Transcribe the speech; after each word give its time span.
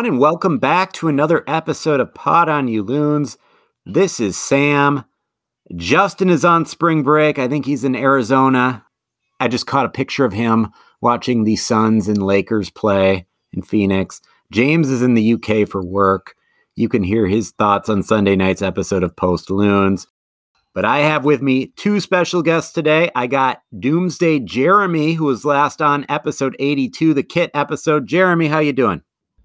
everyone, 0.00 0.14
and 0.14 0.20
welcome 0.20 0.58
back 0.58 0.94
to 0.94 1.08
another 1.08 1.44
episode 1.46 2.00
of 2.00 2.14
Pod 2.14 2.48
on 2.48 2.68
You 2.68 2.82
Loons. 2.82 3.36
This 3.84 4.18
is 4.18 4.38
Sam. 4.38 5.04
Justyn 5.74 6.30
is 6.30 6.42
on 6.42 6.64
spring 6.64 7.02
break. 7.02 7.38
I 7.38 7.48
think 7.48 7.66
he's 7.66 7.84
in 7.84 7.94
Arizona. 7.94 8.82
I 9.40 9.48
just 9.48 9.66
caught 9.66 9.84
a 9.84 9.90
picture 9.90 10.24
of 10.24 10.32
him 10.32 10.68
watching 11.02 11.44
the 11.44 11.56
Suns 11.56 12.08
and 12.08 12.22
Lakers 12.22 12.70
play 12.70 13.26
in 13.52 13.60
Phoenix. 13.60 14.22
James 14.50 14.88
is 14.88 15.02
in 15.02 15.12
the 15.12 15.34
UK 15.34 15.68
for 15.68 15.84
work. 15.84 16.34
You 16.76 16.88
can 16.88 17.02
hear 17.02 17.26
his 17.26 17.50
thoughts 17.50 17.90
on 17.90 18.02
Sunday 18.02 18.36
night's 18.36 18.62
episode 18.62 19.02
of 19.02 19.14
Post 19.16 19.50
Loons. 19.50 20.06
But 20.72 20.86
I 20.86 21.00
have 21.00 21.26
with 21.26 21.42
me 21.42 21.74
two 21.76 22.00
special 22.00 22.40
guests 22.40 22.72
today. 22.72 23.10
I 23.14 23.26
got 23.26 23.60
Doomsday 23.78 24.40
Jeremy, 24.40 25.12
who 25.12 25.26
was 25.26 25.44
last 25.44 25.82
on 25.82 26.06
episode 26.08 26.56
82, 26.58 27.12
the 27.12 27.22
kit 27.22 27.50
episode. 27.52 28.06
Jeremy, 28.06 28.46
how 28.46 28.60
you 28.60 28.72
doing? 28.72 29.02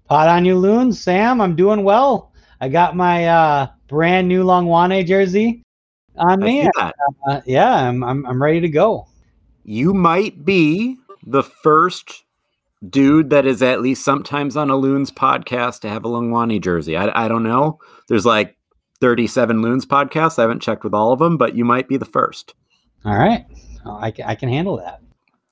Pod 0.08 0.28
on 0.28 0.44
you, 0.44 0.56
loon, 0.56 0.92
Sam. 0.92 1.40
I'm 1.40 1.56
doing 1.56 1.82
well. 1.82 2.32
I 2.60 2.68
got 2.68 2.96
my 2.96 3.26
uh, 3.26 3.68
brand 3.88 4.28
new 4.28 4.44
Hlongwane 4.44 5.04
jersey 5.06 5.62
on 6.16 6.40
me. 6.40 6.68
Uh, 6.76 7.40
yeah, 7.44 7.88
I'm, 7.88 8.04
I'm 8.04 8.24
I'm 8.26 8.42
ready 8.42 8.60
to 8.60 8.68
go. 8.68 9.08
You 9.64 9.92
might 9.92 10.44
be 10.44 10.96
the 11.26 11.42
first 11.42 12.24
dude 12.88 13.30
that 13.30 13.46
is 13.46 13.62
at 13.62 13.80
least 13.80 14.04
sometimes 14.04 14.56
on 14.56 14.70
a 14.70 14.76
Loons 14.76 15.10
podcast 15.10 15.80
to 15.80 15.88
have 15.88 16.04
a 16.04 16.08
Hlongwane 16.08 16.60
jersey. 16.60 16.96
I, 16.96 17.24
I 17.24 17.28
don't 17.28 17.42
know. 17.42 17.80
There's 18.08 18.26
like 18.26 18.56
37 19.00 19.60
Loons 19.60 19.86
podcasts. 19.86 20.38
I 20.38 20.42
haven't 20.42 20.62
checked 20.62 20.84
with 20.84 20.94
all 20.94 21.12
of 21.12 21.18
them, 21.18 21.36
but 21.36 21.56
you 21.56 21.64
might 21.64 21.88
be 21.88 21.96
the 21.96 22.04
first. 22.04 22.54
All 23.04 23.16
right. 23.16 23.44
I, 23.84 24.12
I 24.24 24.34
can 24.34 24.48
handle 24.48 24.76
that. 24.78 25.00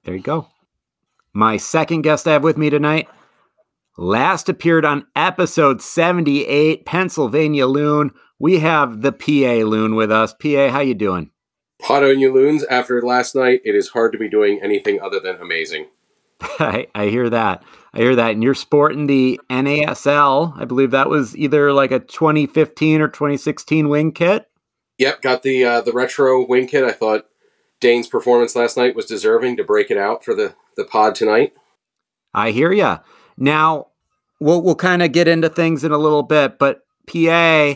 There 0.05 0.15
you 0.15 0.23
go. 0.23 0.49
My 1.33 1.57
second 1.57 2.03
guest 2.03 2.29
I 2.29 2.33
have 2.33 2.45
with 2.45 2.57
me 2.57 2.71
tonight 2.71 3.09
last 3.97 4.49
appeared 4.49 4.85
on 4.85 5.07
episode 5.15 5.83
78, 5.83 6.85
Pennsylvania 6.85 7.67
Loon. 7.67 8.11
We 8.39 8.59
have 8.61 9.03
the 9.03 9.13
PA 9.13 9.67
Loon 9.67 9.95
with 9.95 10.11
us. 10.11 10.35
PA, 10.35 10.71
how 10.71 10.81
you 10.81 10.95
doing? 10.95 11.31
Pod 11.81 12.03
on 12.03 12.19
you 12.19 12.33
loons. 12.33 12.65
After 12.65 13.03
last 13.03 13.35
night, 13.35 13.61
it 13.65 13.75
is 13.75 13.89
hard 13.89 14.13
to 14.13 14.19
be 14.19 14.29
doing 14.29 14.61
anything 14.63 15.01
other 15.01 15.21
than 15.21 15.37
amazing. 15.37 15.89
I, 16.41 16.87
I 16.95 17.07
hear 17.07 17.29
that. 17.31 17.63
I 17.93 17.99
hear 17.99 18.17
that. 18.17 18.31
And 18.31 18.43
you're 18.43 18.55
sporting 18.55 19.07
the 19.07 19.41
NASL. 19.51 20.59
I 20.59 20.65
believe 20.65 20.93
that 20.93 21.11
was 21.11 21.37
either 21.37 21.73
like 21.73 21.91
a 21.91 22.01
2015 22.01 23.01
or 23.01 23.09
2016 23.09 23.89
wing 23.89 24.13
kit. 24.13 24.49
Yep, 24.99 25.23
got 25.23 25.43
the 25.43 25.65
uh, 25.65 25.81
the 25.81 25.93
retro 25.93 26.47
wing 26.47 26.69
kit. 26.69 26.85
I 26.85 26.93
thought 26.93 27.27
Dayne's 27.81 28.07
performance 28.07 28.55
last 28.55 28.77
night 28.77 28.95
was 28.95 29.07
deserving 29.07 29.57
to 29.57 29.65
break 29.65 29.91
it 29.91 29.99
out 29.99 30.25
for 30.25 30.35
the 30.35 30.55
the 30.77 30.85
pod 30.85 31.15
tonight. 31.15 31.53
I 32.33 32.51
hear 32.51 32.73
ya. 32.73 32.99
Now 33.37 33.89
we'll 34.41 34.63
we'll 34.63 34.75
kind 34.75 35.03
of 35.03 35.13
get 35.13 35.29
into 35.29 35.49
things 35.49 35.85
in 35.85 35.93
a 35.93 35.99
little 35.99 36.23
bit, 36.23 36.59
but 36.59 36.81
PA 37.07 37.75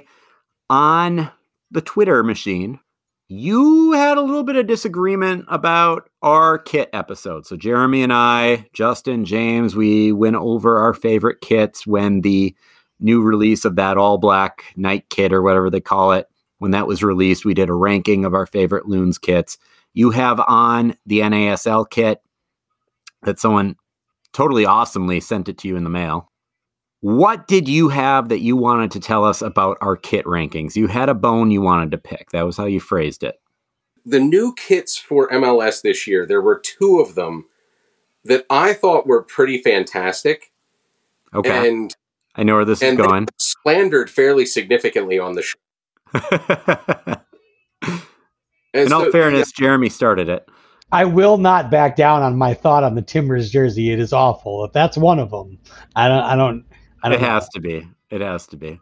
on 0.70 1.30
the 1.70 1.80
Twitter 1.80 2.22
machine 2.22 2.80
you 3.28 3.92
had 3.92 4.16
a 4.16 4.22
little 4.22 4.42
bit 4.42 4.56
of 4.56 4.66
disagreement 4.66 5.44
about 5.48 6.08
our 6.22 6.58
kit 6.58 6.88
episode. 6.94 7.44
So 7.46 7.56
Jeremy 7.56 8.02
and 8.02 8.12
I, 8.12 8.66
Justyn, 8.74 9.24
James, 9.24 9.76
we 9.76 10.12
went 10.12 10.36
over 10.36 10.78
our 10.78 10.94
favorite 10.94 11.42
kits 11.42 11.86
when 11.86 12.22
the 12.22 12.56
new 13.00 13.20
release 13.22 13.66
of 13.66 13.76
that 13.76 13.98
all 13.98 14.16
black 14.16 14.64
night 14.76 15.10
kit 15.10 15.32
or 15.32 15.42
whatever 15.42 15.68
they 15.68 15.80
call 15.80 16.12
it, 16.12 16.26
when 16.58 16.70
that 16.70 16.86
was 16.86 17.02
released, 17.02 17.44
we 17.44 17.54
did 17.54 17.68
a 17.68 17.74
ranking 17.74 18.24
of 18.24 18.34
our 18.34 18.47
favorite 18.47 18.88
loons 18.88 19.18
kits. 19.18 19.58
You 19.92 20.10
have 20.10 20.41
on 20.41 20.97
the 21.04 21.20
NASL 21.20 21.88
kit 21.88 22.22
that 23.22 23.38
someone 23.38 23.76
totally 24.33 24.65
awesomely 24.65 25.21
sent 25.21 25.49
it 25.49 25.59
to 25.59 25.69
you 25.69 25.77
in 25.77 25.84
the 25.84 25.91
mail. 25.91 26.31
What 27.00 27.47
did 27.47 27.69
you 27.69 27.89
have 27.91 28.28
that 28.28 28.41
you 28.41 28.56
wanted 28.56 28.91
to 28.93 29.00
tell 29.00 29.25
us 29.25 29.41
about 29.41 29.78
our 29.81 29.97
kit 29.97 30.25
rankings? 30.25 30.75
You 30.75 30.89
had 30.89 31.09
a 31.09 31.15
bone 31.15 31.50
you 31.50 31.62
wanted 31.62 31.93
to 31.93 31.99
pick. 31.99 32.31
That 32.31 32.43
was 32.43 32.56
how 32.56 32.65
you 32.65 32.81
phrased 32.81 33.22
it. 33.22 33.41
The 34.05 34.19
new 34.19 34.55
kits 34.55 34.97
for 34.97 35.28
MLS 35.28 35.83
this 35.83 36.06
year, 36.06 36.27
there 36.27 36.43
were 36.43 36.59
two 36.59 36.99
of 36.99 37.15
them 37.15 37.47
that 38.25 38.47
I 38.50 38.72
thought 38.72 39.06
were 39.06 39.22
pretty 39.22 39.59
fantastic. 39.62 40.50
Okay. 41.33 41.69
And 41.69 41.95
I 42.34 42.43
know 42.43 42.55
where 42.55 42.65
this 42.65 42.83
is 42.83 42.97
going. 42.97 43.28
slandered 43.39 44.10
fairly 44.10 44.47
significantly 44.47 45.19
on 45.19 45.34
the 45.34 45.43
show. 45.43 45.59
In 48.75 48.89
so, 48.89 49.05
all 49.05 49.10
fairness, 49.10 49.53
yeah. 49.56 49.65
Jeremy 49.65 49.89
started 49.89 50.28
it. 50.28 50.49
I 50.91 51.04
will 51.04 51.37
not 51.37 51.71
back 51.71 51.97
down 51.97 52.22
on 52.22 52.37
my 52.37 52.54
thought 52.54 52.84
on 52.84 52.94
the 52.94 53.03
Timbers 53.03 53.50
jersey. 53.50 53.93
It 53.93 53.99
is 53.99 54.12
awful. 54.12 54.65
If 54.65 54.72
that's 54.72 54.97
one 54.97 55.19
of 55.19 55.31
them, 55.31 55.59
I 55.94 56.09
don't. 56.09 56.25
I 56.25 56.37
don't 56.37 56.65
it 57.04 57.21
has 57.21 57.44
know. 57.44 57.49
to 57.54 57.60
be. 57.60 57.88
It 58.10 58.21
has 58.21 58.47
to 58.49 58.56
be. 58.56 58.81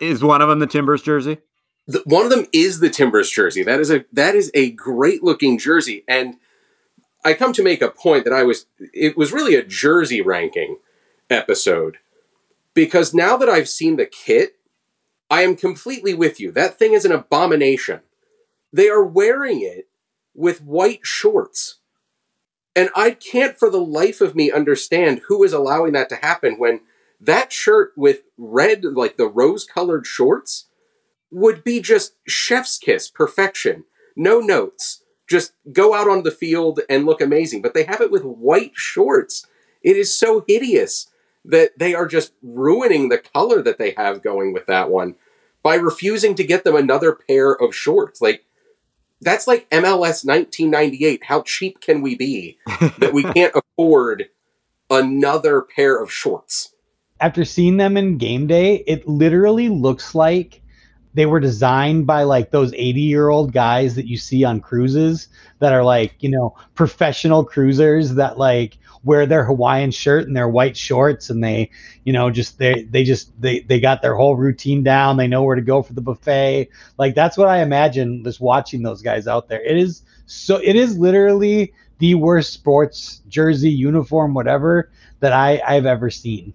Is 0.00 0.24
one 0.24 0.42
of 0.42 0.48
them 0.48 0.58
the 0.58 0.66
Timbers 0.66 1.02
jersey? 1.02 1.38
The, 1.86 2.02
one 2.04 2.24
of 2.24 2.30
them 2.30 2.46
is 2.52 2.80
the 2.80 2.90
Timbers 2.90 3.30
jersey. 3.30 3.62
That 3.62 3.78
is 3.78 3.90
a 3.90 4.04
that 4.12 4.34
is 4.34 4.50
a 4.54 4.70
great 4.72 5.22
looking 5.22 5.58
jersey, 5.58 6.04
and 6.08 6.36
I 7.24 7.34
come 7.34 7.52
to 7.52 7.62
make 7.62 7.80
a 7.80 7.90
point 7.90 8.24
that 8.24 8.32
I 8.32 8.42
was. 8.42 8.66
It 8.92 9.16
was 9.16 9.32
really 9.32 9.54
a 9.54 9.64
jersey 9.64 10.20
ranking 10.20 10.78
episode 11.30 11.98
because 12.74 13.14
now 13.14 13.36
that 13.36 13.48
I've 13.48 13.68
seen 13.68 13.96
the 13.96 14.06
kit, 14.06 14.56
I 15.30 15.42
am 15.42 15.54
completely 15.54 16.14
with 16.14 16.40
you. 16.40 16.50
That 16.50 16.78
thing 16.78 16.92
is 16.92 17.04
an 17.04 17.12
abomination. 17.12 18.00
They 18.72 18.88
are 18.88 19.04
wearing 19.04 19.62
it 19.62 19.88
with 20.36 20.62
white 20.62 21.00
shorts. 21.02 21.78
And 22.76 22.90
I 22.94 23.12
can't 23.12 23.58
for 23.58 23.70
the 23.70 23.80
life 23.80 24.20
of 24.20 24.36
me 24.36 24.52
understand 24.52 25.22
who 25.28 25.42
is 25.42 25.52
allowing 25.52 25.92
that 25.94 26.10
to 26.10 26.16
happen 26.16 26.58
when 26.58 26.80
that 27.20 27.52
shirt 27.52 27.92
with 27.96 28.20
red, 28.36 28.84
like 28.84 29.16
the 29.16 29.28
rose 29.28 29.64
colored 29.64 30.06
shorts, 30.06 30.66
would 31.30 31.64
be 31.64 31.80
just 31.80 32.14
chef's 32.26 32.78
kiss 32.78 33.08
perfection. 33.08 33.84
No 34.14 34.40
notes. 34.40 35.02
Just 35.28 35.52
go 35.72 35.94
out 35.94 36.08
on 36.08 36.22
the 36.22 36.30
field 36.30 36.80
and 36.88 37.06
look 37.06 37.20
amazing. 37.20 37.62
But 37.62 37.74
they 37.74 37.84
have 37.84 38.00
it 38.00 38.10
with 38.12 38.22
white 38.22 38.72
shorts. 38.74 39.46
It 39.82 39.96
is 39.96 40.14
so 40.14 40.44
hideous 40.46 41.08
that 41.44 41.78
they 41.78 41.94
are 41.94 42.06
just 42.06 42.32
ruining 42.42 43.08
the 43.08 43.18
color 43.18 43.62
that 43.62 43.78
they 43.78 43.92
have 43.96 44.22
going 44.22 44.52
with 44.52 44.66
that 44.66 44.90
one 44.90 45.16
by 45.62 45.74
refusing 45.76 46.34
to 46.34 46.44
get 46.44 46.64
them 46.64 46.76
another 46.76 47.12
pair 47.12 47.52
of 47.52 47.74
shorts. 47.74 48.20
Like, 48.20 48.44
that's 49.26 49.46
like 49.46 49.68
MLS 49.68 50.24
1998. 50.24 51.24
How 51.24 51.42
cheap 51.42 51.82
can 51.82 52.00
we 52.00 52.16
be 52.16 52.56
that 52.98 53.12
we 53.12 53.24
can't 53.24 53.54
afford 53.54 54.30
another 54.88 55.60
pair 55.60 56.02
of 56.02 56.10
shorts? 56.10 56.72
after 57.20 57.44
seeing 57.44 57.76
them 57.76 57.96
in 57.96 58.18
game 58.18 58.46
day, 58.46 58.84
it 58.86 59.08
literally 59.08 59.68
looks 59.68 60.14
like 60.14 60.62
they 61.16 61.24
were 61.24 61.40
designed 61.40 62.06
by 62.06 62.24
like 62.24 62.50
those 62.50 62.74
80 62.74 63.00
year 63.00 63.30
old 63.30 63.50
guys 63.50 63.94
that 63.94 64.06
you 64.06 64.18
see 64.18 64.44
on 64.44 64.60
cruises 64.60 65.28
that 65.60 65.72
are 65.72 65.82
like, 65.82 66.14
you 66.20 66.28
know, 66.28 66.54
professional 66.74 67.42
cruisers 67.42 68.14
that 68.14 68.36
like 68.38 68.76
wear 69.02 69.24
their 69.24 69.42
Hawaiian 69.42 69.90
shirt 69.90 70.26
and 70.26 70.36
their 70.36 70.48
white 70.48 70.76
shorts 70.76 71.30
and 71.30 71.42
they, 71.42 71.70
you 72.04 72.12
know, 72.12 72.28
just 72.28 72.58
they 72.58 72.82
they 72.82 73.02
just 73.02 73.32
they 73.40 73.60
they 73.60 73.80
got 73.80 74.02
their 74.02 74.14
whole 74.14 74.36
routine 74.36 74.82
down. 74.82 75.16
They 75.16 75.26
know 75.26 75.42
where 75.42 75.56
to 75.56 75.62
go 75.62 75.80
for 75.80 75.94
the 75.94 76.02
buffet. 76.02 76.68
Like 76.98 77.14
that's 77.14 77.38
what 77.38 77.48
I 77.48 77.62
imagine 77.62 78.22
just 78.22 78.42
watching 78.42 78.82
those 78.82 79.00
guys 79.00 79.26
out 79.26 79.48
there. 79.48 79.62
It 79.62 79.78
is 79.78 80.02
so 80.26 80.60
it 80.62 80.76
is 80.76 80.98
literally 80.98 81.72
the 81.96 82.14
worst 82.14 82.52
sports 82.52 83.22
jersey, 83.26 83.70
uniform, 83.70 84.34
whatever 84.34 84.90
that 85.20 85.32
I, 85.32 85.62
I've 85.66 85.86
ever 85.86 86.10
seen. 86.10 86.54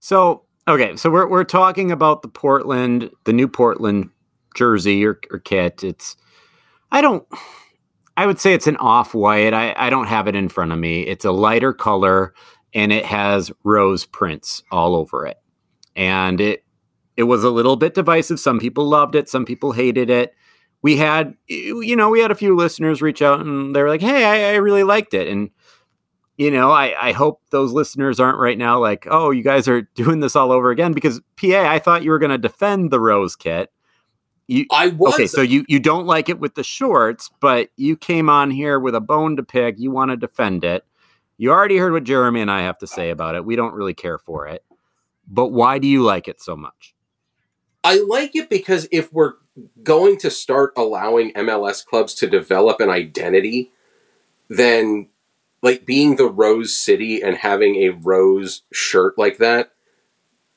So, 0.00 0.43
okay, 0.68 0.96
so 0.96 1.10
we're 1.10 1.28
we're 1.28 1.44
talking 1.44 1.90
about 1.90 2.22
the 2.22 2.28
Portland, 2.28 3.10
the 3.24 3.32
new 3.32 3.48
Portland 3.48 4.10
jersey 4.54 5.04
or, 5.04 5.20
or 5.30 5.38
kit. 5.38 5.84
It's 5.84 6.16
I 6.90 7.00
don't 7.00 7.26
I 8.16 8.26
would 8.26 8.38
say 8.38 8.54
it's 8.54 8.66
an 8.66 8.76
off 8.76 9.14
white. 9.14 9.52
I, 9.52 9.74
I 9.76 9.90
don't 9.90 10.06
have 10.06 10.28
it 10.28 10.36
in 10.36 10.48
front 10.48 10.72
of 10.72 10.78
me. 10.78 11.02
It's 11.02 11.24
a 11.24 11.32
lighter 11.32 11.72
color 11.72 12.32
and 12.72 12.92
it 12.92 13.04
has 13.04 13.50
rose 13.64 14.06
prints 14.06 14.62
all 14.70 14.94
over 14.94 15.26
it. 15.26 15.38
And 15.96 16.40
it 16.40 16.64
it 17.16 17.24
was 17.24 17.44
a 17.44 17.50
little 17.50 17.76
bit 17.76 17.94
divisive. 17.94 18.40
Some 18.40 18.58
people 18.58 18.88
loved 18.88 19.14
it, 19.14 19.28
some 19.28 19.44
people 19.44 19.72
hated 19.72 20.10
it. 20.10 20.34
We 20.82 20.96
had 20.96 21.34
you 21.48 21.96
know, 21.96 22.10
we 22.10 22.20
had 22.20 22.30
a 22.30 22.36
few 22.36 22.54
listeners 22.54 23.02
reach 23.02 23.22
out 23.22 23.40
and 23.40 23.74
they 23.74 23.82
were 23.82 23.88
like, 23.88 24.00
Hey, 24.00 24.24
I, 24.24 24.54
I 24.54 24.56
really 24.56 24.84
liked 24.84 25.14
it. 25.14 25.28
And 25.28 25.50
you 26.36 26.50
know, 26.50 26.70
I, 26.70 27.08
I 27.08 27.12
hope 27.12 27.40
those 27.50 27.72
listeners 27.72 28.18
aren't 28.18 28.38
right 28.38 28.58
now 28.58 28.80
like, 28.80 29.06
oh, 29.08 29.30
you 29.30 29.42
guys 29.42 29.68
are 29.68 29.82
doing 29.94 30.20
this 30.20 30.36
all 30.36 30.52
over 30.52 30.70
again 30.70 30.92
because 30.92 31.20
PA, 31.36 31.70
I 31.70 31.78
thought 31.78 32.02
you 32.02 32.10
were 32.10 32.18
going 32.18 32.30
to 32.30 32.38
defend 32.38 32.90
the 32.90 33.00
Rose 33.00 33.36
kit. 33.36 33.70
You, 34.46 34.66
I 34.70 34.88
was 34.88 35.14
okay. 35.14 35.26
So 35.26 35.40
you 35.40 35.64
you 35.68 35.80
don't 35.80 36.04
like 36.04 36.28
it 36.28 36.38
with 36.38 36.54
the 36.54 36.62
shorts, 36.62 37.30
but 37.40 37.70
you 37.76 37.96
came 37.96 38.28
on 38.28 38.50
here 38.50 38.78
with 38.78 38.94
a 38.94 39.00
bone 39.00 39.36
to 39.36 39.42
pick. 39.42 39.76
You 39.78 39.90
want 39.90 40.10
to 40.10 40.18
defend 40.18 40.64
it. 40.64 40.84
You 41.38 41.50
already 41.50 41.78
heard 41.78 41.94
what 41.94 42.04
Jeremy 42.04 42.42
and 42.42 42.50
I 42.50 42.60
have 42.60 42.76
to 42.78 42.86
say 42.86 43.08
about 43.08 43.36
it. 43.36 43.46
We 43.46 43.56
don't 43.56 43.72
really 43.72 43.94
care 43.94 44.18
for 44.18 44.46
it, 44.46 44.62
but 45.26 45.48
why 45.48 45.78
do 45.78 45.88
you 45.88 46.02
like 46.02 46.28
it 46.28 46.42
so 46.42 46.56
much? 46.56 46.94
I 47.82 48.00
like 48.06 48.36
it 48.36 48.50
because 48.50 48.86
if 48.92 49.10
we're 49.14 49.34
going 49.82 50.18
to 50.18 50.30
start 50.30 50.74
allowing 50.76 51.32
MLS 51.32 51.84
clubs 51.84 52.14
to 52.14 52.28
develop 52.28 52.80
an 52.80 52.90
identity, 52.90 53.72
then 54.48 55.08
like 55.64 55.84
being 55.84 56.14
the 56.14 56.28
Rose 56.28 56.76
City 56.76 57.20
and 57.20 57.36
having 57.36 57.76
a 57.76 57.88
rose 57.88 58.62
shirt 58.72 59.18
like 59.18 59.38
that 59.38 59.72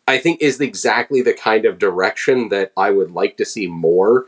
I 0.08 0.18
think 0.18 0.42
is 0.42 0.62
exactly 0.62 1.22
the 1.22 1.34
kind 1.34 1.66
of 1.66 1.78
direction 1.78 2.50
that 2.50 2.72
I 2.78 2.92
would 2.92 3.12
like 3.12 3.36
to 3.38 3.46
see 3.46 3.68
more 3.68 4.28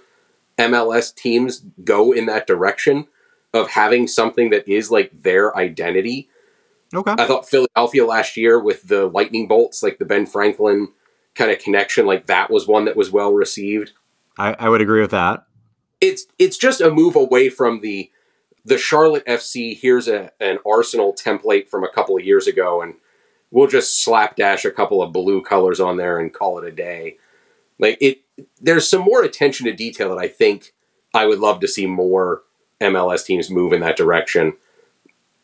MLS 0.57 1.15
teams 1.15 1.63
go 1.83 2.11
in 2.11 2.25
that 2.25 2.45
direction 2.45 3.07
of 3.53 3.69
having 3.69 4.05
something 4.07 4.49
that 4.49 4.67
is 4.67 4.91
like 4.91 5.23
their 5.23 5.55
identity. 5.57 6.29
Okay. 6.93 7.15
I 7.17 7.25
thought 7.25 7.47
Philadelphia 7.47 8.05
last 8.05 8.35
year 8.35 8.59
with 8.59 8.87
the 8.89 9.07
lightning 9.07 9.47
bolts, 9.47 9.81
like 9.81 9.99
the 9.99 10.05
Ben 10.05 10.25
Franklin 10.25 10.89
kind 11.33 11.49
of 11.49 11.59
connection, 11.59 12.05
like 12.05 12.27
that 12.27 12.51
was 12.51 12.67
one 12.67 12.85
that 12.85 12.97
was 12.97 13.09
well 13.09 13.31
received. 13.31 13.93
I, 14.37 14.55
I 14.59 14.69
would 14.69 14.81
agree 14.81 15.01
with 15.01 15.11
that. 15.11 15.45
It's 16.01 16.25
it's 16.37 16.57
just 16.57 16.81
a 16.81 16.91
move 16.91 17.15
away 17.15 17.49
from 17.49 17.79
the 17.81 18.11
the 18.69 18.77
Charlotte 18.77 19.25
FC. 19.25 19.77
Here's 19.77 20.07
a 20.07 20.31
an 20.39 20.59
Arsenal 20.65 21.13
template 21.13 21.67
from 21.67 21.83
a 21.83 21.89
couple 21.91 22.15
of 22.17 22.23
years 22.23 22.47
ago, 22.47 22.81
and 22.81 22.93
we'll 23.51 23.67
just 23.67 24.03
slapdash 24.03 24.63
a 24.63 24.71
couple 24.71 25.01
of 25.01 25.11
blue 25.11 25.41
colors 25.41 25.79
on 25.79 25.97
there 25.97 26.19
and 26.19 26.33
call 26.33 26.59
it 26.59 26.65
a 26.67 26.71
day. 26.71 27.17
Like 27.79 27.97
it, 27.99 28.21
there's 28.61 28.87
some 28.89 29.01
more 29.01 29.23
attention 29.23 29.65
to 29.65 29.73
detail 29.73 30.09
that 30.09 30.21
I 30.21 30.27
think 30.27 30.73
I 31.13 31.25
would 31.25 31.39
love 31.39 31.59
to 31.61 31.67
see 31.67 31.85
more 31.87 32.43
MLS 32.79 33.25
teams 33.25 33.49
move 33.49 33.73
in 33.73 33.81
that 33.81 33.97
direction. 33.97 34.53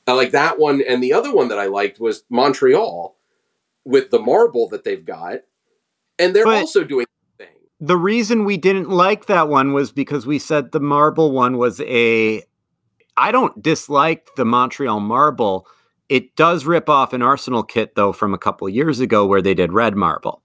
I 0.07 0.13
like 0.13 0.31
that 0.31 0.59
one, 0.59 0.81
and 0.87 1.01
the 1.01 1.13
other 1.13 1.33
one 1.33 1.47
that 1.47 1.57
I 1.59 1.65
liked 1.65 1.99
was 1.99 2.23
Montreal 2.29 3.15
with 3.83 4.11
the 4.11 4.19
marble 4.19 4.69
that 4.69 4.83
they've 4.83 5.03
got, 5.03 5.39
and 6.19 6.35
they're 6.35 6.45
But- 6.45 6.57
also 6.57 6.83
doing 6.83 7.05
the. 7.39 7.47
The 7.81 7.97
reason 7.97 8.45
we 8.45 8.55
didn't 8.55 8.89
like 8.89 9.25
that 9.25 9.49
one 9.49 9.73
was 9.73 9.91
because 9.91 10.25
we 10.25 10.39
said 10.39 10.71
the 10.71 10.79
marble 10.79 11.31
one 11.31 11.57
was 11.57 11.81
a. 11.81 12.43
I 13.17 13.31
don't 13.31 13.61
dislike 13.61 14.29
the 14.35 14.45
Montreal 14.45 14.99
marble. 14.99 15.67
It 16.09 16.35
does 16.35 16.65
rip 16.65 16.89
off 16.89 17.13
an 17.13 17.21
Arsenal 17.21 17.63
kit 17.63 17.95
though 17.95 18.11
from 18.11 18.33
a 18.33 18.37
couple 18.37 18.67
years 18.69 18.99
ago 18.99 19.25
where 19.25 19.41
they 19.41 19.53
did 19.53 19.73
red 19.73 19.95
marble. 19.95 20.41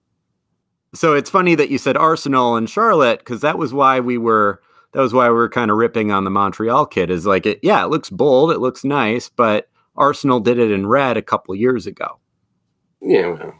So 0.93 1.13
it's 1.13 1.29
funny 1.29 1.55
that 1.55 1.69
you 1.69 1.77
said 1.77 1.95
Arsenal 1.95 2.55
and 2.55 2.69
Charlotte 2.69 3.19
because 3.19 3.41
that 3.41 3.57
was 3.57 3.73
why 3.73 3.99
we 3.99 4.17
were 4.17 4.61
that 4.93 4.99
was 5.01 5.13
why 5.13 5.29
we 5.29 5.35
were 5.35 5.49
kind 5.49 5.71
of 5.71 5.77
ripping 5.77 6.11
on 6.11 6.25
the 6.25 6.29
Montreal 6.29 6.85
kit. 6.85 7.09
Is 7.09 7.25
like 7.25 7.45
it, 7.45 7.59
yeah, 7.63 7.83
it 7.83 7.89
looks 7.89 8.09
bold, 8.09 8.51
it 8.51 8.59
looks 8.59 8.83
nice, 8.83 9.29
but 9.29 9.69
Arsenal 9.95 10.39
did 10.39 10.59
it 10.59 10.71
in 10.71 10.87
red 10.87 11.17
a 11.17 11.21
couple 11.21 11.55
years 11.55 11.87
ago. 11.87 12.19
Yeah, 13.01 13.53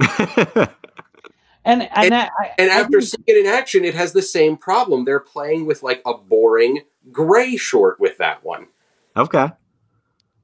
well. 0.00 0.68
And 1.64 1.82
and, 1.82 1.90
And- 2.06 2.14
I, 2.14 2.28
I- 2.40 2.50
And 2.58 2.70
after 2.70 3.00
think- 3.00 3.10
seeing 3.26 3.38
it 3.38 3.46
in 3.46 3.46
action, 3.46 3.84
it 3.84 3.94
has 3.94 4.12
the 4.12 4.22
same 4.22 4.56
problem. 4.56 5.04
They're 5.04 5.20
playing 5.20 5.66
with 5.66 5.82
like 5.82 6.02
a 6.06 6.14
boring 6.14 6.82
gray 7.12 7.56
short 7.56 7.98
with 8.00 8.18
that 8.18 8.44
one. 8.44 8.66
okay. 9.16 9.48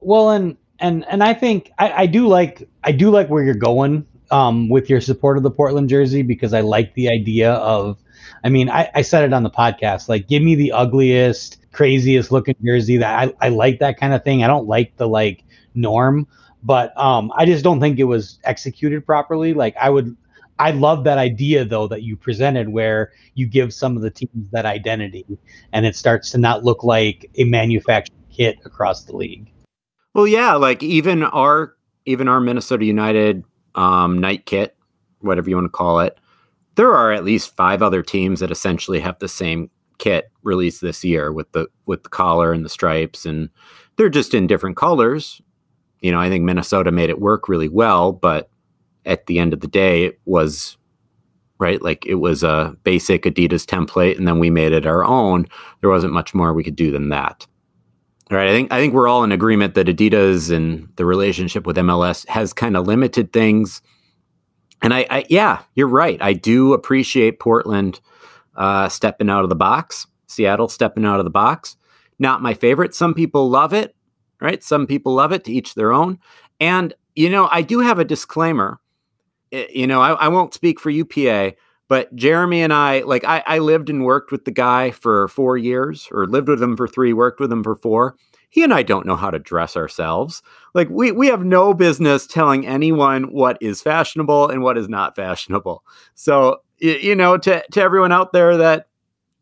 Well, 0.01 0.31
and 0.31 0.57
and 0.81 1.05
and 1.09 1.23
I 1.23 1.33
think 1.35 1.71
I, 1.79 1.93
I 2.03 2.07
do 2.07 2.27
like 2.27 2.69
I 2.83 2.93
do 2.93 3.11
like 3.11 3.29
where 3.29 3.43
you're 3.43 3.55
going 3.55 4.07
um, 4.31 4.69
with 4.69 4.91
your 4.91 5.01
support 5.01 5.37
of 5.39 5.43
the 5.43 5.51
Portland 5.51 5.89
jersey 5.89 6.23
because 6.23 6.53
I 6.53 6.61
like 6.61 6.95
the 6.95 7.09
idea 7.09 7.53
of. 7.55 7.99
I 8.43 8.51
mean, 8.51 8.69
I, 8.69 8.91
I 8.95 9.01
said 9.03 9.25
it 9.25 9.33
on 9.33 9.43
the 9.43 9.51
podcast. 9.51 10.07
Like, 10.11 10.29
give 10.29 10.43
me 10.43 10.55
the 10.55 10.73
ugliest, 10.73 11.57
craziest 11.73 12.31
looking 12.31 12.55
jersey. 12.63 12.99
That 12.99 13.19
I, 13.41 13.47
I 13.47 13.49
like 13.49 13.79
that 13.79 13.99
kind 13.99 14.13
of 14.13 14.23
thing. 14.23 14.45
I 14.45 14.47
don't 14.47 14.67
like 14.69 14.95
the 14.99 15.09
like 15.09 15.43
norm, 15.75 16.27
but 16.63 16.95
um, 16.99 17.33
I 17.35 17.47
just 17.47 17.65
don't 17.65 17.81
think 17.81 17.99
it 17.99 18.05
was 18.05 18.39
executed 18.45 19.07
properly. 19.07 19.55
Like, 19.55 19.75
I 19.81 19.89
would. 19.89 20.15
I 20.59 20.71
love 20.71 21.05
that 21.05 21.19
idea 21.19 21.65
though 21.65 21.89
that 21.89 22.03
you 22.03 22.17
presented 22.17 22.69
where 22.69 23.13
you 23.35 23.47
give 23.47 23.75
some 23.75 23.97
of 23.97 24.03
the 24.03 24.11
teams 24.11 24.51
that 24.53 24.67
identity 24.67 25.27
and 25.73 25.85
it 25.85 25.97
starts 25.97 26.31
to 26.31 26.39
not 26.39 26.65
look 26.65 26.85
like 26.85 27.31
a 27.37 27.45
manufactured 27.45 28.15
kit 28.31 28.59
across 28.65 29.05
the 29.05 29.17
league. 29.17 29.51
Well, 30.15 30.27
yeah, 30.29 30.55
like 30.55 30.83
even 30.83 31.25
our 31.25 31.75
even 32.07 32.29
our 32.29 32.41
Minnesota 32.41 32.85
United 32.85 33.45
um, 33.75 34.21
night 34.21 34.47
kit, 34.47 34.77
whatever 35.21 35.51
you 35.51 35.57
want 35.57 35.67
to 35.67 35.71
call 35.71 36.01
it, 36.01 36.19
there 36.77 36.93
are 36.95 37.13
at 37.13 37.25
least 37.25 37.57
five 37.57 37.83
other 37.83 38.03
teams 38.03 38.41
that 38.41 38.51
essentially 38.51 39.01
have 39.01 39.19
the 39.19 39.29
same 39.29 39.71
kit 39.99 40.31
released 40.43 40.81
this 40.81 41.05
year 41.05 41.33
with 41.33 41.51
the 41.53 41.67
with 41.87 42.03
the 42.05 42.09
collar 42.09 42.53
and 42.53 42.65
the 42.65 42.69
stripes, 42.69 43.27
and 43.27 43.49
they're 43.97 44.09
just 44.09 44.35
in 44.35 44.47
different 44.47 44.77
colors. 44.77 45.41
You 46.01 46.13
know, 46.13 46.21
I 46.21 46.29
think 46.29 46.45
Minnesota 46.45 46.93
made 46.93 47.11
it 47.11 47.21
work 47.21 47.49
really 47.49 47.69
well, 47.69 48.13
but 48.13 48.51
at 49.07 49.27
the 49.27 49.39
end 49.39 49.53
of 49.53 49.61
the 49.61 49.69
day, 49.69 50.05
it 50.05 50.21
was 50.25 50.77
right 51.59 51.83
like 51.83 52.05
it 52.07 52.17
was 52.17 52.43
a 52.43 52.77
basic 52.85 53.23
Adidas 53.23 53.65
template, 53.65 54.19
and 54.19 54.27
then 54.27 54.39
we 54.39 54.51
made 54.51 54.73
it 54.73 54.87
our 54.87 55.05
own. 55.05 55.47
There 55.81 55.91
wasn't 55.91 56.13
much 56.13 56.35
more 56.35 56.53
we 56.53 56.65
could 56.65 56.77
do 56.77 56.91
than 56.91 57.09
that. 57.11 57.47
All 58.31 58.39
right, 58.39 58.49
I 58.49 58.53
think 58.53 58.73
I 58.73 58.79
think 58.79 58.95
we're 58.95 59.09
all 59.09 59.25
in 59.25 59.33
agreement 59.33 59.75
that 59.75 59.87
Adidas 59.87 60.51
and 60.51 60.89
the 60.97 61.05
relationship 61.05 61.67
with 61.67 61.77
MLS 61.77 62.27
has 62.29 62.53
kind 62.53 62.77
of 62.77 62.87
limited 62.87 63.33
things. 63.33 63.83
And 64.83 64.93
I, 64.93 65.07
I 65.11 65.25
yeah, 65.29 65.63
you're 65.75 65.89
right. 65.89 66.21
I 66.23 66.33
do 66.33 66.73
appreciate 66.73 67.39
Portland 67.39 68.01
uh, 68.57 68.89
stepping 68.89 69.31
out 69.31 69.45
of 69.45 69.51
the 69.51 69.57
box, 69.57 70.07
Seattle 70.27 70.69
stepping 70.69 71.05
out 71.05 71.19
of 71.19 71.25
the 71.25 71.31
box. 71.31 71.77
Not 72.19 72.43
my 72.43 72.55
favorite. 72.55 72.95
Some 72.95 73.13
people 73.13 73.51
love 73.51 73.73
it, 73.73 73.95
right? 74.41 74.63
Some 74.63 74.87
people 74.87 75.15
love 75.15 75.33
it 75.33 75.45
to 75.45 75.53
each 75.53 75.75
their 75.75 75.93
own. 75.93 76.19
And 76.61 76.95
you 77.15 77.31
know, 77.31 77.49
I 77.53 77.63
do 77.63 77.81
have 77.81 77.99
a 77.99 78.05
disclaimer. 78.05 78.81
I- 79.55 79.69
you 79.73 79.87
know, 79.87 80.01
I, 80.01 80.13
I 80.13 80.29
won't 80.29 80.55
speak 80.55 80.81
for 80.81 80.91
UPA, 80.91 81.55
but 81.89 82.15
Jeremy 82.17 82.63
and 82.63 82.73
I, 82.73 83.01
like, 83.01 83.25
I, 83.25 83.43
I 83.47 83.59
lived 83.59 83.91
and 83.91 84.05
worked 84.05 84.33
with 84.33 84.45
the 84.45 84.51
guy 84.51 84.91
for 84.91 85.29
four 85.29 85.57
years, 85.57 86.09
or 86.13 86.27
lived 86.27 86.49
with 86.49 86.63
him 86.63 86.77
for 86.77 86.89
three, 86.89 87.13
worked 87.13 87.41
with 87.41 87.53
him 87.53 87.63
for 87.63 87.77
four. 87.77 88.17
He 88.51 88.63
and 88.63 88.73
I 88.73 88.83
don't 88.83 89.07
know 89.07 89.17
how 89.17 89.31
to 89.31 89.39
dress 89.41 89.77
ourselves. 89.77 90.43
Like, 90.75 90.89
we 90.89 91.11
we 91.13 91.27
have 91.27 91.45
no 91.45 91.75
business 91.75 92.27
telling 92.27 92.67
anyone 92.67 93.25
what 93.33 93.59
is 93.61 93.83
fashionable 93.83 94.49
and 94.49 94.63
what 94.63 94.79
is 94.79 94.89
not 94.89 95.17
fashionable. 95.17 95.85
So, 96.15 96.63
you 96.79 97.17
know, 97.17 97.37
to 97.39 97.65
to 97.73 97.81
everyone 97.83 98.13
out 98.13 98.33
there 98.33 98.57
that 98.59 98.87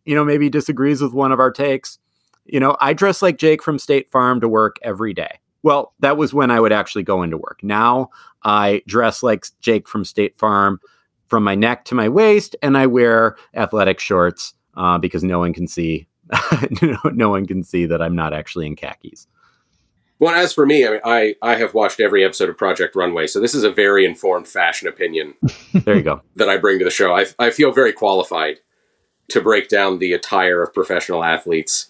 you 0.06 0.14
know 0.14 0.24
maybe 0.24 0.48
disagrees 0.48 1.02
with 1.02 1.12
one 1.12 1.30
of 1.30 1.40
our 1.40 1.50
takes, 1.50 1.98
you 2.46 2.58
know, 2.58 2.76
I 2.80 2.94
dress 2.94 3.20
like 3.20 3.36
Jake 3.38 3.62
from 3.62 3.78
State 3.78 4.10
Farm 4.10 4.40
to 4.40 4.48
work 4.48 4.76
every 4.82 5.12
day. 5.12 5.40
Well, 5.62 5.94
that 6.00 6.16
was 6.16 6.34
when 6.34 6.50
I 6.50 6.60
would 6.60 6.72
actually 6.72 7.04
go 7.04 7.22
into 7.22 7.38
work. 7.38 7.60
Now 7.62 8.10
I 8.42 8.82
dress 8.86 9.22
like 9.22 9.46
Jake 9.60 9.88
from 9.88 10.04
State 10.04 10.36
Farm 10.36 10.80
from 11.28 11.44
my 11.44 11.54
neck 11.54 11.84
to 11.86 11.94
my 11.94 12.08
waist, 12.08 12.56
and 12.62 12.76
I 12.76 12.86
wear 12.86 13.36
athletic 13.54 14.00
shorts 14.00 14.54
uh, 14.76 14.98
because 14.98 15.22
no 15.24 15.38
one 15.38 15.52
can 15.52 15.66
see. 15.66 16.06
no, 16.82 16.98
no 17.12 17.30
one 17.30 17.46
can 17.46 17.62
see 17.62 17.86
that 17.86 18.02
I'm 18.02 18.14
not 18.16 18.32
actually 18.32 18.66
in 18.66 18.76
khakis. 18.76 19.26
Well, 20.18 20.34
as 20.34 20.52
for 20.52 20.64
me, 20.66 20.86
I 20.86 20.90
mean, 20.90 21.00
I, 21.04 21.34
I 21.42 21.56
have 21.56 21.74
watched 21.74 21.98
every 21.98 22.24
episode 22.24 22.48
of 22.48 22.56
Project 22.56 22.94
Runway, 22.94 23.26
so 23.26 23.40
this 23.40 23.56
is 23.56 23.64
a 23.64 23.70
very 23.72 24.04
informed 24.04 24.46
fashion 24.46 24.86
opinion 24.86 25.34
There 25.72 25.96
you 25.96 26.02
go. 26.02 26.22
that 26.36 26.48
I 26.48 26.58
bring 26.58 26.78
to 26.78 26.84
the 26.84 26.92
show. 26.92 27.12
I, 27.12 27.26
I 27.40 27.50
feel 27.50 27.72
very 27.72 27.92
qualified 27.92 28.60
to 29.30 29.40
break 29.40 29.68
down 29.68 29.98
the 29.98 30.12
attire 30.12 30.62
of 30.62 30.72
professional 30.72 31.24
athletes. 31.24 31.88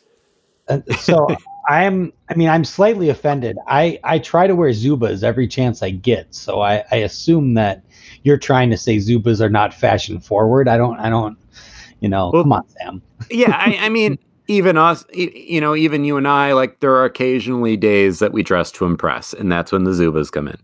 Uh, 0.67 0.81
so 0.99 1.27
I'm, 1.69 2.13
I 2.29 2.35
mean, 2.35 2.49
I'm 2.49 2.65
slightly 2.65 3.09
offended. 3.09 3.57
I, 3.67 3.99
I 4.05 4.19
try 4.19 4.47
to 4.47 4.55
wear 4.57 4.71
Zubaz 4.71 5.23
every 5.23 5.47
chance 5.47 5.83
I 5.83 5.91
get. 5.91 6.35
So 6.35 6.61
I, 6.61 6.85
I 6.91 6.97
assume 6.97 7.55
that 7.55 7.83
you're 8.25 8.39
trying 8.39 8.71
to 8.71 8.77
say 8.77 8.97
Zubaz 8.97 9.41
are 9.41 9.49
not 9.51 9.73
fashion 9.73 10.19
forward. 10.21 10.69
I 10.69 10.77
don't, 10.77 10.99
I 10.99 11.09
don't, 11.09 11.39
you 12.01 12.09
know, 12.09 12.31
Well- 12.33 12.43
come 12.43 12.53
on, 12.53 12.69
Sam. 12.69 13.03
yeah, 13.31 13.57
I, 13.57 13.77
I 13.87 13.89
mean, 13.89 14.19
even 14.49 14.77
us, 14.77 15.05
you 15.13 15.61
know, 15.61 15.77
even 15.77 16.05
you 16.05 16.17
and 16.17 16.27
I, 16.27 16.53
like, 16.53 16.81
there 16.81 16.95
are 16.97 17.05
occasionally 17.05 17.77
days 17.77 18.19
that 18.19 18.33
we 18.33 18.43
dress 18.43 18.73
to 18.73 18.85
impress, 18.85 19.33
and 19.33 19.51
that's 19.51 19.71
when 19.71 19.85
the 19.85 19.93
Zubaz 19.93 20.31
come 20.33 20.49
in. 20.49 20.59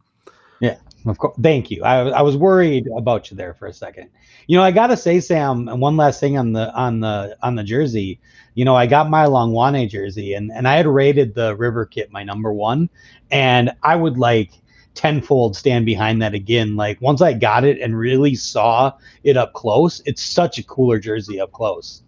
Of 1.07 1.19
course. 1.19 1.39
Thank 1.43 1.71
you. 1.71 1.83
I, 1.85 2.09
I 2.09 2.23
was 2.23 2.37
worried 2.37 2.89
about 2.97 3.31
you 3.31 3.37
there 3.37 3.55
for 3.55 3.67
a 3.67 3.73
second. 3.73 4.11
You 4.47 4.57
know, 4.57 4.63
I 4.63 4.71
gotta 4.71 4.97
say, 4.97 5.21
Sam, 5.21 5.69
and 5.69 5.81
one 5.81 5.97
last 5.97 6.21
thing 6.21 6.37
on 6.37 6.53
the 6.53 6.73
on 6.75 7.01
the 7.01 7.37
on 7.43 7.55
the 7.55 7.65
jersey. 7.65 8.21
You 8.55 8.65
know, 8.65 8.75
I 8.75 8.87
got 8.87 9.11
my 9.11 9.27
Hlongwane 9.27 9.89
jersey, 9.89 10.35
and 10.35 10.51
and 10.53 10.67
I 10.67 10.77
had 10.77 10.87
rated 10.87 11.35
the 11.35 11.57
River 11.57 11.87
Kit 11.87 12.11
my 12.11 12.25
number 12.25 12.53
one, 12.53 12.89
and 13.31 13.71
I 13.83 13.97
would 13.97 14.19
like 14.19 14.51
tenfold 14.95 15.57
stand 15.57 15.87
behind 15.87 16.21
that 16.21 16.35
again. 16.35 16.75
Like 16.75 17.01
once 17.01 17.23
I 17.23 17.33
got 17.33 17.65
it 17.65 17.81
and 17.81 17.97
really 17.97 18.35
saw 18.35 18.93
it 19.23 19.37
up 19.37 19.53
close, 19.53 20.03
it's 20.07 20.23
such 20.23 20.59
a 20.59 20.65
cooler 20.65 20.99
jersey 20.99 21.41
up 21.41 21.53
close. 21.53 22.03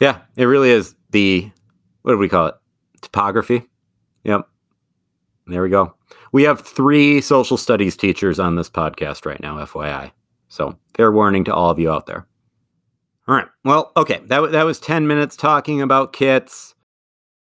Yeah, 0.00 0.22
it 0.36 0.44
really 0.44 0.70
is 0.70 0.94
the 1.10 1.50
what 2.02 2.12
do 2.12 2.18
we 2.18 2.28
call 2.28 2.46
it? 2.46 2.54
Topography. 3.02 3.68
Yep. 4.24 4.48
There 5.46 5.62
we 5.62 5.68
go. 5.68 5.94
We 6.32 6.42
have 6.44 6.60
three 6.60 7.20
social 7.20 7.56
studies 7.56 7.96
teachers 7.96 8.40
on 8.40 8.56
this 8.56 8.70
podcast 8.70 9.26
right 9.26 9.40
now, 9.40 9.58
FYI. 9.64 10.10
So 10.48 10.76
fair 10.94 11.12
warning 11.12 11.44
to 11.44 11.54
all 11.54 11.70
of 11.70 11.78
you 11.78 11.90
out 11.90 12.06
there. 12.06 12.26
All 13.28 13.36
right. 13.36 13.46
Well, 13.64 13.92
okay. 13.96 14.20
That, 14.26 14.52
that 14.52 14.64
was 14.64 14.80
10 14.80 15.06
minutes 15.06 15.36
talking 15.36 15.80
about 15.80 16.12
kits. 16.12 16.74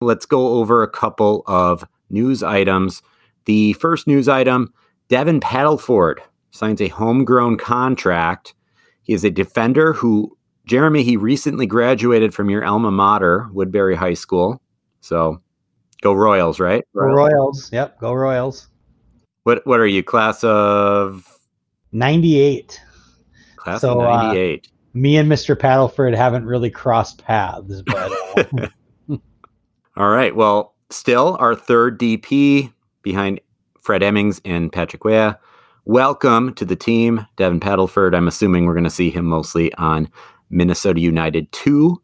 Let's 0.00 0.26
go 0.26 0.54
over 0.59 0.82
a 0.82 0.88
couple 0.88 1.42
of 1.47 1.87
news 2.11 2.42
items. 2.42 3.02
The 3.47 3.73
first 3.75 4.06
news 4.06 4.28
item 4.28 4.73
Devin 5.09 5.40
Padelford 5.40 6.18
signs 6.50 6.80
a 6.80 6.88
homegrown 6.88 7.56
contract. 7.56 8.54
He 9.02 9.12
is 9.12 9.25
a 9.25 9.30
defender 9.30 9.92
who 9.92 10.37
Jeremy, 10.66 11.02
he 11.02 11.16
recently 11.16 11.66
graduated 11.66 12.32
from 12.32 12.49
your 12.49 12.64
alma 12.64 12.92
mater, 12.92 13.49
Woodbury 13.52 13.97
High 13.97 14.14
School. 14.14 14.62
So 15.00 15.40
go 16.00 16.12
Royals, 16.12 16.61
right? 16.61 16.85
Go 16.94 17.02
Royals. 17.02 17.73
Yep, 17.73 17.99
go 17.99 18.12
Royals. 18.12 18.68
What 19.44 19.66
what 19.66 19.80
are 19.80 19.87
you, 19.87 20.02
class 20.02 20.44
of 20.44 21.26
98. 21.92 22.80
Class 23.56 23.80
So, 23.80 24.00
of 24.00 24.06
uh, 24.06 24.32
98. 24.32 24.68
Me 24.94 25.16
and 25.16 25.30
Mr. 25.30 25.56
Padelford 25.56 26.16
haven't 26.16 26.44
really 26.44 26.70
crossed 26.70 27.23
paths, 27.25 27.82
but 27.82 28.12
uh, 28.37 28.68
All 29.97 30.11
right. 30.11 30.35
Well, 30.35 30.75
still 30.90 31.37
our 31.40 31.54
third 31.54 31.99
DP 31.99 32.73
behind 33.02 33.40
Fred 33.80 34.02
Emmings 34.02 34.40
and 34.44 34.73
Patrick 34.73 35.04
Weah. 35.04 35.38
Welcome 35.85 36.54
to 36.54 36.64
the 36.64 36.76
team, 36.76 37.26
Devin 37.37 37.61
Padelford. 37.61 38.14
I'm 38.14 38.28
assuming 38.28 38.66
we're 38.66 38.75
going 38.75 38.85
to 38.85 38.90
see 38.90 39.11
him 39.11 39.25
mostly 39.25 39.73
on 39.75 40.09
Minnesota 40.50 41.00
United 41.00 41.50
2 41.52 42.00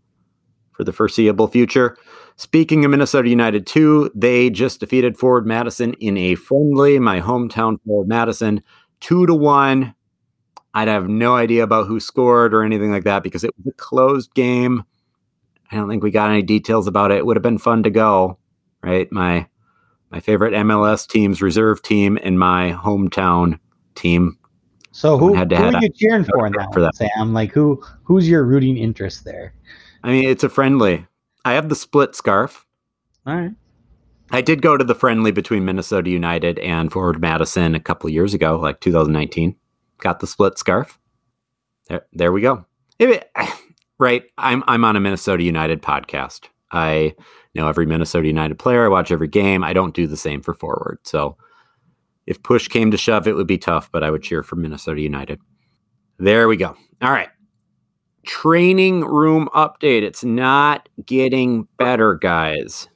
for 0.72 0.84
the 0.84 0.92
foreseeable 0.92 1.48
future. 1.48 1.96
Speaking 2.36 2.84
of 2.84 2.90
Minnesota 2.90 3.28
United 3.28 3.66
2, 3.66 4.10
they 4.14 4.50
just 4.50 4.80
defeated 4.80 5.16
Forward 5.16 5.46
Madison 5.46 5.94
in 5.94 6.18
a 6.18 6.34
friendly, 6.34 6.98
my 6.98 7.20
hometown 7.20 7.78
Forward 7.84 8.08
Madison, 8.08 8.62
2 9.00 9.26
to 9.26 9.34
1. 9.34 9.94
I'd 10.74 10.88
have 10.88 11.08
no 11.08 11.34
idea 11.34 11.62
about 11.62 11.86
who 11.86 11.98
scored 11.98 12.52
or 12.52 12.62
anything 12.62 12.90
like 12.90 13.04
that 13.04 13.22
because 13.22 13.42
it 13.42 13.54
was 13.56 13.66
a 13.72 13.76
closed 13.76 14.34
game. 14.34 14.84
I 15.72 15.76
don't 15.76 15.88
think 15.88 16.02
we 16.02 16.10
got 16.10 16.30
any 16.30 16.42
details 16.42 16.86
about 16.86 17.10
it. 17.10 17.16
It 17.18 17.26
would 17.26 17.36
have 17.36 17.42
been 17.42 17.56
fun 17.58 17.82
to 17.84 17.90
go, 17.90 18.38
right? 18.82 19.10
My 19.10 19.46
my 20.10 20.20
favorite 20.20 20.52
MLS 20.52 21.08
team's 21.08 21.40
reserve 21.42 21.82
team 21.82 22.18
and 22.22 22.38
my 22.38 22.72
hometown 22.72 23.58
team. 23.96 24.38
so 24.92 25.18
who, 25.18 25.34
Had 25.34 25.48
to 25.50 25.56
who 25.56 25.64
have 25.64 25.74
are 25.76 25.82
you 25.82 25.88
cheering 25.90 26.24
for 26.24 26.48
now, 26.50 26.70
for 26.70 26.80
that. 26.80 26.94
Sam? 26.94 27.32
Like 27.32 27.50
who 27.52 27.82
who's 28.04 28.28
your 28.28 28.44
rooting 28.44 28.76
interest 28.76 29.24
there? 29.24 29.54
I 30.04 30.10
mean, 30.10 30.28
it's 30.28 30.44
a 30.44 30.48
friendly. 30.50 31.06
I 31.46 31.52
have 31.52 31.68
the 31.68 31.76
split 31.76 32.16
scarf. 32.16 32.66
All 33.24 33.36
right. 33.36 33.52
I 34.32 34.40
did 34.40 34.62
go 34.62 34.76
to 34.76 34.82
the 34.82 34.96
friendly 34.96 35.30
between 35.30 35.64
Minnesota 35.64 36.10
United 36.10 36.58
and 36.58 36.90
Forward 36.90 37.20
Madison 37.20 37.76
a 37.76 37.80
couple 37.80 38.08
of 38.08 38.12
years 38.12 38.34
ago, 38.34 38.58
like 38.58 38.80
2019. 38.80 39.54
Got 39.98 40.18
the 40.18 40.26
split 40.26 40.58
scarf. 40.58 40.98
There, 41.88 42.04
there 42.12 42.32
we 42.32 42.40
go. 42.40 42.66
It- 42.98 43.30
right, 44.00 44.24
I'm 44.36 44.64
I'm 44.66 44.84
on 44.84 44.96
a 44.96 45.00
Minnesota 45.00 45.44
United 45.44 45.82
podcast. 45.82 46.48
I 46.72 47.14
know 47.54 47.68
every 47.68 47.86
Minnesota 47.86 48.26
United 48.26 48.58
player. 48.58 48.84
I 48.84 48.88
watch 48.88 49.12
every 49.12 49.28
game. 49.28 49.62
I 49.62 49.72
don't 49.72 49.94
do 49.94 50.08
the 50.08 50.16
same 50.16 50.42
for 50.42 50.52
Forward. 50.52 50.98
So 51.04 51.36
if 52.26 52.42
push 52.42 52.66
came 52.66 52.90
to 52.90 52.96
shove, 52.96 53.28
it 53.28 53.36
would 53.36 53.46
be 53.46 53.56
tough, 53.56 53.92
but 53.92 54.02
I 54.02 54.10
would 54.10 54.24
cheer 54.24 54.42
for 54.42 54.56
Minnesota 54.56 55.00
United. 55.00 55.38
There 56.18 56.48
we 56.48 56.56
go. 56.56 56.76
All 57.00 57.12
right. 57.12 57.28
Training 58.26 59.02
room 59.04 59.48
update. 59.54 60.02
It's 60.02 60.24
not 60.24 60.88
getting 61.04 61.68
better, 61.78 62.14
guys. 62.14 62.88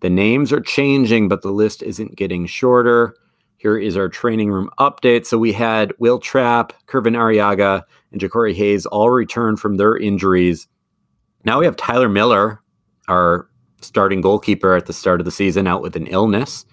The 0.00 0.10
names 0.10 0.52
are 0.52 0.60
changing, 0.60 1.28
but 1.28 1.42
the 1.42 1.50
list 1.50 1.82
isn't 1.82 2.16
getting 2.16 2.46
shorter. 2.46 3.16
Here 3.56 3.78
is 3.78 3.96
our 3.96 4.10
training 4.10 4.50
room 4.50 4.68
update. 4.78 5.24
So 5.24 5.38
we 5.38 5.52
had 5.52 5.94
Will 5.98 6.18
Trapp, 6.18 6.74
Kervin 6.86 7.16
Arriaga, 7.16 7.82
and 8.12 8.20
Jacori 8.20 8.54
Hayes 8.54 8.84
all 8.84 9.10
return 9.10 9.56
from 9.56 9.76
their 9.76 9.96
injuries. 9.96 10.68
Now 11.46 11.58
we 11.58 11.64
have 11.64 11.76
Tyler 11.76 12.10
Miller, 12.10 12.60
our 13.08 13.48
starting 13.80 14.20
goalkeeper 14.20 14.74
at 14.74 14.84
the 14.84 14.92
start 14.92 15.20
of 15.20 15.24
the 15.24 15.30
season, 15.30 15.66
out 15.66 15.80
with 15.80 15.96
an 15.96 16.06
illness. 16.06 16.66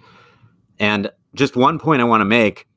And 0.80 1.10
just 1.36 1.56
one 1.56 1.80
point 1.80 2.02
I 2.02 2.06
want 2.06 2.22
to 2.22 2.26
make, 2.26 2.68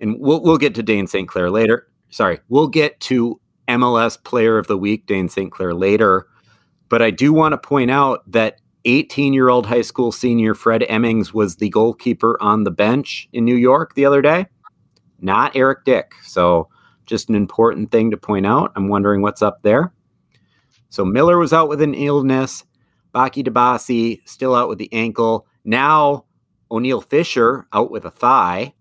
and 0.00 0.20
we'll 0.20 0.42
we'll 0.42 0.58
get 0.58 0.76
to 0.76 0.82
Dayne 0.84 1.08
St. 1.08 1.28
Clair 1.28 1.50
later. 1.50 1.88
Sorry, 2.10 2.38
we'll 2.48 2.68
get 2.68 3.00
to 3.00 3.40
MLS 3.68 4.22
Player 4.22 4.58
of 4.58 4.66
the 4.66 4.78
Week, 4.78 5.06
Dayne 5.06 5.28
St. 5.28 5.50
Clair 5.50 5.74
later. 5.74 6.26
But 6.88 7.02
I 7.02 7.10
do 7.10 7.32
want 7.32 7.52
to 7.52 7.58
point 7.58 7.90
out 7.90 8.30
that 8.30 8.60
18 8.84 9.32
year 9.32 9.48
old 9.48 9.66
high 9.66 9.82
school 9.82 10.12
senior 10.12 10.54
Fred 10.54 10.84
Emmings 10.88 11.34
was 11.34 11.56
the 11.56 11.68
goalkeeper 11.70 12.40
on 12.40 12.64
the 12.64 12.70
bench 12.70 13.28
in 13.32 13.44
New 13.44 13.56
York 13.56 13.94
the 13.94 14.04
other 14.04 14.22
day, 14.22 14.46
not 15.20 15.56
Eric 15.56 15.84
Dick. 15.84 16.12
So, 16.22 16.68
just 17.04 17.28
an 17.28 17.34
important 17.34 17.92
thing 17.92 18.10
to 18.10 18.16
point 18.16 18.46
out. 18.46 18.72
I'm 18.74 18.88
wondering 18.88 19.22
what's 19.22 19.42
up 19.42 19.62
there. 19.62 19.92
So, 20.88 21.04
Miller 21.04 21.38
was 21.38 21.52
out 21.52 21.68
with 21.68 21.82
an 21.82 21.94
illness. 21.94 22.64
Bakaye 23.14 23.44
Dibassy 23.44 24.20
still 24.24 24.54
out 24.54 24.68
with 24.68 24.78
the 24.78 24.92
ankle. 24.92 25.46
Now, 25.64 26.24
Oniel 26.70 27.04
Fisher 27.04 27.66
out 27.72 27.90
with 27.90 28.04
a 28.04 28.10
thigh. 28.10 28.72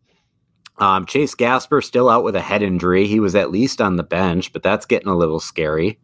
Um, 0.77 1.05
Chase 1.05 1.35
Gasper 1.35 1.81
still 1.81 2.09
out 2.09 2.23
with 2.23 2.35
a 2.35 2.41
head 2.41 2.61
injury. 2.61 3.07
He 3.07 3.19
was 3.19 3.35
at 3.35 3.51
least 3.51 3.79
on 3.79 3.95
the 3.95 4.03
bench, 4.03 4.51
but 4.51 4.63
that's 4.63 4.85
getting 4.85 5.07
a 5.07 5.15
little 5.15 5.39
scary. 5.39 5.99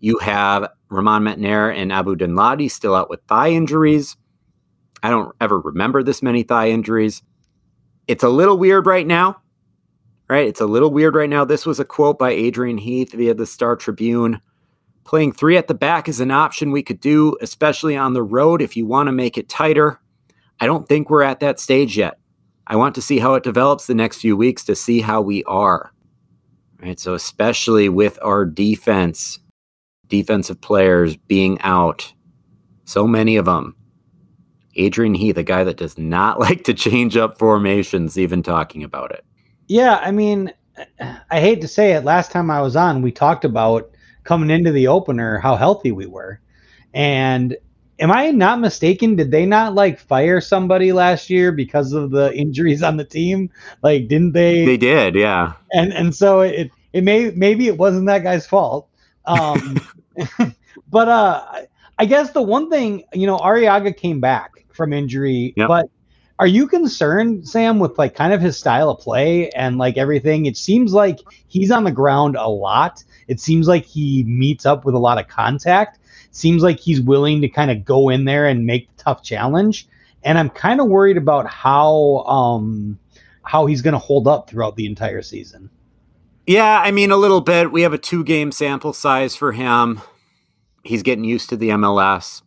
You 0.00 0.18
have 0.18 0.68
Romain 0.88 1.22
Métanire 1.22 1.74
and 1.74 1.92
Abu 1.92 2.16
Danladi 2.16 2.70
still 2.70 2.94
out 2.94 3.10
with 3.10 3.20
thigh 3.28 3.50
injuries. 3.50 4.16
I 5.02 5.10
don't 5.10 5.34
ever 5.40 5.60
remember 5.60 6.02
this 6.02 6.22
many 6.22 6.42
thigh 6.42 6.70
injuries. 6.70 7.22
It's 8.08 8.24
a 8.24 8.28
little 8.28 8.56
weird 8.56 8.86
right 8.86 9.06
now, 9.06 9.42
right? 10.28 10.46
It's 10.46 10.60
a 10.60 10.66
little 10.66 10.90
weird 10.90 11.14
right 11.14 11.28
now. 11.28 11.44
This 11.44 11.66
was 11.66 11.80
a 11.80 11.84
quote 11.84 12.18
by 12.18 12.30
Adrian 12.30 12.78
Heath 12.78 13.12
via 13.12 13.34
the 13.34 13.46
Star 13.46 13.76
Tribune. 13.76 14.40
Playing 15.04 15.32
three 15.32 15.56
at 15.56 15.68
the 15.68 15.74
back 15.74 16.08
is 16.08 16.20
an 16.20 16.30
option 16.30 16.70
we 16.70 16.82
could 16.82 17.00
do, 17.00 17.36
especially 17.40 17.96
on 17.96 18.12
the 18.12 18.22
road 18.22 18.62
if 18.62 18.76
you 18.76 18.86
want 18.86 19.06
to 19.08 19.12
make 19.12 19.38
it 19.38 19.48
tighter. 19.48 20.00
I 20.60 20.66
don't 20.66 20.88
think 20.88 21.10
we're 21.10 21.22
at 21.22 21.40
that 21.40 21.60
stage 21.60 21.96
yet. 21.96 22.18
I 22.66 22.76
want 22.76 22.94
to 22.96 23.02
see 23.02 23.18
how 23.18 23.34
it 23.34 23.42
develops 23.42 23.86
the 23.86 23.94
next 23.94 24.18
few 24.20 24.36
weeks 24.36 24.64
to 24.64 24.74
see 24.74 25.00
how 25.00 25.20
we 25.20 25.44
are. 25.44 25.92
Right? 26.82 26.98
So, 26.98 27.14
especially 27.14 27.88
with 27.88 28.18
our 28.22 28.44
defense, 28.44 29.38
defensive 30.08 30.60
players 30.60 31.16
being 31.16 31.60
out, 31.62 32.12
so 32.84 33.06
many 33.06 33.36
of 33.36 33.46
them. 33.46 33.74
Adrian 34.76 35.14
Heath, 35.14 35.38
a 35.38 35.42
guy 35.42 35.64
that 35.64 35.78
does 35.78 35.96
not 35.96 36.38
like 36.40 36.64
to 36.64 36.74
change 36.74 37.16
up 37.16 37.38
formations, 37.38 38.18
even 38.18 38.42
talking 38.42 38.82
about 38.82 39.10
it. 39.12 39.24
Yeah, 39.68 39.96
I 40.02 40.10
mean, 40.10 40.52
I 41.30 41.40
hate 41.40 41.60
to 41.62 41.68
say 41.68 41.92
it. 41.92 42.04
Last 42.04 42.30
time 42.30 42.50
I 42.50 42.60
was 42.60 42.76
on, 42.76 43.02
we 43.02 43.10
talked 43.10 43.44
about 43.44 43.90
coming 44.24 44.50
into 44.50 44.72
the 44.72 44.86
opener 44.86 45.38
how 45.38 45.56
healthy 45.56 45.92
we 45.92 46.06
were. 46.06 46.40
And 46.94 47.56
am 47.98 48.12
I 48.12 48.30
not 48.30 48.60
mistaken? 48.60 49.16
Did 49.16 49.30
they 49.30 49.46
not 49.46 49.74
like 49.74 49.98
fire 49.98 50.40
somebody 50.40 50.92
last 50.92 51.30
year 51.30 51.52
because 51.52 51.92
of 51.92 52.10
the 52.10 52.34
injuries 52.34 52.82
on 52.82 52.96
the 52.96 53.04
team? 53.04 53.50
Like, 53.82 54.08
didn't 54.08 54.32
they? 54.32 54.64
They 54.64 54.76
did, 54.76 55.14
yeah. 55.14 55.54
and 55.72 55.92
and 55.92 56.14
so 56.14 56.40
it 56.40 56.70
it 56.92 57.04
may 57.04 57.30
maybe 57.30 57.68
it 57.68 57.78
wasn't 57.78 58.06
that 58.06 58.22
guy's 58.22 58.46
fault. 58.46 58.88
Um, 59.24 59.80
but 60.90 61.08
uh, 61.08 61.44
I 61.98 62.04
guess 62.04 62.32
the 62.32 62.42
one 62.42 62.70
thing 62.70 63.04
you 63.12 63.26
know, 63.26 63.38
Arriaga 63.38 63.96
came 63.96 64.20
back 64.20 64.52
from 64.72 64.92
injury, 64.92 65.54
Yep. 65.56 65.68
but 65.68 65.90
are 66.38 66.46
you 66.46 66.66
concerned, 66.66 67.48
Sam, 67.48 67.78
with 67.78 67.98
like 67.98 68.14
kind 68.14 68.32
of 68.34 68.42
his 68.42 68.58
style 68.58 68.90
of 68.90 68.98
play 69.00 69.48
and 69.50 69.78
like 69.78 69.96
everything? 69.96 70.44
It 70.46 70.56
seems 70.58 70.92
like 70.92 71.20
he's 71.48 71.70
on 71.70 71.84
the 71.84 71.90
ground 71.90 72.36
a 72.36 72.48
lot. 72.48 73.02
It 73.26 73.40
seems 73.40 73.66
like 73.66 73.86
he 73.86 74.22
meets 74.24 74.66
up 74.66 74.84
with 74.84 74.94
a 74.94 74.98
lot 74.98 75.18
of 75.18 75.28
contact. 75.28 75.98
Seems 76.36 76.62
like 76.62 76.78
he's 76.78 77.00
willing 77.00 77.40
to 77.40 77.48
kind 77.48 77.70
of 77.70 77.82
go 77.82 78.10
in 78.10 78.26
there 78.26 78.46
and 78.46 78.66
make 78.66 78.94
the 78.94 79.04
tough 79.04 79.22
challenge. 79.22 79.88
And 80.22 80.36
I'm 80.36 80.50
kind 80.50 80.82
of 80.82 80.88
worried 80.88 81.16
about 81.16 81.46
how 81.46 82.24
um 82.26 82.98
how 83.42 83.64
he's 83.64 83.80
going 83.80 83.94
to 83.94 83.98
hold 83.98 84.28
up 84.28 84.50
throughout 84.50 84.76
the 84.76 84.84
entire 84.84 85.22
season. 85.22 85.70
Yeah, 86.46 86.78
I 86.78 86.90
mean, 86.90 87.10
a 87.10 87.16
little 87.16 87.40
bit. 87.40 87.72
We 87.72 87.80
have 87.82 87.94
a 87.94 87.98
two 87.98 88.22
game 88.22 88.52
sample 88.52 88.92
size 88.92 89.34
for 89.34 89.52
him. 89.52 90.02
He's 90.84 91.02
getting 91.02 91.24
used 91.24 91.48
to 91.48 91.56
the 91.56 91.70
MLS. 91.70 92.42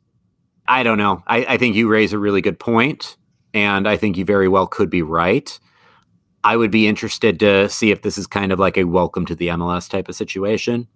I 0.68 0.84
don't 0.84 1.00
know. 1.00 1.24
I, 1.26 1.46
I 1.46 1.58
think 1.58 1.76
you 1.76 1.88
raise 1.88 2.14
a 2.14 2.20
really 2.20 2.42
good 2.42 2.60
point, 2.60 3.18
and 3.56 3.88
I 3.88 3.98
think 3.98 4.18
you 4.18 4.24
very 4.24 4.48
well 4.48 4.68
could 4.68 4.92
be 4.92 5.02
right. 5.02 5.60
I 6.44 6.58
would 6.58 6.70
be 6.70 6.88
interested 6.88 7.40
to 7.40 7.68
see 7.70 7.90
if 7.90 8.04
this 8.04 8.20
is 8.20 8.28
kind 8.28 8.52
of 8.52 8.60
like 8.60 8.78
a 8.78 8.84
welcome 8.84 9.26
to 9.26 9.36
the 9.36 9.48
MLS 9.48 9.90
type 9.90 10.08
of 10.10 10.16
situation. 10.16 10.88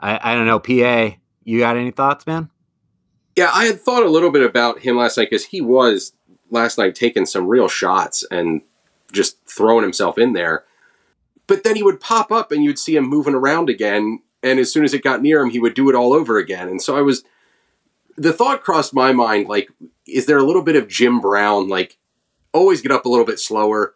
I, 0.00 0.32
I 0.32 0.34
don't 0.34 0.46
know. 0.46 0.58
PA, 0.58 1.16
you 1.44 1.60
got 1.60 1.76
any 1.76 1.90
thoughts, 1.90 2.26
man? 2.26 2.50
Yeah, 3.36 3.50
I 3.52 3.64
had 3.64 3.80
thought 3.80 4.04
a 4.04 4.10
little 4.10 4.30
bit 4.30 4.42
about 4.42 4.80
him 4.80 4.96
last 4.96 5.16
night 5.16 5.28
because 5.30 5.46
he 5.46 5.60
was 5.60 6.12
last 6.50 6.78
night 6.78 6.94
taking 6.94 7.26
some 7.26 7.48
real 7.48 7.68
shots 7.68 8.24
and 8.30 8.62
just 9.12 9.38
throwing 9.46 9.82
himself 9.82 10.18
in 10.18 10.32
there. 10.32 10.64
But 11.46 11.64
then 11.64 11.76
he 11.76 11.82
would 11.82 12.00
pop 12.00 12.32
up 12.32 12.52
and 12.52 12.64
you'd 12.64 12.78
see 12.78 12.96
him 12.96 13.08
moving 13.08 13.34
around 13.34 13.68
again. 13.68 14.20
And 14.42 14.58
as 14.58 14.72
soon 14.72 14.84
as 14.84 14.94
it 14.94 15.02
got 15.02 15.22
near 15.22 15.40
him, 15.40 15.50
he 15.50 15.58
would 15.58 15.74
do 15.74 15.88
it 15.88 15.94
all 15.94 16.12
over 16.12 16.38
again. 16.38 16.68
And 16.68 16.80
so 16.80 16.96
I 16.96 17.00
was, 17.00 17.24
the 18.16 18.32
thought 18.32 18.62
crossed 18.62 18.94
my 18.94 19.12
mind 19.12 19.48
like, 19.48 19.68
is 20.06 20.26
there 20.26 20.38
a 20.38 20.44
little 20.44 20.62
bit 20.62 20.76
of 20.76 20.88
Jim 20.88 21.20
Brown, 21.20 21.68
like, 21.68 21.98
always 22.52 22.82
get 22.82 22.92
up 22.92 23.04
a 23.04 23.08
little 23.08 23.24
bit 23.26 23.40
slower? 23.40 23.94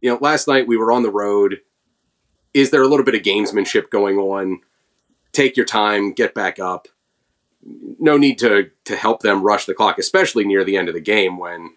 You 0.00 0.10
know, 0.10 0.18
last 0.20 0.46
night 0.46 0.68
we 0.68 0.76
were 0.76 0.92
on 0.92 1.02
the 1.02 1.10
road. 1.10 1.60
Is 2.54 2.70
there 2.70 2.82
a 2.82 2.88
little 2.88 3.04
bit 3.04 3.14
of 3.14 3.22
gamesmanship 3.22 3.90
going 3.90 4.18
on? 4.18 4.60
Take 5.38 5.56
your 5.56 5.66
time, 5.66 6.12
get 6.12 6.34
back 6.34 6.58
up 6.58 6.88
no 7.98 8.16
need 8.16 8.38
to 8.38 8.70
to 8.84 8.96
help 8.96 9.22
them 9.22 9.42
rush 9.42 9.66
the 9.66 9.74
clock, 9.74 9.98
especially 9.98 10.44
near 10.44 10.64
the 10.64 10.76
end 10.76 10.88
of 10.88 10.94
the 10.94 11.00
game 11.00 11.38
when 11.38 11.70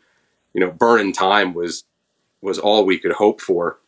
you 0.54 0.62
know 0.62 0.72
burning 0.72 1.14
time 1.14 1.54
was 1.54 1.84
was 2.42 2.60
all 2.60 2.86
we 2.86 3.00
could 3.00 3.14
hope 3.14 3.42
for. 3.42 3.80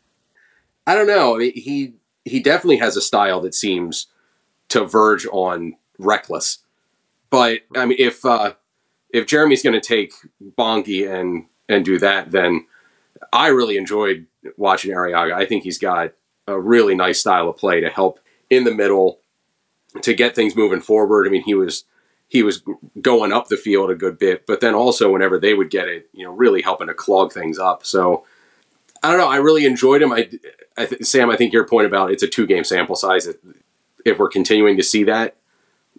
I 0.86 0.96
don't 0.96 1.08
know. 1.08 1.38
He 1.38 1.94
he 2.26 2.40
definitely 2.40 2.78
has 2.78 2.98
a 2.98 3.02
style 3.02 3.42
that 3.42 3.56
seems 3.56 4.08
to 4.70 4.86
verge 4.86 5.26
on 5.32 5.76
reckless. 5.98 6.60
But 7.30 7.62
I 7.76 7.86
mean, 7.86 7.98
if 8.00 8.26
uh, 8.26 8.54
if 9.10 9.28
Jeremy's 9.28 9.64
going 9.64 9.80
to 9.80 9.88
take 9.88 10.14
Bongi 10.58 11.10
and 11.10 11.46
and 11.70 11.86
do 11.86 12.00
that, 12.00 12.32
then 12.32 12.66
I 13.32 13.48
really 13.48 13.78
enjoyed 13.78 14.28
watching 14.58 14.92
Arriaga. 14.92 15.34
I 15.34 15.46
think 15.46 15.64
he's 15.64 15.80
got 15.80 16.14
a 16.48 16.60
really 16.60 16.96
nice 16.96 17.20
style 17.20 17.50
of 17.50 17.58
play 17.58 17.80
to 17.80 17.90
help 17.90 18.20
in 18.50 18.66
the 18.66 18.74
middle 18.74 19.20
to 20.02 20.14
get 20.14 20.36
things 20.36 20.56
moving 20.56 20.82
forward. 20.82 21.28
I 21.28 21.30
mean, 21.30 21.44
he 21.44 21.54
was 21.54 21.86
he 22.28 22.42
was 22.42 22.64
going 23.02 23.32
up 23.32 23.48
the 23.48 23.58
field 23.58 23.92
a 23.92 23.96
good 23.96 24.18
bit, 24.18 24.48
but 24.48 24.60
then 24.60 24.74
also 24.74 25.12
whenever 25.12 25.40
they 25.40 25.54
would 25.54 25.70
get 25.70 25.88
it, 25.88 26.10
you 26.14 26.26
know, 26.26 26.32
really 26.32 26.62
helping 26.64 26.88
to 26.88 26.94
clog 26.94 27.32
things 27.32 27.60
up. 27.60 27.86
So 27.86 28.26
I 29.04 29.10
don't 29.10 29.20
know. 29.20 29.30
I 29.30 29.36
really 29.36 29.66
enjoyed 29.66 30.02
him. 30.02 30.12
I, 30.12 30.30
I 30.78 30.86
th- 30.86 31.04
Sam, 31.04 31.30
I 31.30 31.36
think 31.36 31.54
your 31.54 31.68
point 31.68 31.86
about 31.86 32.12
it's 32.12 32.24
a 32.24 32.28
two 32.28 32.48
game 32.48 32.64
sample 32.64 32.96
size. 32.96 33.28
If 34.06 34.18
we're 34.18 34.30
continuing 34.30 34.78
to 34.78 34.84
see 34.84 35.04
that, 35.04 35.36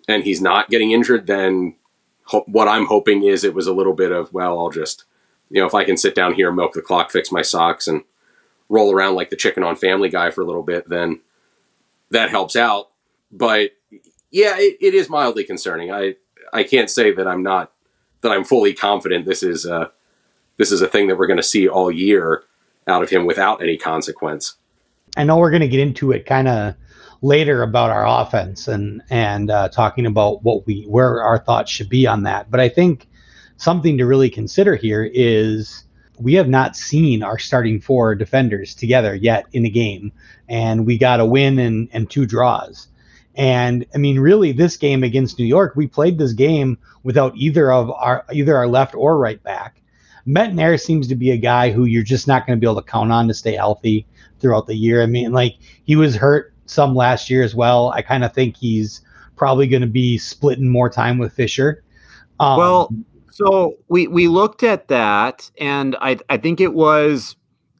and 0.09 0.25
he's 0.25 0.41
not 0.41 0.71
getting 0.71 0.91
injured, 0.91 1.27
then 1.27 1.77
ho- 2.25 2.45
what 2.47 2.69
I'm 2.69 2.87
hoping 2.87 3.25
is 3.25 3.45
it 3.45 3.55
was 3.55 3.67
a 3.67 3.73
little 3.73 3.93
bit 3.93 4.11
of 4.11 4.33
well, 4.33 4.59
I'll 4.59 4.71
just 4.71 5.05
you 5.51 5.61
know 5.61 5.67
if 5.67 5.75
I 5.75 5.85
can 5.85 5.97
sit 5.97 6.15
down 6.15 6.35
here, 6.35 6.51
milk 6.51 6.73
the 6.73 6.83
clock, 6.83 7.11
fix 7.11 7.31
my 7.31 7.43
socks, 7.43 7.87
and 7.87 8.03
roll 8.69 8.93
around 8.93 9.15
like 9.15 9.31
the 9.31 9.37
chicken 9.37 9.63
on 9.63 9.77
Family 9.77 10.09
Guy 10.09 10.31
for 10.31 10.41
a 10.41 10.47
little 10.47 10.63
bit, 10.63 10.89
then 10.89 11.21
that 12.11 12.31
helps 12.31 12.57
out. 12.57 12.91
But 13.31 13.73
yeah, 14.35 14.57
it, 14.59 14.77
it 14.81 14.95
is 14.95 15.09
mildly 15.09 15.45
concerning. 15.45 15.93
I 15.93 16.17
I 16.53 16.65
can't 16.65 16.91
say 16.91 17.13
that 17.13 17.29
I'm 17.29 17.43
not 17.43 17.71
that 18.23 18.33
I'm 18.33 18.45
fully 18.45 18.75
confident 18.75 19.27
this 19.27 19.45
is 19.45 19.65
a 19.65 19.93
this 20.57 20.73
is 20.73 20.83
a 20.83 20.89
thing 20.89 21.07
that 21.07 21.17
we're 21.17 21.29
going 21.29 21.37
to 21.37 21.43
see 21.43 21.69
all 21.69 21.91
year 21.91 22.43
out 22.89 23.03
of 23.03 23.11
him 23.11 23.27
without 23.27 23.63
any 23.63 23.77
consequence. 23.77 24.57
I 25.17 25.23
know 25.23 25.37
we're 25.37 25.51
going 25.51 25.63
to 25.63 25.69
get 25.69 25.81
into 25.81 26.11
it 26.11 26.27
kind 26.27 26.49
of 26.49 26.75
later 27.23 27.63
about 27.63 27.91
our 27.91 28.07
offense 28.07 28.67
and 28.67 29.03
and 29.09 29.53
uh, 29.53 29.69
talking 29.69 30.05
about 30.05 30.43
what 30.43 30.67
we 30.67 30.83
where 30.89 31.23
our 31.23 31.39
thoughts 31.39 31.71
should 31.71 31.89
be 31.89 32.05
on 32.05 32.25
that. 32.25 32.51
But 32.51 32.59
I 32.59 32.69
think 32.69 33.07
something 33.57 33.97
to 33.99 34.05
really 34.05 34.31
consider 34.31 34.75
here 34.75 35.09
is 35.15 35.85
we 36.19 36.35
have 36.35 36.49
not 36.49 36.77
seen 36.77 37.23
our 37.23 37.39
starting 37.39 37.81
four 37.81 38.17
defenders 38.17 38.75
together 38.75 39.15
yet 39.15 39.47
in 39.53 39.65
a 39.65 39.71
game, 39.71 40.11
and 40.49 40.87
we 40.87 40.99
got 40.99 41.21
a 41.21 41.25
win 41.25 41.61
and 41.61 41.89
and 41.93 42.11
two 42.11 42.27
draws. 42.27 42.89
And 43.37 43.85
I 43.95 43.99
mean, 43.99 44.19
really, 44.21 44.53
this 44.53 44.77
game 44.77 45.03
against 45.03 45.39
New 45.39 45.45
York, 45.45 45.75
we 45.75 45.87
played 45.87 46.19
this 46.19 46.33
game 46.33 46.79
without 47.03 47.37
either 47.37 47.73
of 47.73 47.91
our 47.91 48.25
either 48.33 48.57
our 48.57 48.69
left 48.69 48.95
or 48.95 49.19
right 49.19 49.43
back. 49.43 49.83
Métanire 50.27 50.81
seems 50.81 51.09
to 51.09 51.17
be 51.17 51.31
a 51.31 51.37
guy 51.37 51.71
who 51.71 51.85
you're 51.85 52.03
just 52.03 52.27
not 52.27 52.47
going 52.47 52.57
to 52.57 52.61
be 52.61 52.67
able 52.67 52.81
to 52.81 52.91
count 52.91 53.13
on 53.13 53.29
to 53.29 53.35
stay 53.35 53.55
healthy 53.55 54.07
throughout 54.41 54.67
the 54.67 54.75
year. 54.75 55.03
I 55.03 55.07
mean, 55.07 55.33
like 55.33 55.57
he 55.85 55.97
was 55.97 56.17
hurt 56.17 56.55
some 56.67 56.95
last 56.95 57.29
year 57.29 57.43
as 57.43 57.55
well. 57.55 57.91
I 57.91 58.03
kind 58.03 58.25
of 58.25 58.33
think 58.33 58.57
he's 58.57 59.03
probably 59.37 59.67
going 59.67 59.83
to 59.83 59.89
be 59.89 60.17
splitting 60.17 60.69
more 60.69 60.89
time 60.89 61.19
with 61.19 61.33
Fisher. 61.33 61.83
Um, 62.41 62.59
well, 62.59 62.95
so 63.31 63.75
we 63.89 64.07
we 64.07 64.29
looked 64.29 64.63
at 64.63 64.89
that, 64.89 65.51
and 65.59 65.97
I 66.01 66.19
I 66.29 66.37
think 66.37 66.61
it 66.61 66.73
was 66.73 67.37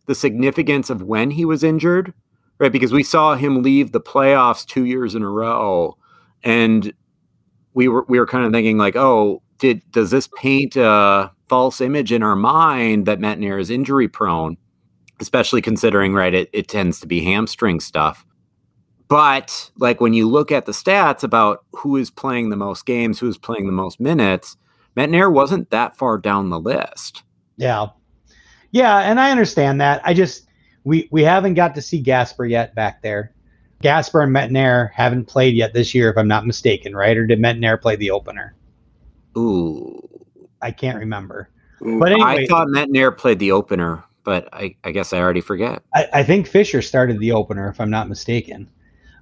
the 0.07 0.15
significance 0.15 0.91
of 0.91 1.03
when 1.03 1.31
he 1.31 1.45
was 1.45 1.65
injured, 1.65 2.13
right? 2.65 2.73
Because 2.73 2.95
we 2.95 3.03
saw 3.03 3.35
him 3.35 3.63
leave 3.63 3.93
the 3.93 4.01
playoffs 4.01 4.65
two 4.65 4.87
years 4.87 5.15
in 5.15 5.23
a 5.23 5.29
row, 5.29 5.99
and 6.43 6.95
we 7.75 7.89
were 7.89 8.07
we 8.09 8.19
were 8.19 8.27
kind 8.27 8.47
of 8.47 8.53
thinking 8.53 8.79
like, 8.79 8.97
oh, 8.97 9.43
did 9.59 9.83
does 9.93 10.11
this 10.11 10.31
paint 10.39 10.75
a 10.75 11.31
false 11.47 11.83
image 11.83 12.11
in 12.11 12.23
our 12.23 12.35
mind 12.35 13.05
that 13.05 13.19
Métanire 13.19 13.61
is 13.61 13.69
injury 13.69 14.09
prone, 14.09 14.57
especially 15.21 15.61
considering 15.61 16.15
right 16.15 16.33
it, 16.33 16.49
it 16.55 16.67
tends 16.69 17.01
to 17.01 17.07
be 17.07 17.23
hamstring 17.23 17.81
stuff. 17.81 18.25
But 19.09 19.71
like 19.77 20.01
when 20.01 20.15
you 20.15 20.27
look 20.27 20.51
at 20.51 20.65
the 20.65 20.73
stats 20.73 21.23
about 21.23 21.67
who 21.73 21.99
is 21.99 22.11
playing 22.11 22.49
the 22.49 22.57
most 22.57 22.87
games, 22.87 23.21
who 23.21 23.29
is 23.29 23.37
playing 23.37 23.67
the 23.67 23.73
most 23.73 24.01
minutes, 24.01 24.57
Métanire 24.97 25.31
wasn't 25.31 25.69
that 25.69 25.99
far 25.99 26.17
down 26.17 26.49
the 26.49 26.59
list. 26.59 27.25
Yeah. 27.59 27.89
Yeah, 28.71 29.01
and 29.01 29.21
I 29.21 29.31
understand 29.31 29.83
that. 29.83 30.01
I 30.03 30.15
just 30.15 30.49
we 30.85 31.09
we 31.11 31.23
haven't 31.23 31.55
got 31.55 31.75
to 31.75 31.83
see 31.83 32.01
Gasper 32.01 32.45
yet 32.45 32.75
back 32.75 33.03
there. 33.03 33.33
Gasper 33.83 34.23
and 34.23 34.35
Métanire 34.35 34.93
haven't 34.93 35.27
played 35.27 35.55
yet 35.55 35.75
this 35.75 35.95
year, 35.95 36.11
if 36.11 36.17
I'm 36.17 36.29
not 36.29 36.47
mistaken, 36.47 36.95
right? 36.95 37.17
Or 37.17 37.27
did 37.27 37.39
Métanire 37.39 37.81
play 37.81 37.97
the 37.97 38.11
opener? 38.11 38.55
Ooh. 39.37 40.01
I 40.63 40.71
can't 40.71 40.99
remember. 40.99 41.51
But 41.81 42.13
anyway, 42.13 42.45
I 42.45 42.47
thought 42.47 42.69
Métanire 42.69 43.17
played 43.17 43.39
the 43.39 43.53
opener, 43.53 44.03
but 44.23 44.49
I, 44.55 44.75
I 44.85 44.93
guess 44.93 45.13
I 45.13 45.19
already 45.19 45.43
forget. 45.43 45.83
I, 45.95 46.09
I, 46.15 46.23
think 46.23 46.47
Fisher 46.47 46.81
started 46.81 47.19
the 47.19 47.33
opener, 47.33 47.69
if 47.69 47.79
I'm 47.79 47.91
not 47.91 48.09
mistaken. 48.09 48.71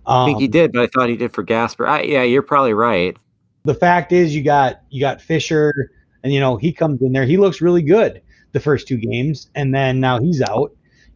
Um, 0.07 0.23
I 0.23 0.27
think 0.27 0.39
he 0.39 0.45
um, 0.45 0.51
did, 0.53 0.73
but 0.73 0.83
I 0.83 0.87
thought 0.87 1.09
he 1.09 1.17
did 1.17 1.33
for 1.33 1.43
Gasper. 1.43 1.89
I, 1.89 2.03
yeah, 2.03 2.23
you're 2.23 2.43
probably 2.43 2.75
right. 2.75 3.17
The 3.65 3.75
fact 3.75 4.13
is, 4.13 4.35
you 4.35 4.45
got 4.45 4.83
you 4.91 5.01
got 5.01 5.21
Fisher, 5.21 5.91
and 6.23 6.33
you 6.33 6.39
know 6.39 6.57
he 6.57 6.73
comes 6.73 7.03
in 7.03 7.13
there. 7.13 7.25
He 7.25 7.37
looks 7.37 7.61
really 7.61 7.83
good 7.83 8.23
the 8.53 8.61
first 8.61 8.87
two 8.87 8.97
games, 8.97 9.49
and 9.55 9.75
then 9.75 9.99
now 9.99 10.21
he's 10.21 10.41
out, 10.43 10.73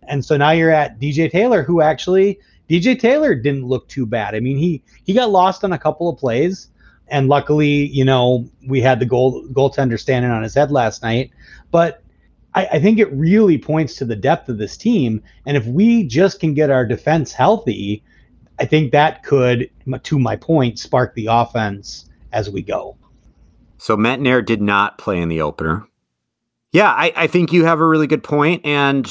and 0.08 0.24
so 0.24 0.36
now 0.36 0.50
you're 0.50 0.70
at 0.70 0.98
DJ 1.00 1.30
Taylor, 1.30 1.62
who 1.62 1.80
actually 1.80 2.38
DJ 2.68 2.98
Taylor 2.98 3.34
didn't 3.34 3.66
look 3.66 3.88
too 3.88 4.06
bad. 4.06 4.34
I 4.34 4.40
mean, 4.40 4.56
he 4.56 4.82
he 5.04 5.12
got 5.12 5.30
lost 5.30 5.64
on 5.64 5.72
a 5.72 5.78
couple 5.78 6.08
of 6.08 6.18
plays, 6.18 6.68
and 7.08 7.28
luckily, 7.28 7.86
you 7.86 8.04
know, 8.04 8.48
we 8.66 8.80
had 8.80 9.00
the 9.00 9.06
goal 9.06 9.46
goaltender 9.48 9.98
standing 9.98 10.30
on 10.30 10.42
his 10.42 10.54
head 10.54 10.70
last 10.70 11.02
night. 11.02 11.30
But 11.70 12.02
I, 12.54 12.66
I 12.72 12.80
think 12.80 12.98
it 12.98 13.12
really 13.12 13.58
points 13.58 13.94
to 13.96 14.04
the 14.04 14.16
depth 14.16 14.48
of 14.48 14.58
this 14.58 14.76
team. 14.76 15.22
And 15.44 15.56
if 15.56 15.66
we 15.66 16.04
just 16.04 16.40
can 16.40 16.54
get 16.54 16.70
our 16.70 16.84
defense 16.84 17.32
healthy, 17.32 18.02
I 18.58 18.64
think 18.64 18.90
that 18.92 19.22
could, 19.22 19.70
to 20.02 20.18
my 20.18 20.36
point, 20.36 20.78
spark 20.78 21.14
the 21.14 21.28
offense 21.30 22.06
as 22.32 22.50
we 22.50 22.62
go. 22.62 22.96
So 23.78 23.96
Métanire 23.96 24.44
did 24.44 24.62
not 24.62 24.98
play 24.98 25.20
in 25.20 25.28
the 25.28 25.42
opener. 25.42 25.86
Yeah, 26.72 26.90
I, 26.90 27.12
I 27.14 27.26
think 27.26 27.52
you 27.52 27.64
have 27.64 27.80
a 27.80 27.86
really 27.86 28.06
good 28.06 28.24
point, 28.24 28.64
and 28.64 29.06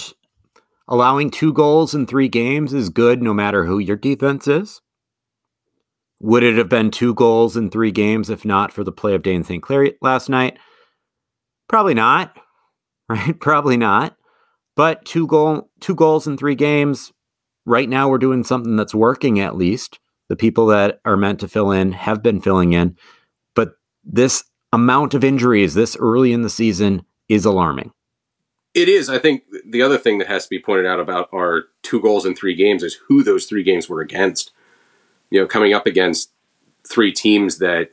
allowing 0.88 1.30
two 1.30 1.54
goals 1.54 1.94
in 1.96 2.06
three 2.06 2.28
games 2.28 2.74
is 2.74 2.90
good 2.90 3.22
no 3.22 3.34
matter 3.34 3.66
who 3.66 3.80
your 3.80 3.96
defense 3.96 4.48
is. 4.48 4.82
Would 6.20 6.44
it 6.44 6.58
have 6.58 6.70
been 6.70 6.92
two 6.92 7.14
goals 7.14 7.58
in 7.58 7.70
three 7.70 7.92
games 7.92 8.30
if 8.30 8.46
not 8.46 8.72
for 8.72 8.84
the 8.84 8.92
play 8.92 9.16
of 9.16 9.24
Dayne 9.24 9.44
St. 9.44 9.62
Clair 9.62 9.92
last 10.02 10.30
night? 10.30 10.58
Probably 11.68 11.94
not, 11.94 12.36
right? 13.10 13.40
Probably 13.40 13.78
not. 13.78 14.16
But 14.76 15.06
two 15.06 15.28
goal 15.28 15.70
two 15.80 15.96
goals 15.96 16.28
in 16.28 16.38
three 16.38 16.56
games. 16.56 17.12
Right 17.66 17.90
now, 17.90 18.10
we're 18.10 18.18
doing 18.20 18.44
something 18.44 18.76
that's 18.76 18.94
working. 18.94 19.40
At 19.40 19.56
least 19.56 20.00
the 20.30 20.36
people 20.36 20.68
that 20.68 21.00
are 21.06 21.18
meant 21.18 21.40
to 21.40 21.48
fill 21.48 21.72
in 21.72 21.94
have 21.94 22.22
been 22.22 22.42
filling 22.42 22.74
in. 22.74 22.96
But 23.56 23.74
this 24.04 24.44
amount 24.72 25.14
of 25.14 25.24
injuries 25.24 25.74
this 25.74 25.96
early 25.98 26.34
in 26.34 26.42
the 26.42 26.50
season 26.50 27.04
is 27.30 27.46
alarming. 27.46 27.92
It 28.76 28.90
is. 28.90 29.10
I 29.10 29.18
think 29.18 29.44
the 29.66 29.82
other 29.82 29.98
thing 29.98 30.20
that 30.20 30.28
has 30.28 30.44
to 30.44 30.50
be 30.50 30.60
pointed 30.60 30.86
out 30.86 31.00
about 31.00 31.30
our 31.34 31.64
two 31.82 32.00
goals 32.02 32.26
in 32.26 32.36
three 32.36 32.56
games 32.56 32.84
is 32.84 33.00
who 33.08 33.24
those 33.24 33.46
three 33.46 33.64
games 33.64 33.90
were 33.90 34.02
against 34.02 34.52
you 35.30 35.40
know, 35.40 35.48
coming 35.48 35.74
up 35.74 35.86
against 35.86 36.32
three 36.88 37.12
teams 37.12 37.58
that, 37.60 37.90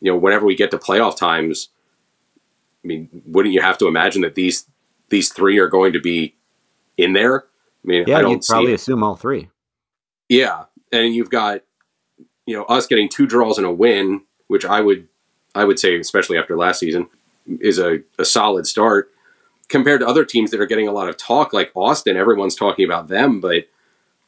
you 0.00 0.10
know, 0.10 0.16
whenever 0.16 0.46
we 0.46 0.54
get 0.54 0.70
to 0.70 0.78
playoff 0.78 1.16
times, 1.16 1.68
I 2.84 2.86
mean, 2.86 3.08
wouldn't 3.26 3.54
you 3.54 3.60
have 3.60 3.78
to 3.78 3.86
imagine 3.86 4.22
that 4.22 4.34
these 4.34 4.66
these 5.08 5.32
three 5.32 5.58
are 5.58 5.68
going 5.68 5.92
to 5.92 6.00
be 6.00 6.36
in 6.96 7.12
there? 7.12 7.44
I 7.84 7.86
mean, 7.86 8.04
yeah, 8.06 8.18
I 8.18 8.22
don't 8.22 8.30
you'd 8.30 8.42
probably 8.46 8.74
assume 8.74 9.02
all 9.02 9.16
three. 9.16 9.50
Yeah, 10.28 10.64
and 10.92 11.14
you've 11.14 11.30
got 11.30 11.62
you 12.46 12.56
know 12.56 12.64
us 12.64 12.86
getting 12.86 13.08
two 13.08 13.26
draws 13.26 13.58
and 13.58 13.66
a 13.66 13.72
win, 13.72 14.22
which 14.46 14.64
I 14.64 14.80
would 14.80 15.08
I 15.54 15.64
would 15.64 15.78
say, 15.78 15.98
especially 15.98 16.38
after 16.38 16.56
last 16.56 16.78
season, 16.78 17.08
is 17.60 17.78
a, 17.78 17.98
a 18.18 18.24
solid 18.24 18.66
start 18.66 19.10
compared 19.70 20.00
to 20.00 20.06
other 20.06 20.24
teams 20.24 20.50
that 20.50 20.60
are 20.60 20.66
getting 20.66 20.88
a 20.88 20.92
lot 20.92 21.08
of 21.08 21.16
talk, 21.16 21.52
like 21.52 21.70
Austin. 21.74 22.16
Everyone's 22.16 22.56
talking 22.56 22.84
about 22.84 23.08
them, 23.08 23.40
but 23.40 23.64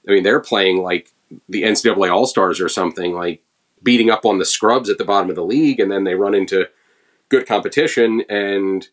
I 0.08 0.12
mean, 0.12 0.22
they're 0.22 0.40
playing 0.40 0.82
like 0.82 1.12
the 1.48 1.64
NCAA 1.64 2.10
All 2.10 2.26
Stars 2.26 2.60
or 2.60 2.68
something, 2.68 3.12
like 3.12 3.42
beating 3.82 4.08
up 4.08 4.24
on 4.24 4.38
the 4.38 4.44
scrubs 4.44 4.88
at 4.88 4.98
the 4.98 5.04
bottom 5.04 5.28
of 5.28 5.36
the 5.36 5.44
league, 5.44 5.80
and 5.80 5.90
then 5.90 6.04
they 6.04 6.14
run 6.14 6.34
into 6.34 6.68
good 7.28 7.46
competition 7.46 8.22
and 8.30 8.88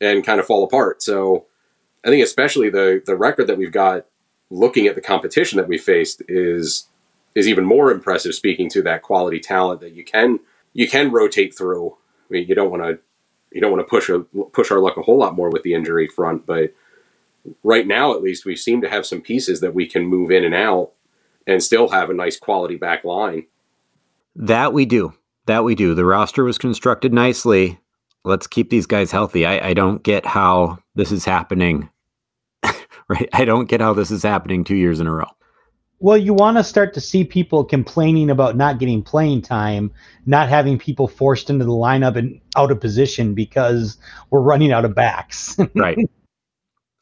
and 0.00 0.24
kind 0.24 0.40
of 0.40 0.46
fall 0.46 0.64
apart. 0.64 1.02
So 1.02 1.46
I 2.04 2.08
think 2.08 2.24
especially 2.24 2.70
the 2.70 3.02
the 3.04 3.16
record 3.16 3.46
that 3.46 3.58
we've 3.58 3.72
got 3.72 4.06
looking 4.50 4.86
at 4.86 4.94
the 4.94 5.00
competition 5.00 5.58
that 5.58 5.68
we 5.68 5.78
faced 5.78 6.22
is 6.28 6.88
is 7.34 7.46
even 7.46 7.64
more 7.64 7.90
impressive 7.90 8.34
speaking 8.34 8.70
to 8.70 8.82
that 8.82 9.02
quality 9.02 9.38
talent 9.38 9.80
that 9.80 9.92
you 9.92 10.04
can 10.04 10.40
you 10.72 10.88
can 10.88 11.12
rotate 11.12 11.56
through. 11.56 11.90
I 11.90 12.32
mean, 12.32 12.48
you 12.48 12.54
don't 12.54 12.70
want 12.70 12.82
to 12.82 12.98
you 13.52 13.60
don't 13.60 13.72
want 13.72 13.86
to 13.86 13.90
push 13.90 14.08
a, 14.08 14.20
push 14.52 14.70
our 14.70 14.80
luck 14.80 14.96
a 14.96 15.02
whole 15.02 15.18
lot 15.18 15.34
more 15.34 15.50
with 15.50 15.62
the 15.62 15.74
injury 15.74 16.06
front, 16.06 16.46
but 16.46 16.72
right 17.62 17.86
now 17.86 18.12
at 18.12 18.22
least 18.22 18.44
we 18.44 18.56
seem 18.56 18.80
to 18.80 18.88
have 18.88 19.06
some 19.06 19.20
pieces 19.20 19.60
that 19.60 19.74
we 19.74 19.86
can 19.86 20.04
move 20.04 20.30
in 20.30 20.44
and 20.44 20.54
out 20.54 20.92
and 21.46 21.62
still 21.62 21.88
have 21.88 22.10
a 22.10 22.14
nice 22.14 22.38
quality 22.38 22.76
back 22.76 23.04
line. 23.04 23.46
That 24.36 24.72
we 24.72 24.84
do. 24.84 25.14
That 25.46 25.64
we 25.64 25.74
do. 25.74 25.94
The 25.94 26.04
roster 26.04 26.44
was 26.44 26.58
constructed 26.58 27.12
nicely. 27.12 27.80
Let's 28.24 28.46
keep 28.46 28.68
these 28.68 28.86
guys 28.86 29.10
healthy. 29.10 29.46
I, 29.46 29.70
I 29.70 29.74
don't 29.74 30.02
get 30.02 30.26
how 30.26 30.78
this 30.94 31.10
is 31.10 31.24
happening. 31.24 31.88
right? 33.08 33.28
I 33.32 33.44
don't 33.44 33.68
get 33.68 33.80
how 33.80 33.94
this 33.94 34.10
is 34.10 34.22
happening 34.22 34.62
two 34.62 34.76
years 34.76 35.00
in 35.00 35.06
a 35.06 35.12
row. 35.12 35.30
Well, 36.00 36.16
you 36.16 36.32
want 36.32 36.56
to 36.58 36.64
start 36.64 36.94
to 36.94 37.00
see 37.00 37.24
people 37.24 37.64
complaining 37.64 38.30
about 38.30 38.56
not 38.56 38.78
getting 38.78 39.02
playing 39.02 39.42
time, 39.42 39.90
not 40.26 40.48
having 40.48 40.78
people 40.78 41.08
forced 41.08 41.50
into 41.50 41.64
the 41.64 41.72
lineup 41.72 42.16
and 42.16 42.40
out 42.56 42.70
of 42.70 42.80
position 42.80 43.34
because 43.34 43.98
we're 44.30 44.40
running 44.40 44.72
out 44.72 44.84
of 44.84 44.94
backs. 44.94 45.56
right. 45.74 45.98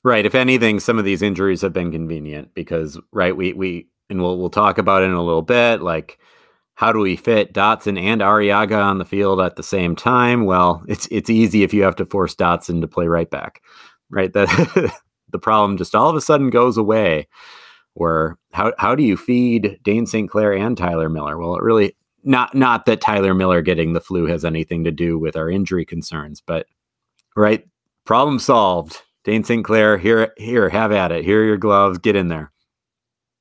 Right. 0.03 0.25
If 0.25 0.35
anything, 0.35 0.81
some 0.81 0.99
of 0.99 1.05
these 1.05 1.21
injuries 1.21 1.63
have 1.63 1.73
been 1.73 1.93
convenient 1.93 2.55
because, 2.55 2.99
right, 3.13 3.37
we, 3.37 3.53
we, 3.53 3.89
and 4.09 4.21
we'll, 4.23 4.39
we'll 4.39 4.51
talk 4.51 4.79
about 4.79 5.03
it 5.03 5.07
in 5.07 5.13
a 5.13 5.25
little 5.25 5.43
bit. 5.43 5.83
Like, 5.83 6.19
how 6.75 6.93
do 6.93 7.01
we 7.01 7.17
fit 7.17 7.53
Dotson 7.53 8.01
and 8.01 8.21
Arriaga 8.21 8.83
on 8.83 8.99
the 8.99 9.05
field 9.05 9.41
at 9.41 9.57
the 9.57 9.63
same 9.63 9.97
time? 9.97 10.45
Well, 10.45 10.85
it's, 10.89 11.09
it's 11.11 11.29
easy 11.29 11.65
if 11.65 11.75
you 11.75 11.83
have 11.83 11.97
to 11.97 12.07
force 12.07 12.35
Dotson 12.35 12.81
to 12.83 12.89
play 12.89 13.09
right 13.09 13.31
back, 13.31 13.63
right? 14.09 14.33
That 14.33 14.93
the 15.33 15.39
problem 15.41 15.77
just 15.77 15.95
all 15.95 16.09
of 16.09 16.17
a 16.17 16.21
sudden 16.21 16.51
goes 16.51 16.77
away. 16.77 17.27
Where 17.97 18.37
how, 18.53 18.73
how 18.79 18.95
do 18.95 19.03
you 19.03 19.17
feed 19.17 19.79
Dayne 19.83 20.07
St. 20.07 20.31
Clair 20.31 20.53
and 20.53 20.77
Tyler 20.77 21.09
Miller? 21.09 21.39
Well, 21.39 21.57
it 21.57 21.63
really, 21.63 21.97
not, 22.25 22.55
not 22.55 22.85
that 22.85 23.01
Tyler 23.01 23.33
Miller 23.33 23.63
getting 23.63 23.93
the 23.93 24.01
flu 24.01 24.27
has 24.27 24.45
anything 24.45 24.85
to 24.85 24.91
do 24.91 25.19
with 25.19 25.37
our 25.37 25.49
injury 25.49 25.85
concerns, 25.85 26.41
but, 26.41 26.67
right, 27.37 27.67
problem 28.05 28.39
solved 28.39 29.03
Dayne 29.25 29.45
St. 29.45 29.65
Clair, 29.65 29.97
here, 29.97 30.33
here, 30.37 30.69
have 30.69 30.93
at 30.93 31.11
it. 31.11 31.25
Here 31.25 31.43
are 31.43 31.47
your 31.47 31.57
gloves. 31.57 31.99
Get 31.99 32.17
in 32.17 32.29
there. 32.29 32.53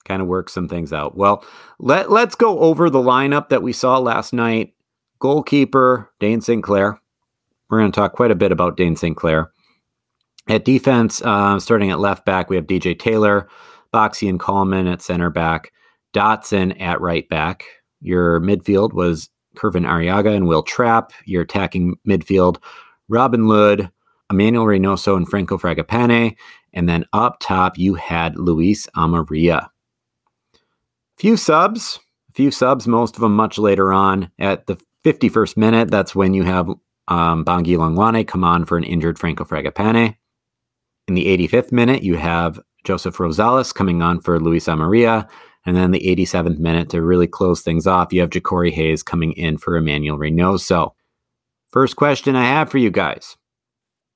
Kind 0.05 0.21
of 0.21 0.27
work 0.27 0.49
some 0.49 0.67
things 0.67 0.93
out. 0.93 1.17
Well, 1.17 1.43
let 1.79 2.11
let's 2.11 2.35
go 2.35 2.59
over 2.59 2.89
the 2.89 2.99
lineup 2.99 3.49
that 3.49 3.63
we 3.63 3.73
saw 3.73 3.97
last 3.99 4.33
night. 4.33 4.73
Goalkeeper 5.19 6.11
Dayne 6.19 6.41
St. 6.41 6.63
Clair. 6.63 6.99
We're 7.69 7.79
going 7.79 7.91
to 7.91 7.95
talk 7.95 8.13
quite 8.13 8.31
a 8.31 8.35
bit 8.35 8.51
about 8.51 8.77
Dayne 8.77 8.95
St. 8.95 9.17
Clair. 9.17 9.51
At 10.47 10.65
defense, 10.65 11.21
uh, 11.23 11.59
starting 11.59 11.89
at 11.89 11.99
left 11.99 12.25
back, 12.25 12.49
we 12.49 12.55
have 12.55 12.67
DJ 12.67 12.97
Taylor, 12.97 13.47
Boxall 13.95 14.27
and 14.27 14.39
Kallman 14.41 14.91
at 14.91 15.01
center 15.01 15.29
back, 15.29 15.71
Dotson 16.13 16.75
at 16.81 16.99
right 16.99 17.29
back. 17.29 17.63
Your 18.01 18.41
midfield 18.41 18.91
was 18.91 19.29
Kervin 19.55 19.85
Arriaga 19.87 20.35
and 20.35 20.47
Will 20.49 20.63
Trapp. 20.63 21.13
Your 21.23 21.43
attacking 21.43 21.95
midfield, 22.05 22.57
Robin 23.07 23.47
Lod, 23.47 23.89
Emmanuel 24.29 24.65
Reynoso 24.65 25.15
and 25.15 25.29
Franco 25.29 25.57
Fragapane. 25.57 26.35
And 26.73 26.89
then 26.89 27.05
up 27.13 27.37
top, 27.39 27.77
you 27.77 27.95
had 27.95 28.35
Luis 28.35 28.85
Amarilla. 28.97 29.69
Few 31.15 31.37
subs, 31.37 31.97
a 32.29 32.33
few 32.33 32.51
subs, 32.51 32.87
most 32.87 33.15
of 33.15 33.21
them 33.21 33.33
much 33.33 33.57
later 33.57 33.93
on. 33.93 34.29
At 34.39 34.67
the 34.67 34.77
51st 35.05 35.55
minute, 35.55 35.89
that's 35.89 36.13
when 36.13 36.33
you 36.33 36.43
have 36.43 36.67
um, 37.07 37.45
Bongi 37.45 37.77
Hlongwane 37.77 38.27
come 38.27 38.43
on 38.43 38.65
for 38.65 38.77
an 38.77 38.83
injured 38.83 39.17
Franco 39.17 39.45
Fragapane. 39.45 40.17
In 41.07 41.13
the 41.13 41.47
85th 41.47 41.71
minute, 41.71 42.03
you 42.03 42.17
have 42.17 42.59
Joseph 42.85 43.17
Rosales 43.17 43.73
coming 43.73 44.01
on 44.01 44.21
for 44.21 44.39
Luis 44.39 44.65
Amarilla. 44.67 45.27
And 45.65 45.75
then 45.75 45.91
the 45.91 45.99
87th 45.99 46.59
minute, 46.59 46.89
to 46.89 47.01
really 47.01 47.27
close 47.27 47.61
things 47.61 47.87
off, 47.87 48.13
you 48.13 48.21
have 48.21 48.29
Jacori 48.29 48.71
Hayes 48.71 49.01
coming 49.01 49.33
in 49.33 49.57
for 49.57 49.75
Emmanuel 49.75 50.17
Reynoso. 50.17 50.91
First 51.69 51.95
question 51.95 52.35
I 52.35 52.45
have 52.45 52.69
for 52.69 52.77
you 52.77 52.91
guys 52.91 53.35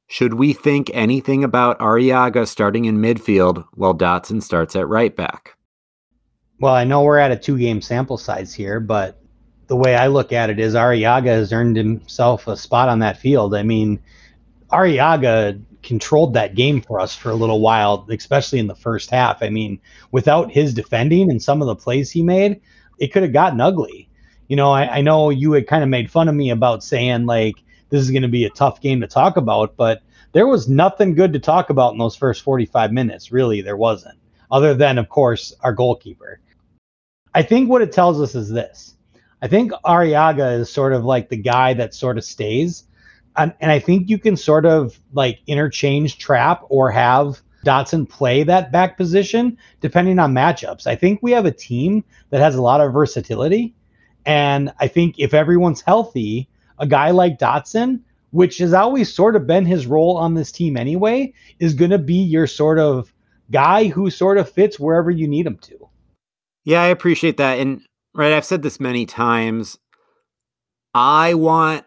should 0.10 0.34
we 0.34 0.54
think 0.54 0.90
anything 0.92 1.44
about 1.44 1.78
Arriaga 1.80 2.48
starting 2.48 2.86
in 2.86 2.98
midfield 2.98 3.64
while 3.76 3.94
Dotson 3.94 4.42
starts 4.42 4.76
at 4.76 4.88
right 4.88 5.16
back? 5.16 5.56
Well, 6.60 6.74
I 6.74 6.84
know 6.84 7.04
we're 7.04 7.20
at 7.20 7.32
a 7.32 7.38
two 7.38 7.60
game 7.60 7.80
sample 7.80 8.18
size 8.18 8.52
here, 8.52 8.80
but 8.80 9.22
the 9.68 9.76
way 9.76 9.96
I 9.96 10.08
look 10.08 10.34
at 10.34 10.50
it 10.50 10.60
is 10.60 10.74
Arriaga 10.74 11.28
has 11.28 11.54
earned 11.54 11.78
himself 11.78 12.48
a 12.48 12.58
spot 12.58 12.90
on 12.90 13.00
that 13.00 13.18
field. 13.18 13.54
I 13.54 13.62
mean, 13.62 14.00
Arriaga 14.72 15.62
controlled 15.84 16.34
that 16.34 16.56
game 16.56 16.82
for 16.82 17.00
us 17.00 17.16
for 17.16 17.30
a 17.30 17.36
little 17.36 17.62
while, 17.62 18.06
especially 18.10 18.60
in 18.60 18.68
the 18.68 18.76
first 18.76 19.10
half. 19.10 19.42
I 19.42 19.50
mean, 19.50 19.80
without 20.12 20.52
his 20.52 20.74
defending 20.74 21.32
and 21.32 21.42
some 21.42 21.62
of 21.62 21.68
the 21.68 21.76
plays 21.76 22.12
he 22.12 22.22
made, 22.22 22.62
it 22.98 23.14
could 23.14 23.24
have 23.24 23.34
gotten 23.34 23.62
ugly. 23.62 24.10
You 24.48 24.56
know, 24.56 24.72
I, 24.72 24.98
I 24.98 25.02
know 25.02 25.30
you 25.30 25.52
had 25.54 25.68
kind 25.68 25.84
of 25.84 25.90
made 25.90 26.12
fun 26.12 26.28
of 26.28 26.36
me 26.36 26.50
about 26.50 26.84
saying, 26.84 27.26
like, 27.26 27.56
this 27.90 28.02
is 28.02 28.12
going 28.12 28.24
to 28.24 28.28
be 28.28 28.46
a 28.46 28.50
tough 28.50 28.82
game 28.82 29.02
to 29.02 29.08
talk 29.08 29.38
about, 29.38 29.76
but 29.78 30.02
there 30.32 30.48
was 30.48 30.68
nothing 30.68 31.16
good 31.16 31.34
to 31.34 31.40
talk 31.40 31.70
about 31.70 31.94
in 31.94 32.00
those 32.00 32.16
first 32.16 32.44
45 32.44 32.92
minutes. 32.92 33.32
Really, 33.32 33.62
there 33.62 33.78
wasn't, 33.78 34.18
other 34.52 34.74
than, 34.74 34.98
of 34.98 35.10
course, 35.10 35.54
our 35.62 35.74
goalkeeper. 35.74 36.40
I 37.34 37.44
think 37.44 37.70
what 37.70 37.82
it 37.82 37.92
tells 37.92 38.20
us 38.22 38.36
is 38.36 38.50
this 38.50 38.96
I 39.42 39.48
think 39.48 39.72
Arriaga 39.86 40.60
is 40.60 40.72
sort 40.72 40.94
of 40.94 41.06
like 41.06 41.30
the 41.30 41.38
guy 41.38 41.74
that 41.76 41.94
sort 41.94 42.18
of 42.18 42.26
stays. 42.26 42.84
And, 43.40 43.54
and 43.62 43.72
I 43.72 43.80
think 43.80 44.10
you 44.10 44.20
can 44.20 44.36
sort 44.36 44.66
of 44.66 45.00
like 45.14 45.40
interchange 45.48 46.18
Trapp 46.18 46.62
or 46.68 46.92
have 46.92 47.42
Dotson 47.66 48.08
play 48.08 48.44
that 48.44 48.72
back 48.72 48.98
position 48.98 49.58
depending 49.80 50.20
on 50.20 50.34
matchups. 50.34 50.86
I 50.86 50.96
think 50.96 51.22
we 51.24 51.32
have 51.32 51.46
a 51.46 51.52
team 51.52 52.04
that 52.32 52.42
has 52.42 52.56
a 52.56 52.62
lot 52.62 52.82
of 52.82 52.92
versatility. 52.92 53.74
And 54.26 54.74
I 54.80 54.90
think 54.90 55.16
if 55.18 55.34
everyone's 55.34 55.80
healthy, 55.80 56.50
a 56.80 56.86
guy 56.86 57.12
like 57.12 57.40
Dotson, 57.40 58.02
which 58.32 58.58
has 58.58 58.74
always 58.74 59.12
sort 59.12 59.38
of 59.38 59.48
been 59.48 59.66
his 59.66 59.88
role 59.88 60.18
on 60.18 60.34
this 60.34 60.52
team 60.52 60.76
anyway, 60.76 61.34
is 61.60 61.74
going 61.74 61.92
to 61.92 61.98
be 61.98 62.22
your 62.22 62.46
sort 62.46 62.78
of 62.78 63.14
guy 63.52 63.88
who 63.88 64.10
sort 64.10 64.38
of 64.38 64.50
fits 64.50 64.80
wherever 64.80 65.10
you 65.10 65.28
need 65.30 65.48
him 65.48 65.58
to. 65.60 65.90
Yeah, 66.66 66.82
I 66.82 66.88
appreciate 66.88 67.38
that. 67.38 67.58
And 67.58 67.82
right, 68.14 68.34
I've 68.34 68.46
said 68.46 68.64
this 68.64 68.82
many 68.82 69.06
times. 69.06 69.80
I 70.94 71.36
want 71.36 71.86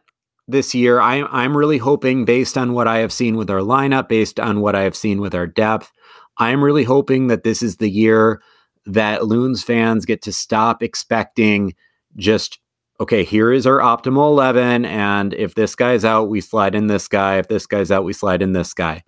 this 0.53 0.75
year, 0.75 1.01
I, 1.01 1.23
I'm 1.23 1.57
really 1.57 1.79
hoping, 1.79 2.25
based 2.25 2.57
on 2.57 2.73
what 2.73 2.87
I 2.87 2.99
have 2.99 3.13
seen 3.13 3.37
with 3.37 3.51
our 3.51 3.61
lineup, 3.61 4.09
based 4.09 4.39
on 4.39 4.61
what 4.61 4.75
I 4.75 4.83
have 4.83 4.97
seen 4.97 5.21
with 5.21 5.35
our 5.35 5.47
depth, 5.47 5.91
I'm 6.39 6.63
really 6.63 6.85
hoping 6.85 7.27
that 7.27 7.43
this 7.43 7.63
is 7.63 7.77
the 7.77 7.91
year 7.91 8.41
that 8.87 9.27
Loons 9.27 9.63
fans 9.63 10.07
get 10.07 10.23
to 10.23 10.33
stop 10.33 10.83
expecting 10.83 11.75
just 12.17 12.59
okay, 13.01 13.25
here 13.25 13.51
is 13.51 13.67
our 13.67 13.79
optimal 13.79 14.29
11. 14.29 14.85
And 14.85 15.35
if 15.35 15.57
this 15.57 15.75
guy's 15.75 16.05
out, 16.05 16.29
we 16.29 16.41
slide 16.41 16.77
in 16.77 16.87
this 16.87 17.09
guy. 17.09 17.39
If 17.39 17.49
this 17.49 17.67
guy's 17.67 17.91
out, 17.91 18.05
we 18.05 18.13
slide 18.13 18.43
in 18.43 18.53
this 18.53 18.73
guy. 18.75 19.03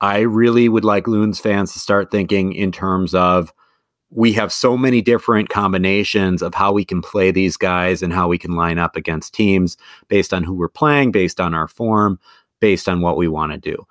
I 0.00 0.20
really 0.20 0.68
would 0.68 0.84
like 0.84 1.06
Loons 1.06 1.38
fans 1.38 1.72
to 1.72 1.78
start 1.78 2.10
thinking 2.10 2.52
in 2.52 2.72
terms 2.72 3.14
of 3.14 3.52
we 4.14 4.32
have 4.34 4.52
so 4.52 4.76
many 4.76 5.00
different 5.00 5.48
combinations 5.48 6.42
of 6.42 6.54
how 6.54 6.70
we 6.70 6.84
can 6.84 7.00
play 7.00 7.30
these 7.30 7.56
guys 7.56 8.02
and 8.02 8.12
how 8.12 8.28
we 8.28 8.36
can 8.36 8.52
line 8.52 8.78
up 8.78 8.94
against 8.94 9.32
teams 9.32 9.76
based 10.08 10.34
on 10.34 10.44
who 10.44 10.52
we're 10.52 10.68
playing, 10.68 11.12
based 11.12 11.40
on 11.40 11.54
our 11.54 11.66
form, 11.66 12.18
based 12.60 12.88
on 12.88 13.00
what 13.00 13.16
we 13.16 13.26
want 13.26 13.52
to 13.52 13.58
do. 13.58 13.86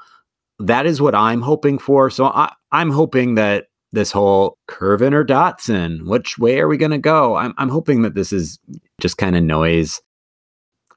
That 0.59 0.85
is 0.85 1.01
what 1.01 1.15
I'm 1.15 1.41
hoping 1.41 1.79
for. 1.79 2.11
So 2.11 2.27
I, 2.27 2.53
I'm 2.71 2.91
hoping 2.91 3.33
that 3.35 3.67
this 3.91 4.11
whole 4.11 4.59
Kervin 4.67 5.13
or 5.13 5.25
Dotson, 5.25 6.05
which 6.05 6.37
way 6.37 6.59
are 6.59 6.67
we 6.67 6.77
going 6.77 6.91
to 6.91 6.99
go? 6.99 7.35
I'm, 7.35 7.53
I'm 7.57 7.69
hoping 7.69 8.03
that 8.03 8.13
this 8.13 8.31
is 8.31 8.59
just 9.01 9.17
kind 9.17 9.35
of 9.35 9.43
noise. 9.43 10.01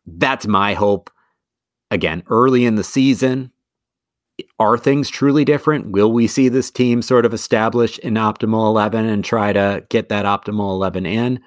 That's 0.07 0.47
my 0.47 0.75
hope. 0.75 1.11
Again, 1.91 2.25
early 2.29 2.67
in 2.67 2.75
the 2.75 2.85
season, 2.85 3.53
are 4.59 4.77
things 4.77 5.09
truly 5.09 5.45
different? 5.45 5.91
Will 5.91 6.13
we 6.13 6.27
see 6.27 6.49
this 6.49 6.71
team 6.71 7.03
sort 7.03 7.27
of 7.27 7.35
establish 7.35 7.99
an 8.03 8.15
optimal 8.15 8.67
11 8.67 9.07
and 9.07 9.25
try 9.25 9.53
to 9.53 9.85
get 9.89 10.09
that 10.09 10.25
optimal 10.25 10.71
11 10.71 11.07
in? 11.07 11.41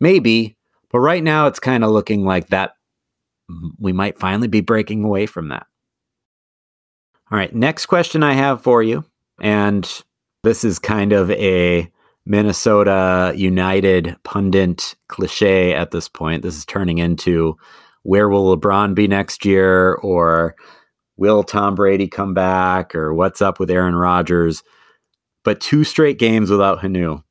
Maybe, 0.00 0.56
but 0.90 1.00
right 1.00 1.22
now 1.22 1.46
it's 1.46 1.60
kind 1.60 1.84
of 1.84 1.90
looking 1.90 2.24
like 2.24 2.48
that 2.48 2.72
we 3.78 3.92
might 3.92 4.18
finally 4.18 4.48
be 4.48 4.60
breaking 4.60 5.04
away 5.04 5.26
from 5.26 5.48
that. 5.48 5.66
All 7.30 7.38
right, 7.38 7.54
next 7.54 7.86
question 7.86 8.22
I 8.22 8.32
have 8.32 8.62
for 8.62 8.82
you, 8.82 9.04
and 9.40 9.90
this 10.42 10.64
is 10.64 10.78
kind 10.78 11.12
of 11.12 11.30
a 11.32 11.90
Minnesota 12.26 13.32
United 13.36 14.16
pundit 14.24 14.94
cliche 15.08 15.74
at 15.74 15.90
this 15.90 16.08
point. 16.08 16.42
This 16.42 16.56
is 16.56 16.64
turning 16.64 16.98
into 16.98 17.56
where 18.02 18.28
will 18.28 18.56
LeBron 18.56 18.94
be 18.94 19.08
next 19.08 19.44
year 19.44 19.94
or 19.94 20.54
will 21.16 21.42
Tom 21.42 21.74
Brady 21.74 22.08
come 22.08 22.34
back 22.34 22.94
or 22.94 23.14
what's 23.14 23.42
up 23.42 23.58
with 23.60 23.70
Aaron 23.70 23.94
Rodgers. 23.94 24.62
But 25.44 25.60
two 25.60 25.84
straight 25.84 26.18
games 26.18 26.50
without 26.50 26.80
Hunou. 26.80 27.22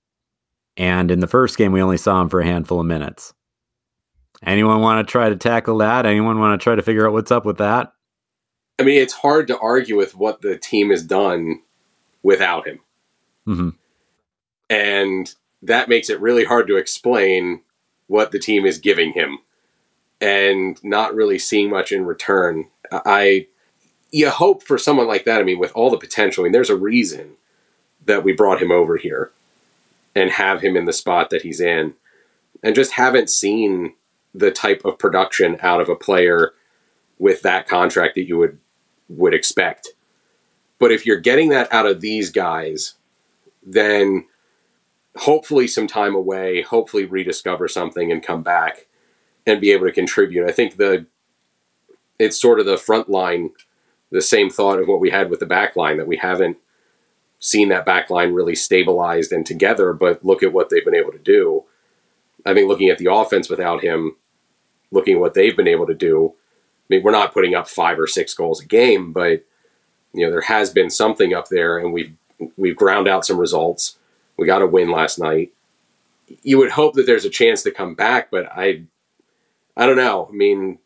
And 0.77 1.11
in 1.11 1.19
the 1.19 1.27
first 1.27 1.57
game, 1.57 1.71
we 1.71 1.81
only 1.81 1.97
saw 1.97 2.21
him 2.21 2.29
for 2.29 2.41
a 2.41 2.45
handful 2.45 2.79
of 2.79 2.85
minutes. 2.85 3.33
Anyone 4.45 4.81
want 4.81 5.05
to 5.05 5.11
try 5.11 5.29
to 5.29 5.35
tackle 5.35 5.77
that? 5.79 6.05
Anyone 6.05 6.39
want 6.39 6.59
to 6.59 6.63
try 6.63 6.75
to 6.75 6.81
figure 6.81 7.07
out 7.07 7.13
what's 7.13 7.31
up 7.31 7.45
with 7.45 7.57
that? 7.57 7.93
I 8.79 8.83
mean, 8.83 8.99
it's 8.99 9.13
hard 9.13 9.47
to 9.47 9.59
argue 9.59 9.95
with 9.95 10.15
what 10.15 10.41
the 10.41 10.57
team 10.57 10.89
has 10.89 11.03
done 11.03 11.61
without 12.23 12.67
him. 12.67 12.79
Mm-hmm. 13.47 13.69
And 14.69 15.33
that 15.61 15.89
makes 15.89 16.09
it 16.09 16.19
really 16.19 16.43
hard 16.43 16.67
to 16.67 16.77
explain 16.77 17.61
what 18.07 18.31
the 18.31 18.39
team 18.39 18.65
is 18.65 18.79
giving 18.79 19.13
him 19.13 19.39
and 20.19 20.83
not 20.83 21.13
really 21.13 21.39
seeing 21.39 21.69
much 21.69 21.91
in 21.91 22.05
return. 22.05 22.65
I 22.91 23.47
you 24.13 24.29
hope 24.29 24.63
for 24.63 24.77
someone 24.77 25.07
like 25.07 25.25
that. 25.25 25.41
I 25.41 25.43
mean, 25.43 25.59
with 25.59 25.73
all 25.73 25.89
the 25.89 25.97
potential, 25.97 26.43
I 26.43 26.45
mean, 26.45 26.53
there's 26.53 26.69
a 26.69 26.75
reason 26.75 27.31
that 28.05 28.23
we 28.23 28.31
brought 28.31 28.61
him 28.61 28.71
over 28.71 28.95
here 28.95 29.31
and 30.15 30.29
have 30.29 30.61
him 30.61 30.77
in 30.77 30.85
the 30.85 30.93
spot 30.93 31.29
that 31.31 31.41
he's 31.41 31.59
in, 31.59 31.95
and 32.61 32.75
just 32.75 32.93
haven't 32.93 33.29
seen 33.29 33.95
the 34.33 34.51
type 34.51 34.85
of 34.85 34.97
production 34.97 35.57
out 35.61 35.81
of 35.81 35.89
a 35.89 35.95
player 35.95 36.53
with 37.19 37.41
that 37.41 37.67
contract 37.67 38.15
that 38.15 38.27
you 38.27 38.37
would 38.37 38.59
would 39.09 39.33
expect. 39.33 39.89
But 40.79 40.91
if 40.91 41.05
you're 41.05 41.19
getting 41.19 41.49
that 41.49 41.71
out 41.73 41.85
of 41.85 41.99
these 41.99 42.29
guys 42.29 42.95
then 43.65 44.25
hopefully 45.15 45.67
some 45.67 45.87
time 45.87 46.15
away, 46.15 46.61
hopefully 46.61 47.05
rediscover 47.05 47.67
something 47.67 48.11
and 48.11 48.23
come 48.23 48.43
back 48.43 48.87
and 49.45 49.61
be 49.61 49.71
able 49.71 49.85
to 49.85 49.91
contribute. 49.91 50.47
I 50.47 50.51
think 50.51 50.77
the 50.77 51.05
it's 52.19 52.39
sort 52.39 52.59
of 52.59 52.65
the 52.65 52.77
front 52.77 53.09
line 53.09 53.51
the 54.13 54.21
same 54.21 54.49
thought 54.49 54.79
of 54.79 54.87
what 54.87 54.99
we 54.99 55.09
had 55.09 55.29
with 55.29 55.39
the 55.39 55.45
back 55.45 55.75
line 55.75 55.97
that 55.97 56.07
we 56.07 56.17
haven't 56.17 56.57
seen 57.39 57.69
that 57.69 57.85
back 57.85 58.09
line 58.09 58.31
really 58.31 58.55
stabilized 58.55 59.31
and 59.31 59.45
together, 59.45 59.91
but 59.91 60.23
look 60.23 60.43
at 60.43 60.53
what 60.53 60.69
they've 60.69 60.85
been 60.85 60.95
able 60.95 61.11
to 61.11 61.19
do. 61.19 61.63
I 62.45 62.53
think 62.53 62.69
looking 62.69 62.89
at 62.89 62.99
the 62.99 63.11
offense 63.11 63.49
without 63.49 63.83
him, 63.83 64.15
looking 64.91 65.15
at 65.15 65.19
what 65.19 65.33
they've 65.33 65.57
been 65.57 65.67
able 65.67 65.87
to 65.87 65.95
do, 65.95 66.33
I 66.35 66.85
mean, 66.89 67.03
we're 67.03 67.11
not 67.11 67.33
putting 67.33 67.55
up 67.55 67.67
five 67.67 67.99
or 67.99 68.05
six 68.05 68.35
goals 68.35 68.61
a 68.61 68.65
game, 68.65 69.11
but 69.13 69.43
you 70.13 70.23
know, 70.23 70.31
there 70.31 70.41
has 70.41 70.69
been 70.69 70.91
something 70.91 71.33
up 71.33 71.47
there 71.49 71.79
and 71.79 71.91
we've 71.91 72.13
we've 72.55 72.75
ground 72.75 73.07
out 73.07 73.25
some 73.25 73.39
results. 73.39 73.97
We 74.37 74.45
got 74.45 74.61
a 74.61 74.67
win 74.67 74.91
last 74.91 75.17
night. 75.17 75.53
You 76.43 76.59
would 76.59 76.71
hope 76.71 76.93
that 76.93 77.07
there's 77.07 77.25
a 77.25 77.29
chance 77.31 77.63
to 77.63 77.71
come 77.71 77.95
back, 77.95 78.29
but 78.29 78.45
I 78.51 78.83
I 79.75 79.87
don't 79.87 79.97
know. 79.97 80.29
I 80.31 80.35
mean, 80.35 80.77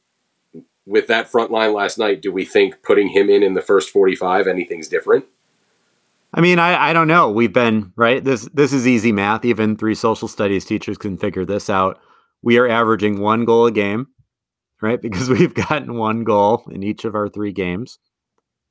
with 0.88 1.08
that 1.08 1.30
front 1.30 1.52
line 1.52 1.73
last 1.73 1.97
night, 1.97 2.21
do 2.21 2.32
we 2.32 2.45
think 2.45 2.82
putting 2.82 3.10
him 3.10 3.30
in 3.30 3.43
in 3.43 3.54
the 3.54 3.62
first 3.62 3.89
45 3.89 4.47
anything's 4.47 4.88
different? 4.88 5.26
I 6.34 6.41
mean, 6.41 6.60
I, 6.60 6.89
I 6.89 6.93
don't 6.93 7.08
know. 7.08 7.30
We've 7.30 7.54
been 7.54 7.91
right. 7.95 8.23
This 8.23 8.50
this 8.54 8.73
is 8.73 8.88
easy 8.88 9.12
math. 9.12 9.45
Even 9.45 9.76
three 9.76 9.95
social 9.95 10.28
studies 10.28 10.65
teachers 10.65 10.97
can 10.97 11.17
figure 11.17 11.45
this 11.45 11.69
out. 11.69 12.00
We 12.41 12.58
are 12.58 12.67
averaging 12.67 13.19
one 13.19 13.45
goal 13.45 13.65
a 13.65 13.71
game, 13.71 14.08
right? 14.82 15.02
Because 15.08 15.30
we've 15.30 15.54
gotten 15.54 15.95
one 15.95 16.23
goal 16.23 16.63
in 16.71 16.84
each 16.84 17.06
of 17.06 17.15
our 17.15 17.30
three 17.30 17.52
games. 17.52 18.00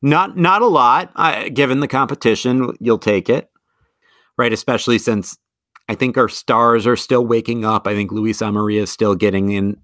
Not 0.02 0.36
not 0.36 0.62
a 0.62 0.66
lot. 0.66 1.10
I, 1.16 1.48
given 1.48 1.80
the 1.80 1.88
competition, 1.88 2.76
you'll 2.78 2.98
take 2.98 3.28
it, 3.28 3.50
right? 4.36 4.52
Especially 4.52 4.98
since 4.98 5.38
I 5.88 5.94
think 5.94 6.18
our 6.18 6.28
stars 6.28 6.86
are 6.86 6.96
still 6.96 7.26
waking 7.26 7.64
up. 7.64 7.86
I 7.86 7.94
think 7.94 8.12
Luis 8.12 8.40
Amarilla 8.40 8.82
is 8.82 8.92
still 8.92 9.14
getting 9.14 9.50
in 9.50 9.78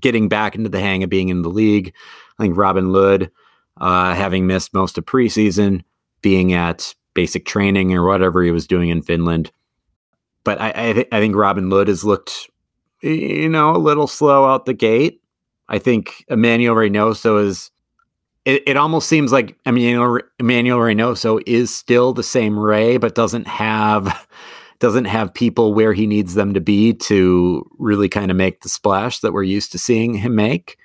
getting 0.00 0.28
back 0.28 0.54
into 0.54 0.68
the 0.68 0.80
hang 0.80 1.02
of 1.02 1.10
being 1.10 1.28
in 1.28 1.42
the 1.42 1.48
league. 1.48 1.92
I 2.38 2.42
think 2.42 2.56
Robin 2.56 2.92
Lod, 2.92 3.30
uh, 3.80 4.14
having 4.14 4.46
missed 4.46 4.74
most 4.74 4.98
of 4.98 5.04
preseason, 5.04 5.82
being 6.22 6.52
at 6.52 6.94
basic 7.14 7.44
training 7.44 7.94
or 7.94 8.06
whatever 8.06 8.42
he 8.42 8.50
was 8.50 8.66
doing 8.66 8.88
in 8.88 9.02
Finland. 9.02 9.50
But 10.44 10.60
I, 10.60 10.72
I, 10.74 10.92
th- 10.92 11.08
I 11.12 11.20
think 11.20 11.36
Robin 11.36 11.68
Lod 11.70 11.88
has 11.88 12.04
looked, 12.04 12.48
you 13.02 13.48
know, 13.48 13.76
a 13.76 13.78
little 13.78 14.06
slow 14.06 14.46
out 14.46 14.64
the 14.64 14.74
gate. 14.74 15.20
I 15.68 15.78
think 15.78 16.24
Emmanuel 16.28 16.74
Reynoso 16.74 17.44
is. 17.44 17.70
It, 18.44 18.64
it 18.66 18.76
almost 18.76 19.08
seems 19.08 19.30
like 19.30 19.56
Emmanuel, 19.64 20.18
Emmanuel 20.40 20.80
Reynoso 20.80 21.40
is 21.46 21.72
still 21.72 22.12
the 22.12 22.24
same 22.24 22.58
Ray, 22.58 22.96
but 22.96 23.14
doesn't 23.14 23.46
have 23.46 24.26
doesn't 24.82 25.04
have 25.04 25.32
people 25.32 25.72
where 25.72 25.92
he 25.92 26.08
needs 26.08 26.34
them 26.34 26.52
to 26.54 26.60
be 26.60 26.92
to 26.92 27.64
really 27.78 28.08
kind 28.08 28.32
of 28.32 28.36
make 28.36 28.62
the 28.62 28.68
splash 28.68 29.20
that 29.20 29.32
we're 29.32 29.44
used 29.44 29.70
to 29.70 29.78
seeing 29.78 30.12
him 30.12 30.34
make. 30.34 30.76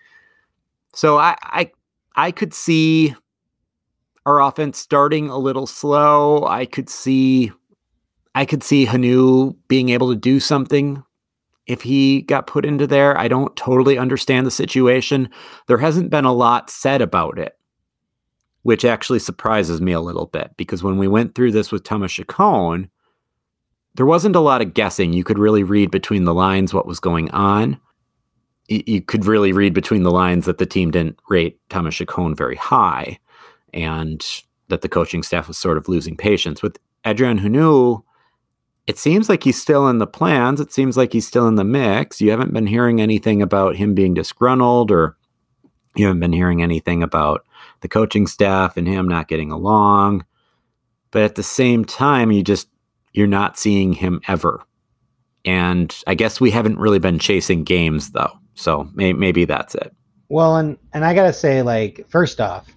So 0.93 1.17
I 1.17 1.35
I, 1.41 1.71
I 2.15 2.29
could 2.29 2.53
see 2.53 3.15
our 4.27 4.39
offense 4.39 4.77
starting 4.77 5.31
a 5.31 5.39
little 5.39 5.65
slow. 5.65 6.45
I 6.45 6.67
could 6.67 6.89
see 6.89 7.51
I 8.35 8.45
could 8.45 8.61
see 8.61 8.85
Hunou 8.85 9.55
being 9.67 9.89
able 9.89 10.09
to 10.09 10.15
do 10.15 10.39
something 10.39 11.03
if 11.65 11.81
he 11.81 12.21
got 12.21 12.45
put 12.45 12.65
into 12.65 12.85
there. 12.85 13.17
I 13.17 13.27
don't 13.27 13.55
totally 13.55 13.97
understand 13.97 14.45
the 14.45 14.51
situation. 14.51 15.27
There 15.65 15.79
hasn't 15.79 16.11
been 16.11 16.25
a 16.25 16.33
lot 16.33 16.69
said 16.69 17.01
about 17.01 17.39
it, 17.39 17.57
which 18.61 18.85
actually 18.85 19.17
surprises 19.17 19.81
me 19.81 19.91
a 19.91 20.01
little 20.01 20.27
bit 20.27 20.51
because 20.55 20.83
when 20.83 20.99
we 20.99 21.07
went 21.07 21.33
through 21.33 21.53
this 21.53 21.71
with 21.71 21.83
Thomas 21.83 22.11
Chacon, 22.11 22.91
there 23.97 24.05
wasn't 24.05 24.35
a 24.35 24.39
lot 24.39 24.61
of 24.61 24.75
guessing. 24.75 25.11
You 25.11 25.23
could 25.23 25.39
really 25.39 25.63
read 25.63 25.89
between 25.89 26.23
the 26.23 26.33
lines 26.33 26.73
what 26.73 26.85
was 26.85 26.99
going 26.99 27.31
on. 27.31 27.79
You 28.69 29.01
could 29.01 29.25
really 29.25 29.51
read 29.51 29.73
between 29.73 30.03
the 30.03 30.11
lines 30.11 30.45
that 30.45 30.59
the 30.59 30.65
team 30.65 30.91
didn't 30.91 31.19
rate 31.29 31.59
Thomas 31.69 31.95
Chacon 31.95 32.35
very 32.35 32.55
high 32.55 33.17
and 33.73 34.23
that 34.67 34.81
the 34.81 34.89
coaching 34.89 35.23
staff 35.23 35.47
was 35.47 35.57
sort 35.57 35.77
of 35.77 35.89
losing 35.89 36.15
patience. 36.15 36.61
With 36.61 36.77
Adrien 37.05 37.39
Hunou, 37.39 38.03
it 38.85 38.99
seems 38.99 39.29
like 39.29 39.43
he's 39.43 39.59
still 39.59 39.87
in 39.87 39.97
the 39.97 40.05
plans. 40.05 40.61
It 40.61 40.71
seems 40.71 40.95
like 40.95 41.11
he's 41.11 41.27
still 41.27 41.47
in 41.47 41.55
the 41.55 41.63
mix. 41.63 42.21
You 42.21 42.29
haven't 42.29 42.53
been 42.53 42.67
hearing 42.67 43.01
anything 43.01 43.41
about 43.41 43.77
him 43.77 43.95
being 43.95 44.13
disgruntled 44.13 44.91
or 44.91 45.17
you 45.95 46.05
haven't 46.05 46.19
been 46.19 46.33
hearing 46.33 46.61
anything 46.61 47.01
about 47.01 47.45
the 47.81 47.87
coaching 47.87 48.27
staff 48.27 48.77
and 48.77 48.87
him 48.87 49.07
not 49.07 49.27
getting 49.27 49.51
along. 49.51 50.23
But 51.09 51.23
at 51.23 51.35
the 51.35 51.43
same 51.43 51.83
time, 51.83 52.31
you 52.31 52.43
just 52.43 52.67
you're 53.17 53.25
not 53.25 53.57
seeing 53.57 53.93
him 53.93 54.21
ever. 54.27 54.61
And 55.43 55.95
I 56.05 56.13
guess 56.13 56.39
we 56.39 56.51
haven't 56.51 56.77
really 56.77 56.99
been 56.99 57.17
chasing 57.17 57.63
games 57.63 58.11
though. 58.11 58.31
So 58.53 58.87
may- 58.93 59.13
maybe 59.13 59.43
that's 59.43 59.73
it. 59.73 59.91
Well, 60.29 60.57
and 60.57 60.77
and 60.93 61.03
I 61.03 61.15
gotta 61.15 61.33
say, 61.33 61.63
like, 61.63 62.05
first 62.09 62.39
off, 62.39 62.67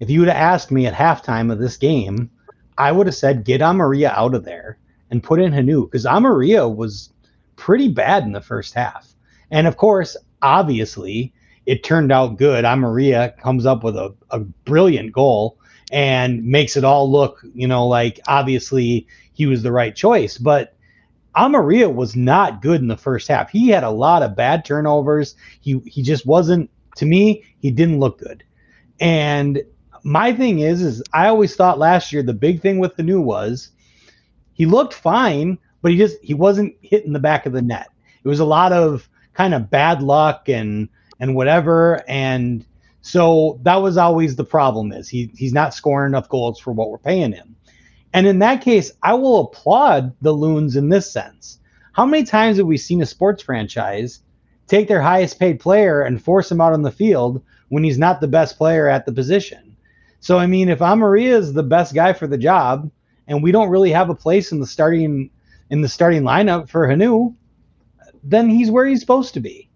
if 0.00 0.10
you 0.10 0.18
would 0.20 0.28
have 0.28 0.36
asked 0.36 0.72
me 0.72 0.86
at 0.86 0.94
halftime 0.94 1.52
of 1.52 1.60
this 1.60 1.76
game, 1.76 2.28
I 2.76 2.90
would 2.90 3.06
have 3.06 3.14
said 3.14 3.44
get 3.44 3.60
Amarilla 3.60 4.10
out 4.16 4.34
of 4.34 4.44
there 4.44 4.78
and 5.12 5.22
put 5.22 5.40
in 5.40 5.52
Hunou 5.52 5.84
because 5.84 6.06
Amarilla 6.06 6.74
was 6.74 7.12
pretty 7.54 7.88
bad 7.88 8.24
in 8.24 8.32
the 8.32 8.40
first 8.40 8.74
half. 8.74 9.14
And 9.52 9.68
of 9.68 9.76
course, 9.76 10.16
obviously, 10.42 11.32
it 11.66 11.84
turned 11.84 12.10
out 12.10 12.36
good. 12.36 12.64
Amarilla 12.64 13.36
comes 13.40 13.64
up 13.64 13.84
with 13.84 13.96
a, 13.96 14.12
a 14.30 14.40
brilliant 14.40 15.12
goal 15.12 15.58
and 15.92 16.44
makes 16.44 16.76
it 16.76 16.84
all 16.84 17.10
look, 17.10 17.44
you 17.54 17.66
know, 17.66 17.86
like 17.86 18.20
obviously 18.26 19.06
he 19.38 19.46
was 19.46 19.62
the 19.62 19.72
right 19.72 19.94
choice. 19.94 20.36
But 20.36 20.74
Amarilla 21.36 21.94
was 21.94 22.16
not 22.16 22.60
good 22.60 22.80
in 22.80 22.88
the 22.88 22.96
first 22.96 23.28
half. 23.28 23.50
He 23.50 23.68
had 23.68 23.84
a 23.84 23.90
lot 23.90 24.24
of 24.24 24.34
bad 24.34 24.64
turnovers. 24.64 25.36
He 25.60 25.78
he 25.86 26.02
just 26.02 26.26
wasn't 26.26 26.68
to 26.96 27.06
me, 27.06 27.44
he 27.60 27.70
didn't 27.70 28.00
look 28.00 28.18
good. 28.18 28.42
And 28.98 29.62
my 30.02 30.32
thing 30.32 30.58
is 30.58 30.82
is 30.82 31.04
I 31.12 31.28
always 31.28 31.54
thought 31.54 31.78
last 31.78 32.12
year 32.12 32.24
the 32.24 32.34
big 32.34 32.60
thing 32.60 32.80
with 32.80 32.96
the 32.96 33.04
new 33.04 33.20
was 33.20 33.70
he 34.54 34.66
looked 34.66 34.92
fine, 34.92 35.56
but 35.82 35.92
he 35.92 35.98
just 35.98 36.16
he 36.20 36.34
wasn't 36.34 36.74
hitting 36.82 37.12
the 37.12 37.20
back 37.20 37.46
of 37.46 37.52
the 37.52 37.62
net. 37.62 37.86
It 38.24 38.28
was 38.28 38.40
a 38.40 38.44
lot 38.44 38.72
of 38.72 39.08
kind 39.34 39.54
of 39.54 39.70
bad 39.70 40.02
luck 40.02 40.48
and 40.48 40.88
and 41.20 41.36
whatever 41.36 42.02
and 42.08 42.66
so 43.02 43.60
that 43.62 43.76
was 43.76 43.96
always 43.96 44.34
the 44.34 44.44
problem 44.44 44.90
is 44.90 45.08
he 45.08 45.30
he's 45.36 45.52
not 45.52 45.74
scoring 45.74 46.10
enough 46.10 46.28
goals 46.28 46.58
for 46.58 46.72
what 46.72 46.90
we're 46.90 46.98
paying 46.98 47.30
him. 47.30 47.54
And 48.12 48.26
in 48.26 48.38
that 48.40 48.62
case, 48.62 48.92
I 49.02 49.14
will 49.14 49.40
applaud 49.40 50.14
the 50.22 50.32
Loons 50.32 50.76
in 50.76 50.88
this 50.88 51.10
sense. 51.10 51.58
How 51.92 52.06
many 52.06 52.24
times 52.24 52.56
have 52.58 52.66
we 52.66 52.78
seen 52.78 53.02
a 53.02 53.06
sports 53.06 53.42
franchise 53.42 54.20
take 54.66 54.88
their 54.88 55.02
highest 55.02 55.38
paid 55.38 55.60
player 55.60 56.02
and 56.02 56.22
force 56.22 56.50
him 56.50 56.60
out 56.60 56.72
on 56.72 56.82
the 56.82 56.90
field 56.90 57.42
when 57.68 57.84
he's 57.84 57.98
not 57.98 58.20
the 58.20 58.28
best 58.28 58.56
player 58.56 58.88
at 58.88 59.04
the 59.04 59.12
position? 59.12 59.76
So 60.20 60.38
I 60.38 60.46
mean, 60.46 60.68
if 60.68 60.80
Amarilla 60.80 61.38
is 61.38 61.52
the 61.52 61.62
best 61.62 61.94
guy 61.94 62.12
for 62.12 62.26
the 62.26 62.38
job, 62.38 62.90
and 63.26 63.42
we 63.42 63.52
don't 63.52 63.68
really 63.68 63.92
have 63.92 64.10
a 64.10 64.14
place 64.14 64.52
in 64.52 64.60
the 64.60 64.66
starting 64.66 65.30
in 65.70 65.82
the 65.82 65.88
starting 65.88 66.22
lineup 66.22 66.68
for 66.68 66.88
Hunou, 66.88 67.34
then 68.24 68.48
he's 68.48 68.70
where 68.70 68.86
he's 68.86 69.00
supposed 69.00 69.34
to 69.34 69.40
be. 69.40 69.68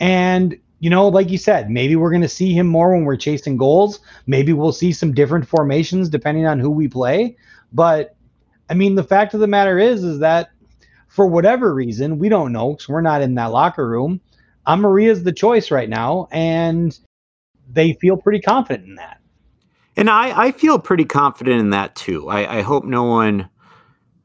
And 0.00 0.58
you 0.80 0.90
know, 0.90 1.08
like 1.08 1.30
you 1.30 1.38
said, 1.38 1.70
maybe 1.70 1.96
we're 1.96 2.10
going 2.10 2.22
to 2.22 2.28
see 2.28 2.52
him 2.52 2.66
more 2.66 2.92
when 2.92 3.04
we're 3.04 3.16
chasing 3.16 3.56
goals. 3.56 4.00
Maybe 4.26 4.52
we'll 4.52 4.72
see 4.72 4.92
some 4.92 5.12
different 5.12 5.48
formations 5.48 6.08
depending 6.08 6.46
on 6.46 6.60
who 6.60 6.70
we 6.70 6.86
play. 6.88 7.36
But 7.72 8.16
I 8.70 8.74
mean, 8.74 8.94
the 8.94 9.04
fact 9.04 9.34
of 9.34 9.40
the 9.40 9.46
matter 9.46 9.78
is, 9.78 10.04
is 10.04 10.18
that 10.20 10.50
for 11.08 11.26
whatever 11.26 11.74
reason, 11.74 12.18
we 12.18 12.28
don't 12.28 12.52
know 12.52 12.72
because 12.72 12.88
we're 12.88 13.00
not 13.00 13.22
in 13.22 13.34
that 13.34 13.46
locker 13.50 13.88
room. 13.88 14.20
Uh, 14.66 14.76
Amarilla's 14.76 15.24
the 15.24 15.32
choice 15.32 15.70
right 15.70 15.88
now, 15.88 16.28
and 16.30 16.98
they 17.70 17.94
feel 17.94 18.16
pretty 18.16 18.40
confident 18.40 18.88
in 18.88 18.94
that. 18.96 19.20
And 19.96 20.08
I, 20.08 20.46
I 20.46 20.52
feel 20.52 20.78
pretty 20.78 21.04
confident 21.04 21.58
in 21.58 21.70
that 21.70 21.96
too. 21.96 22.28
I, 22.28 22.58
I 22.58 22.62
hope 22.62 22.84
no 22.84 23.02
one 23.02 23.48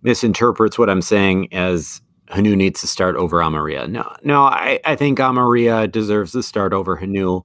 misinterprets 0.03 0.77
what 0.77 0.89
I'm 0.89 1.01
saying 1.01 1.51
as 1.53 2.01
Hunou 2.27 2.55
needs 2.55 2.81
to 2.81 2.87
start 2.87 3.15
over 3.15 3.37
Amarilla. 3.37 3.87
No, 3.87 4.15
no, 4.23 4.43
I, 4.43 4.79
I 4.85 4.95
think 4.95 5.19
Amarilla 5.19 5.91
deserves 5.91 6.33
to 6.33 6.43
start 6.43 6.73
over 6.73 6.97
Hunou. 6.97 7.43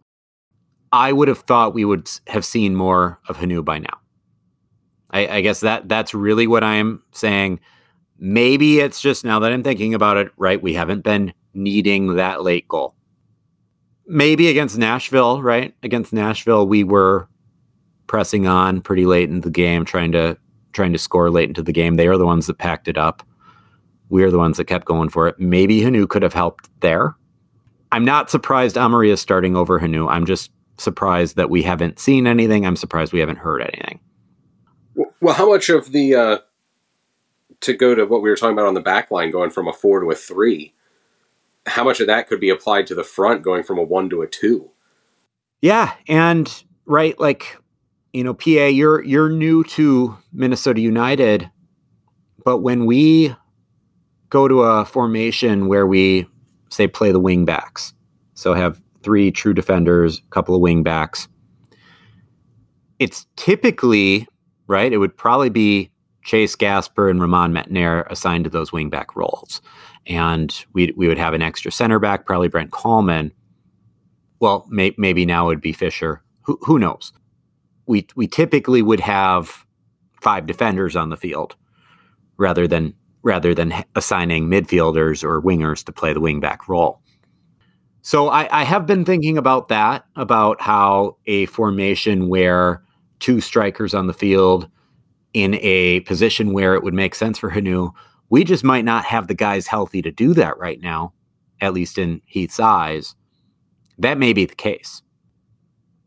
I 0.92 1.12
would 1.12 1.28
have 1.28 1.40
thought 1.40 1.74
we 1.74 1.84
would 1.84 2.10
have 2.26 2.44
seen 2.44 2.74
more 2.74 3.20
of 3.28 3.38
Hunou 3.38 3.64
by 3.64 3.78
now. 3.78 3.97
I, 5.10 5.28
I 5.28 5.40
guess 5.40 5.60
that 5.60 5.88
that's 5.88 6.14
really 6.14 6.46
what 6.46 6.64
I'm 6.64 7.02
saying. 7.12 7.60
Maybe 8.18 8.80
it's 8.80 9.00
just 9.00 9.24
now 9.24 9.38
that 9.40 9.52
I'm 9.52 9.62
thinking 9.62 9.94
about 9.94 10.16
it, 10.16 10.32
right? 10.36 10.60
We 10.60 10.74
haven't 10.74 11.02
been 11.02 11.32
needing 11.54 12.16
that 12.16 12.42
late 12.42 12.68
goal. 12.68 12.94
Maybe 14.06 14.48
against 14.48 14.78
Nashville, 14.78 15.42
right? 15.42 15.74
Against 15.82 16.12
Nashville, 16.12 16.66
we 16.66 16.82
were 16.82 17.28
pressing 18.06 18.46
on 18.46 18.80
pretty 18.80 19.06
late 19.06 19.28
in 19.28 19.42
the 19.42 19.50
game, 19.50 19.84
trying 19.84 20.12
to 20.12 20.36
trying 20.72 20.92
to 20.92 20.98
score 20.98 21.30
late 21.30 21.48
into 21.48 21.62
the 21.62 21.72
game. 21.72 21.96
They 21.96 22.08
are 22.08 22.18
the 22.18 22.26
ones 22.26 22.46
that 22.46 22.58
packed 22.58 22.88
it 22.88 22.98
up. 22.98 23.22
We 24.10 24.22
are 24.22 24.30
the 24.30 24.38
ones 24.38 24.56
that 24.56 24.64
kept 24.64 24.86
going 24.86 25.08
for 25.08 25.28
it. 25.28 25.38
Maybe 25.38 25.80
Hunou 25.80 26.08
could 26.08 26.22
have 26.22 26.34
helped 26.34 26.68
there. 26.80 27.14
I'm 27.92 28.04
not 28.04 28.30
surprised 28.30 28.76
Amarilla 28.76 29.12
is 29.12 29.20
starting 29.20 29.56
over 29.56 29.80
Hunou. 29.80 30.10
I'm 30.10 30.26
just 30.26 30.50
surprised 30.78 31.36
that 31.36 31.50
we 31.50 31.62
haven't 31.62 31.98
seen 31.98 32.26
anything. 32.26 32.66
I'm 32.66 32.76
surprised 32.76 33.12
we 33.12 33.20
haven't 33.20 33.36
heard 33.36 33.62
anything. 33.62 34.00
Well, 35.20 35.34
how 35.34 35.48
much 35.48 35.68
of 35.68 35.92
the 35.92 36.14
uh, 36.14 36.38
to 37.60 37.72
go 37.72 37.94
to 37.94 38.04
what 38.04 38.22
we 38.22 38.30
were 38.30 38.36
talking 38.36 38.54
about 38.54 38.66
on 38.66 38.74
the 38.74 38.80
back 38.80 39.10
line, 39.10 39.30
going 39.30 39.50
from 39.50 39.68
a 39.68 39.72
four 39.72 40.00
to 40.00 40.10
a 40.10 40.14
three? 40.14 40.74
How 41.66 41.84
much 41.84 42.00
of 42.00 42.06
that 42.06 42.28
could 42.28 42.40
be 42.40 42.50
applied 42.50 42.86
to 42.88 42.94
the 42.94 43.04
front, 43.04 43.42
going 43.42 43.62
from 43.62 43.78
a 43.78 43.82
one 43.82 44.08
to 44.10 44.22
a 44.22 44.26
two? 44.26 44.70
Yeah, 45.60 45.92
and 46.08 46.50
right, 46.86 47.18
like 47.18 47.56
you 48.12 48.24
know, 48.24 48.34
PA, 48.34 48.66
you're 48.66 49.04
you're 49.04 49.28
new 49.28 49.64
to 49.64 50.16
Minnesota 50.32 50.80
United, 50.80 51.50
but 52.44 52.58
when 52.58 52.86
we 52.86 53.34
go 54.30 54.48
to 54.48 54.62
a 54.62 54.84
formation 54.84 55.68
where 55.68 55.86
we 55.86 56.26
say 56.70 56.86
play 56.86 57.12
the 57.12 57.20
wing 57.20 57.44
backs, 57.44 57.92
so 58.34 58.54
have 58.54 58.80
three 59.02 59.30
true 59.30 59.54
defenders, 59.54 60.18
a 60.18 60.30
couple 60.30 60.54
of 60.54 60.60
wing 60.60 60.82
backs, 60.82 61.28
it's 62.98 63.26
typically 63.36 64.26
right. 64.68 64.92
It 64.92 64.98
would 64.98 65.16
probably 65.16 65.50
be 65.50 65.90
Chase 66.22 66.54
Gasper 66.54 67.08
and 67.08 67.20
Romain 67.20 67.52
Métanire 67.52 68.08
assigned 68.10 68.44
to 68.44 68.50
those 68.50 68.70
wingback 68.70 69.16
roles. 69.16 69.60
And 70.06 70.54
we, 70.72 70.92
we 70.96 71.08
would 71.08 71.18
have 71.18 71.34
an 71.34 71.42
extra 71.42 71.72
center 71.72 71.98
back, 71.98 72.26
probably 72.26 72.48
Brent 72.48 72.70
Kallman. 72.70 73.32
Well, 74.40 74.66
may, 74.68 74.94
maybe 74.96 75.26
now 75.26 75.46
it 75.46 75.48
would 75.48 75.60
be 75.60 75.72
Fisher. 75.72 76.22
Who, 76.42 76.58
who 76.62 76.78
knows? 76.78 77.12
We, 77.86 78.06
we 78.14 78.28
typically 78.28 78.82
would 78.82 79.00
have 79.00 79.66
five 80.20 80.46
defenders 80.46 80.96
on 80.96 81.10
the 81.10 81.16
field 81.16 81.56
rather 82.36 82.68
than 82.68 82.94
rather 83.22 83.54
than 83.54 83.74
assigning 83.96 84.48
midfielders 84.48 85.24
or 85.24 85.42
wingers 85.42 85.84
to 85.84 85.92
play 85.92 86.12
the 86.12 86.20
wingback 86.20 86.68
role. 86.68 87.02
So 88.00 88.28
I, 88.28 88.60
I 88.60 88.64
have 88.64 88.86
been 88.86 89.04
thinking 89.04 89.36
about 89.36 89.68
that, 89.68 90.06
about 90.14 90.62
how 90.62 91.16
a 91.26 91.46
formation 91.46 92.28
where 92.28 92.82
two 93.20 93.40
strikers 93.40 93.94
on 93.94 94.06
the 94.06 94.12
field 94.12 94.68
in 95.34 95.54
a 95.60 96.00
position 96.00 96.52
where 96.52 96.74
it 96.74 96.82
would 96.82 96.94
make 96.94 97.14
sense 97.14 97.38
for 97.38 97.50
Hunou. 97.50 97.92
We 98.30 98.44
just 98.44 98.64
might 98.64 98.84
not 98.84 99.04
have 99.06 99.26
the 99.26 99.34
guys 99.34 99.66
healthy 99.66 100.02
to 100.02 100.10
do 100.10 100.34
that 100.34 100.58
right 100.58 100.80
now, 100.80 101.12
at 101.60 101.74
least 101.74 101.98
in 101.98 102.22
Heath's 102.26 102.60
eyes. 102.60 103.14
That 103.98 104.18
may 104.18 104.32
be 104.32 104.44
the 104.44 104.54
case. 104.54 105.02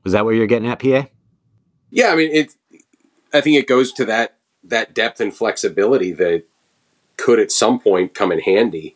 Was 0.03 0.13
that 0.13 0.25
what 0.25 0.35
you're 0.35 0.47
getting 0.47 0.69
at, 0.69 0.79
PA? 0.79 1.07
Yeah, 1.89 2.11
I 2.11 2.15
mean 2.15 2.31
it. 2.31 2.55
I 3.33 3.41
think 3.41 3.57
it 3.57 3.67
goes 3.67 3.91
to 3.93 4.05
that 4.05 4.37
that 4.63 4.93
depth 4.93 5.19
and 5.19 5.35
flexibility 5.35 6.11
that 6.13 6.45
could 7.17 7.39
at 7.39 7.51
some 7.51 7.79
point 7.79 8.13
come 8.13 8.31
in 8.31 8.39
handy. 8.39 8.95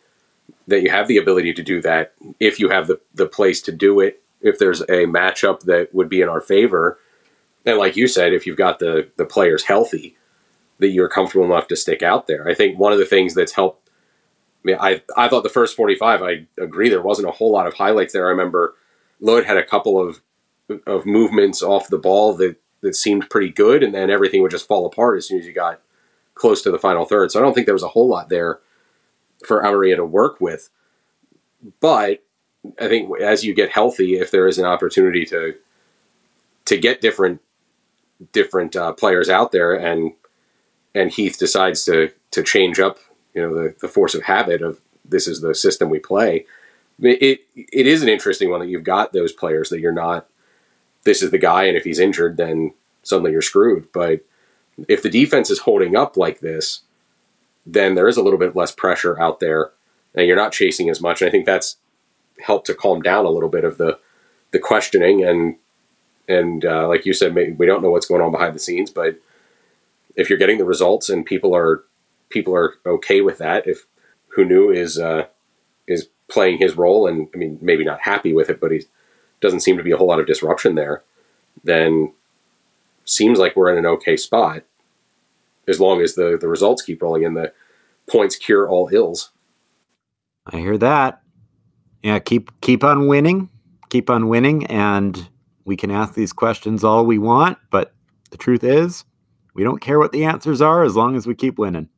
That 0.68 0.82
you 0.82 0.90
have 0.90 1.08
the 1.08 1.18
ability 1.18 1.54
to 1.54 1.64
do 1.64 1.82
that 1.82 2.14
if 2.40 2.60
you 2.60 2.70
have 2.70 2.88
the 2.88 3.00
the 3.14 3.28
place 3.28 3.62
to 3.64 3.72
do 3.72 4.00
it. 4.00 4.22
If 4.42 4.60
there's 4.60 4.82
a 4.82 5.06
matchup 5.06 5.62
that 5.62 5.94
would 5.94 6.10
be 6.10 6.22
in 6.22 6.30
our 6.30 6.42
favor, 6.42 7.00
and 7.66 7.78
like 7.78 7.96
you 7.96 8.08
said, 8.08 8.34
if 8.34 8.46
you've 8.46 8.58
got 8.58 8.80
the 8.80 9.10
the 9.18 9.26
players 9.26 9.64
healthy, 9.64 10.16
that 10.80 10.90
you're 10.90 11.10
comfortable 11.10 11.46
enough 11.46 11.68
to 11.70 11.76
stick 11.76 12.04
out 12.04 12.28
there. 12.28 12.48
I 12.48 12.54
think 12.54 12.78
one 12.78 12.94
of 12.94 13.00
the 13.00 13.06
things 13.06 13.34
that's 13.34 13.54
helped. 13.54 13.90
I 13.90 14.64
mean, 14.64 14.78
I 14.80 15.02
I 15.16 15.28
thought 15.28 15.44
the 15.44 15.50
first 15.50 15.76
45. 15.76 16.22
I 16.22 16.46
agree 16.60 16.90
there 16.90 17.02
wasn't 17.02 17.28
a 17.28 17.32
whole 17.32 17.52
lot 17.52 17.68
of 17.68 17.76
highlights 17.76 18.14
there. 18.14 18.28
I 18.28 18.32
remember 18.32 18.76
Lod 19.20 19.46
had 19.46 19.58
a 19.58 19.66
couple 19.66 20.00
of 20.00 20.22
of 20.86 21.06
movements 21.06 21.62
off 21.62 21.90
the 21.90 21.98
ball 21.98 22.34
that 22.36 22.58
that 22.82 22.96
seemed 22.96 23.30
pretty 23.30 23.50
good, 23.50 23.84
and 23.84 23.94
then 23.94 24.10
everything 24.10 24.42
would 24.42 24.52
just 24.52 24.68
fall 24.68 24.86
apart 24.86 25.18
as 25.18 25.28
soon 25.28 25.40
as 25.40 25.46
you 25.46 25.54
got 25.54 25.82
close 26.36 26.62
to 26.62 26.72
the 26.72 26.80
final 26.80 27.06
third. 27.06 27.32
So 27.32 27.40
I 27.40 27.44
don't 27.44 27.54
think 27.54 27.66
there 27.66 27.76
was 27.76 27.84
a 27.84 27.90
whole 27.90 28.08
lot 28.08 28.30
there 28.30 28.60
for 29.46 29.64
Amarilla 29.64 29.96
to 29.98 30.06
work 30.06 30.40
with. 30.42 30.70
But 31.80 32.24
I 32.80 32.88
think 32.88 33.10
as 33.22 33.44
you 33.44 33.54
get 33.54 33.72
healthy, 33.72 34.16
if 34.16 34.32
there 34.32 34.48
is 34.48 34.58
an 34.58 34.66
opportunity 34.66 35.26
to 35.26 35.56
to 36.66 36.78
get 36.78 37.02
different 37.02 37.42
different 38.32 38.76
uh, 38.76 38.94
players 38.94 39.30
out 39.30 39.52
there, 39.52 39.74
and 39.74 40.14
and 40.94 41.12
Heath 41.12 41.38
decides 41.38 41.86
to 41.86 42.12
to 42.32 42.44
change 42.44 42.80
up, 42.80 43.00
you 43.34 43.42
know, 43.42 43.54
the, 43.54 43.76
the 43.82 43.88
force 43.88 44.16
of 44.16 44.24
habit 44.24 44.62
of 44.62 44.82
this 45.04 45.28
is 45.28 45.42
the 45.42 45.56
system 45.56 45.90
we 45.90 46.00
play. 46.00 46.46
It 47.00 47.42
it 47.56 47.88
is 47.88 48.02
an 48.02 48.10
interesting 48.10 48.50
one 48.50 48.60
that 48.62 48.70
you've 48.70 48.84
got 48.84 49.14
those 49.14 49.34
players 49.34 49.70
that 49.70 49.80
you're 49.80 49.92
not. 49.92 50.28
This 51.04 51.22
is 51.22 51.32
the 51.32 51.38
guy, 51.38 51.66
and 51.66 51.78
if 51.78 51.84
he's 51.84 52.00
injured, 52.00 52.38
then 52.38 52.74
suddenly 53.04 53.32
you're 53.32 53.42
screwed. 53.42 53.92
But 53.92 54.22
if 54.88 55.04
the 55.04 55.10
defense 55.10 55.50
is 55.50 55.60
holding 55.60 55.96
up 55.96 56.18
like 56.18 56.40
this, 56.40 56.82
then 57.66 57.96
there 57.96 58.08
is 58.08 58.18
a 58.18 58.24
little 58.24 58.40
bit 58.40 58.56
less 58.56 58.72
pressure 58.72 59.20
out 59.22 59.40
there, 59.40 59.72
and 60.16 60.26
you're 60.26 60.36
not 60.36 60.52
chasing 60.54 60.90
as 60.90 61.02
much. 61.02 61.22
And 61.22 61.28
I 61.28 61.32
think 61.32 61.46
that's 61.46 61.78
helped 62.40 62.68
to 62.68 62.74
calm 62.74 63.02
down 63.02 63.26
a 63.26 63.30
little 63.30 63.50
bit 63.50 63.64
of 63.64 63.78
the 63.78 64.00
the 64.52 64.60
questioning 64.60 65.24
and 65.24 65.58
and 66.28 66.66
uh, 66.66 66.88
like 66.88 67.06
you 67.06 67.14
said, 67.14 67.36
we 67.36 67.66
don't 67.66 67.82
know 67.82 67.90
what's 67.90 68.08
going 68.08 68.22
on 68.22 68.32
behind 68.32 68.56
the 68.56 68.60
scenes. 68.60 68.92
But 68.92 69.20
if 70.16 70.30
you're 70.30 70.40
getting 70.40 70.58
the 70.58 70.66
results 70.66 71.10
and 71.10 71.26
people 71.26 71.56
are 71.56 71.84
people 72.30 72.56
are 72.56 72.76
okay 72.86 73.22
with 73.22 73.38
that, 73.40 73.68
if 73.68 73.86
Hunou 74.38 74.76
is 74.76 74.98
uh, 75.00 75.28
is 75.88 76.08
playing 76.28 76.58
his 76.58 76.76
role, 76.76 77.08
and 77.08 77.28
I 77.34 77.38
mean 77.38 77.60
maybe 77.62 77.84
not 77.84 78.02
happy 78.02 78.34
with 78.34 78.50
it, 78.50 78.60
but 78.60 78.72
he 78.72 78.84
doesn't 79.42 79.62
seem 79.62 79.78
to 79.78 79.84
be 79.84 79.92
a 79.92 79.98
whole 79.98 80.08
lot 80.08 80.20
of 80.20 80.28
disruption 80.28 80.76
there, 80.76 81.04
then 81.64 82.14
seems 83.06 83.38
like 83.38 83.56
we're 83.56 83.72
in 83.72 83.78
an 83.78 83.86
okay 83.86 84.18
spot 84.18 84.64
as 85.68 85.80
long 85.80 86.02
as 86.02 86.16
the 86.16 86.38
the 86.40 86.48
results 86.48 86.82
keep 86.82 87.02
rolling 87.02 87.26
and 87.26 87.38
the 87.38 87.54
points 88.08 88.36
cure 88.36 88.68
all 88.68 88.90
ills. 88.92 89.32
I 90.46 90.58
hear 90.58 90.78
that. 90.78 91.22
Yeah, 92.04 92.20
keep 92.20 92.52
keep 92.62 92.84
on 92.84 93.08
winning, 93.08 93.50
keep 93.90 94.10
on 94.10 94.28
winning, 94.28 94.66
and 94.68 95.28
we 95.66 95.76
can 95.76 95.92
ask 95.92 96.14
these 96.14 96.32
questions 96.32 96.84
all 96.84 97.06
we 97.06 97.18
want, 97.18 97.58
but 97.72 97.94
the 98.32 98.38
truth 98.38 98.64
is, 98.64 99.04
we 99.54 99.64
don't 99.64 99.82
care 99.82 100.00
what 100.00 100.12
the 100.12 100.26
answers 100.26 100.62
are 100.62 100.84
as 100.84 100.96
long 100.96 101.16
as 101.16 101.26
we 101.28 101.36
keep 101.36 101.58
winning. 101.58 101.90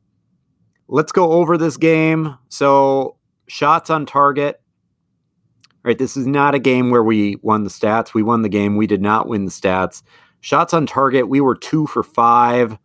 Let's 0.88 1.12
go 1.12 1.32
over 1.32 1.58
this 1.58 1.76
game. 1.76 2.36
So, 2.48 3.16
shots 3.46 3.90
on 3.90 4.06
target. 4.06 4.60
Right, 5.84 5.98
this 5.98 6.16
is 6.16 6.26
not 6.26 6.54
a 6.54 6.58
game 6.58 6.90
where 6.90 7.04
we 7.04 7.36
won 7.42 7.64
the 7.64 7.70
stats. 7.70 8.14
We 8.14 8.22
won 8.22 8.42
the 8.42 8.48
game. 8.48 8.76
We 8.76 8.86
did 8.86 9.00
not 9.00 9.28
win 9.28 9.44
the 9.44 9.50
stats. 9.50 10.02
Shots 10.40 10.72
on 10.72 10.86
target, 10.86 11.28
we 11.28 11.40
were 11.40 11.54
two 11.54 11.86
for 11.86 12.02
five. 12.02 12.78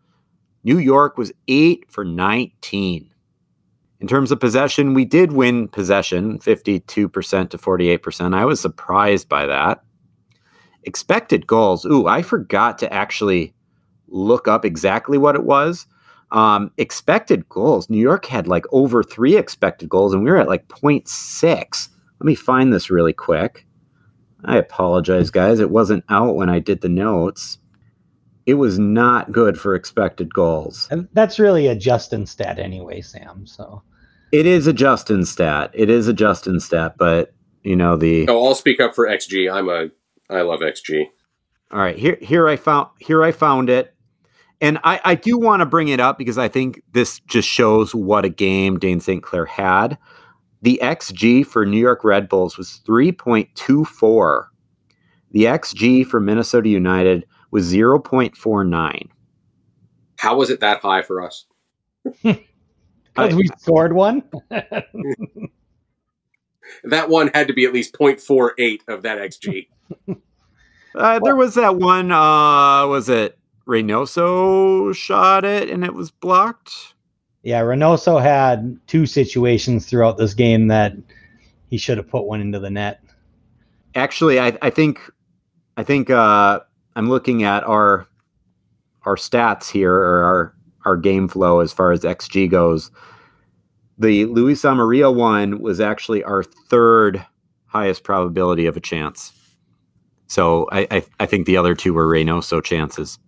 New 0.63 0.77
York 0.77 1.17
was 1.17 1.31
eight 1.47 1.85
for 1.89 2.03
19. 2.03 3.09
In 3.99 4.07
terms 4.07 4.31
of 4.31 4.39
possession, 4.39 4.93
we 4.93 5.05
did 5.05 5.31
win 5.31 5.67
possession 5.67 6.39
52% 6.39 6.79
to 7.49 7.57
48%. 7.57 8.35
I 8.35 8.45
was 8.45 8.59
surprised 8.59 9.29
by 9.29 9.45
that. 9.45 9.83
Expected 10.85 11.47
goals. 11.47 11.85
Ooh, 11.85 12.07
I 12.07 12.21
forgot 12.21 12.77
to 12.79 12.93
actually 12.93 13.53
look 14.07 14.47
up 14.47 14.65
exactly 14.65 15.17
what 15.17 15.35
it 15.35 15.43
was. 15.43 15.87
Um, 16.31 16.71
expected 16.77 17.47
goals. 17.49 17.89
New 17.89 17.99
York 17.99 18.25
had 18.25 18.47
like 18.47 18.65
over 18.71 19.03
three 19.03 19.37
expected 19.37 19.89
goals, 19.89 20.13
and 20.13 20.23
we 20.23 20.31
were 20.31 20.37
at 20.37 20.47
like 20.47 20.67
0.6. 20.67 21.89
Let 22.19 22.25
me 22.25 22.35
find 22.35 22.73
this 22.73 22.89
really 22.89 23.13
quick. 23.13 23.65
I 24.45 24.57
apologize, 24.57 25.29
guys. 25.29 25.59
It 25.59 25.69
wasn't 25.69 26.03
out 26.09 26.35
when 26.35 26.49
I 26.49 26.59
did 26.59 26.81
the 26.81 26.89
notes. 26.89 27.59
It 28.45 28.55
was 28.55 28.77
not 28.77 29.31
good 29.31 29.59
for 29.59 29.73
expected 29.73 30.33
goals. 30.33 30.87
And 30.91 31.07
that's 31.13 31.39
really 31.39 31.67
a 31.67 31.75
Justyn 31.75 32.27
stat 32.27 32.59
anyway, 32.59 33.01
Sam. 33.01 33.47
So 33.47 33.83
it 34.33 34.45
is 34.45 34.67
a 34.67 34.73
Justyn 34.73 35.25
stat. 35.25 35.71
It 35.73 35.89
is 35.89 36.07
a 36.07 36.13
Justyn 36.13 36.59
stat, 36.59 36.95
but 36.97 37.33
you 37.63 37.75
know 37.75 37.95
the. 37.95 38.27
Oh, 38.27 38.45
I'll 38.47 38.55
speak 38.55 38.81
up 38.81 38.95
for 38.95 39.07
XG. 39.07 39.51
I'm 39.51 39.69
a 39.69 39.89
I 40.33 40.41
love 40.41 40.61
XG. 40.61 41.05
All 41.71 41.79
right, 41.79 41.97
here 41.97 42.17
here 42.21 42.47
I 42.47 42.55
found 42.55 42.89
here 42.99 43.23
I 43.23 43.31
found 43.31 43.69
it. 43.69 43.93
And 44.61 44.79
I, 44.85 45.01
I 45.03 45.15
do 45.15 45.37
want 45.37 45.59
to 45.59 45.65
bring 45.65 45.89
it 45.89 45.99
up 45.99 46.17
because 46.17 46.37
I 46.37 46.47
think 46.47 46.81
this 46.93 47.19
just 47.21 47.49
shows 47.49 47.93
what 47.93 48.23
a 48.23 48.29
game 48.29 48.79
Dayne 48.79 49.01
St. 49.01 49.21
Clair 49.21 49.45
had. 49.45 49.97
The 50.61 50.79
XG 50.81 51.45
for 51.45 51.65
New 51.65 51.79
York 51.79 52.05
Red 52.05 52.29
Bulls 52.29 52.57
was 52.57 52.79
3.24. 52.87 54.45
The 55.31 55.43
XG 55.43 56.07
for 56.07 56.21
Minnesota 56.21 56.69
United 56.69 57.25
was 57.51 57.73
0.49. 57.73 59.09
How 60.17 60.37
was 60.37 60.49
it 60.49 60.61
that 60.61 60.79
high 60.79 61.01
for 61.01 61.21
us? 61.21 61.45
Because 63.15 63.35
we 63.35 63.47
scored 63.59 63.93
one? 63.93 64.23
that 64.49 64.87
one 67.09 67.29
had 67.33 67.47
to 67.47 67.53
be 67.53 67.65
at 67.65 67.73
least 67.73 67.93
0.48 67.93 68.81
of 68.87 69.03
that 69.03 69.19
XG. 69.19 69.67
Uh, 70.95 71.19
there 71.23 71.35
was 71.35 71.55
that 71.55 71.77
one. 71.77 72.11
Uh, 72.11 72.85
was 72.85 73.09
it 73.09 73.37
Reynoso 73.67 74.93
shot 74.95 75.43
it 75.43 75.69
and 75.69 75.83
it 75.83 75.93
was 75.93 76.11
blocked? 76.11 76.93
Yeah, 77.41 77.61
Reynoso 77.61 78.21
had 78.21 78.79
two 78.87 79.05
situations 79.05 79.85
throughout 79.87 80.17
this 80.17 80.33
game 80.33 80.67
that 80.67 80.93
he 81.67 81.77
should 81.77 81.97
have 81.97 82.07
put 82.07 82.25
one 82.25 82.41
into 82.41 82.59
the 82.59 82.69
net. 82.69 83.01
Actually, 83.95 84.39
I, 84.39 84.57
I 84.61 84.69
think, 84.69 84.99
I 85.77 85.83
think 85.83 86.09
uh, 86.09 86.59
I'm 86.95 87.09
looking 87.09 87.43
at 87.43 87.63
our 87.63 88.07
our 89.05 89.15
stats 89.15 89.69
here 89.69 89.93
or 89.93 90.23
our 90.23 90.55
our 90.85 90.97
game 90.97 91.27
flow 91.27 91.59
as 91.59 91.73
far 91.73 91.91
as 91.91 92.01
xG 92.01 92.49
goes. 92.49 92.91
The 93.97 94.25
Luis 94.25 94.61
Amarilla 94.63 95.13
one 95.13 95.59
was 95.59 95.79
actually 95.79 96.23
our 96.23 96.43
third 96.43 97.25
highest 97.65 98.03
probability 98.03 98.65
of 98.65 98.77
a 98.77 98.79
chance. 98.79 99.33
So 100.33 100.67
I, 100.71 100.87
I, 100.89 101.05
I 101.19 101.25
think 101.27 101.45
the 101.45 101.57
other 101.57 101.75
two 101.75 101.93
were 101.93 102.07
Reynoso 102.07 102.63
chances. 102.63 103.19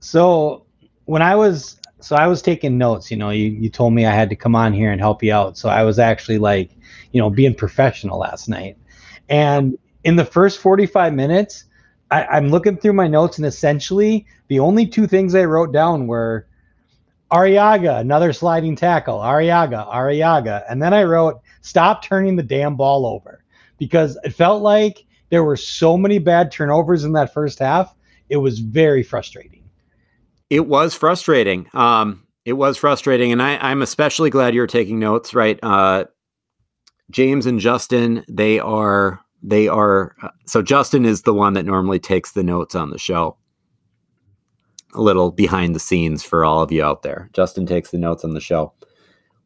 So 0.00 0.64
when 1.04 1.20
I 1.20 1.36
was 1.36 1.78
so 2.00 2.16
I 2.16 2.26
was 2.26 2.40
taking 2.40 2.78
notes, 2.78 3.10
you 3.10 3.18
know, 3.18 3.28
you, 3.28 3.48
you 3.48 3.68
told 3.68 3.92
me 3.92 4.06
I 4.06 4.14
had 4.14 4.30
to 4.30 4.36
come 4.36 4.56
on 4.56 4.72
here 4.72 4.90
and 4.90 4.98
help 4.98 5.22
you 5.22 5.30
out. 5.30 5.58
So 5.58 5.68
I 5.68 5.82
was 5.82 5.98
actually 5.98 6.38
like, 6.38 6.70
you 7.12 7.20
know, 7.20 7.28
being 7.28 7.54
professional 7.54 8.18
last 8.18 8.48
night. 8.48 8.78
And 9.28 9.76
in 10.04 10.16
the 10.16 10.24
first 10.24 10.58
45 10.58 11.12
minutes, 11.12 11.64
I, 12.10 12.24
I'm 12.24 12.48
looking 12.48 12.78
through 12.78 12.94
my 12.94 13.08
notes, 13.08 13.36
and 13.36 13.46
essentially 13.46 14.24
the 14.48 14.58
only 14.58 14.86
two 14.86 15.06
things 15.06 15.34
I 15.34 15.44
wrote 15.44 15.70
down 15.70 16.06
were 16.06 16.46
Arriaga, 17.30 18.00
another 18.00 18.32
sliding 18.32 18.74
tackle, 18.74 19.18
Arriaga, 19.18 19.86
Arriaga. 19.92 20.64
And 20.66 20.82
then 20.82 20.94
I 20.94 21.04
wrote, 21.04 21.42
stop 21.60 22.02
turning 22.02 22.36
the 22.36 22.42
damn 22.42 22.74
ball 22.74 23.04
over 23.04 23.44
because 23.76 24.18
it 24.24 24.30
felt 24.30 24.62
like 24.62 25.04
there 25.32 25.42
were 25.42 25.56
so 25.56 25.96
many 25.96 26.18
bad 26.18 26.52
turnovers 26.52 27.04
in 27.04 27.12
that 27.12 27.32
first 27.32 27.58
half. 27.58 27.94
It 28.28 28.36
was 28.36 28.58
very 28.58 29.02
frustrating. 29.02 29.64
It 30.50 30.66
was 30.66 30.94
frustrating. 30.94 31.66
Um, 31.72 32.26
it 32.44 32.52
was 32.52 32.76
frustrating. 32.76 33.32
And 33.32 33.42
I, 33.42 33.70
am 33.70 33.80
especially 33.80 34.28
glad 34.28 34.54
you're 34.54 34.66
taking 34.66 34.98
notes, 34.98 35.32
right? 35.32 35.58
Uh, 35.62 36.04
James 37.10 37.46
and 37.46 37.60
Justyn, 37.60 38.22
they 38.28 38.58
are, 38.58 39.20
they 39.42 39.68
are, 39.68 40.14
uh, 40.22 40.28
so 40.44 40.62
Justyn 40.62 41.06
is 41.06 41.22
the 41.22 41.32
one 41.32 41.54
that 41.54 41.64
normally 41.64 41.98
takes 41.98 42.32
the 42.32 42.42
notes 42.42 42.74
on 42.74 42.90
the 42.90 42.98
show 42.98 43.38
a 44.92 45.00
little 45.00 45.30
behind 45.30 45.74
the 45.74 45.80
scenes 45.80 46.22
for 46.22 46.44
all 46.44 46.60
of 46.60 46.70
you 46.70 46.84
out 46.84 47.02
there. 47.02 47.30
Justyn 47.32 47.66
takes 47.66 47.90
the 47.90 47.96
notes 47.96 48.22
on 48.22 48.34
the 48.34 48.40
show. 48.40 48.74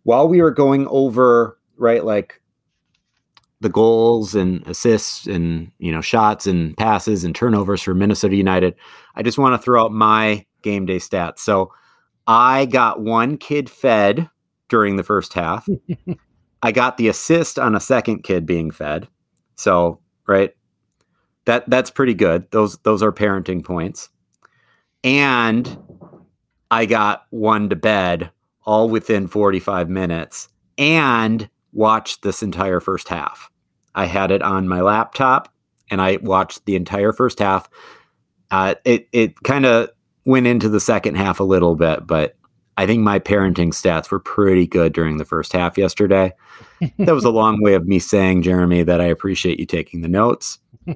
While 0.02 0.26
we 0.26 0.42
were 0.42 0.50
going 0.50 0.88
over, 0.88 1.60
right, 1.76 2.04
like 2.04 2.42
the 3.60 3.68
goals 3.68 4.34
and 4.34 4.66
assists 4.66 5.26
and, 5.26 5.70
you 5.78 5.90
know, 5.90 6.00
shots 6.00 6.46
and 6.46 6.76
passes 6.76 7.24
and 7.24 7.34
turnovers 7.34 7.82
for 7.82 7.94
Minnesota 7.94 8.36
United, 8.36 8.74
I 9.14 9.22
just 9.22 9.38
want 9.38 9.54
to 9.54 9.64
throw 9.64 9.84
out 9.84 9.92
my 9.92 10.44
game 10.62 10.86
day 10.86 10.98
stats. 10.98 11.38
So 11.38 11.72
I 12.26 12.66
got 12.66 13.00
one 13.00 13.38
kid 13.38 13.70
fed 13.70 14.28
during 14.68 14.96
the 14.96 15.04
first 15.04 15.32
half. 15.32 15.66
I 16.62 16.72
got 16.72 16.96
the 16.96 17.08
assist 17.08 17.58
on 17.58 17.74
a 17.74 17.80
second 17.80 18.24
kid 18.24 18.46
being 18.46 18.70
fed. 18.70 19.08
So, 19.54 20.00
right. 20.26 20.52
That 21.44 21.68
that's 21.70 21.90
pretty 21.90 22.14
good. 22.14 22.50
Those 22.50 22.76
those 22.78 23.04
are 23.04 23.12
parenting 23.12 23.64
points 23.64 24.08
and 25.06 25.78
I 26.70 26.84
got 26.86 27.26
one 27.30 27.68
to 27.70 27.76
bed 27.76 28.30
all 28.64 28.88
within 28.88 29.28
45 29.28 29.88
minutes 29.88 30.48
and 30.76 31.48
watched 31.76 32.22
this 32.22 32.42
entire 32.42 32.80
first 32.80 33.08
half. 33.08 33.50
I 33.94 34.06
had 34.06 34.30
it 34.30 34.42
on 34.42 34.68
my 34.68 34.80
laptop 34.80 35.52
and 35.90 36.00
I 36.00 36.18
watched 36.22 36.64
the 36.66 36.76
entire 36.76 37.12
first 37.12 37.38
half. 37.38 37.68
Uh, 38.50 38.74
it 38.84 39.08
it 39.12 39.42
kind 39.42 39.66
of 39.66 39.90
went 40.24 40.46
into 40.46 40.68
the 40.68 40.80
second 40.80 41.16
half 41.16 41.40
a 41.40 41.44
little 41.44 41.76
bit, 41.76 42.06
but 42.06 42.36
I 42.76 42.86
think 42.86 43.02
my 43.02 43.18
parenting 43.18 43.68
stats 43.68 44.10
were 44.10 44.18
pretty 44.18 44.66
good 44.66 44.92
during 44.92 45.16
the 45.16 45.24
first 45.24 45.52
half 45.52 45.78
yesterday. 45.78 46.32
that 46.98 47.14
was 47.14 47.24
a 47.24 47.30
long 47.30 47.62
way 47.62 47.74
of 47.74 47.86
me 47.86 47.98
saying, 47.98 48.42
Jeremy, 48.42 48.82
that 48.82 49.00
I 49.00 49.06
appreciate 49.06 49.58
you 49.58 49.66
taking 49.66 50.02
the 50.02 50.08
notes. 50.08 50.58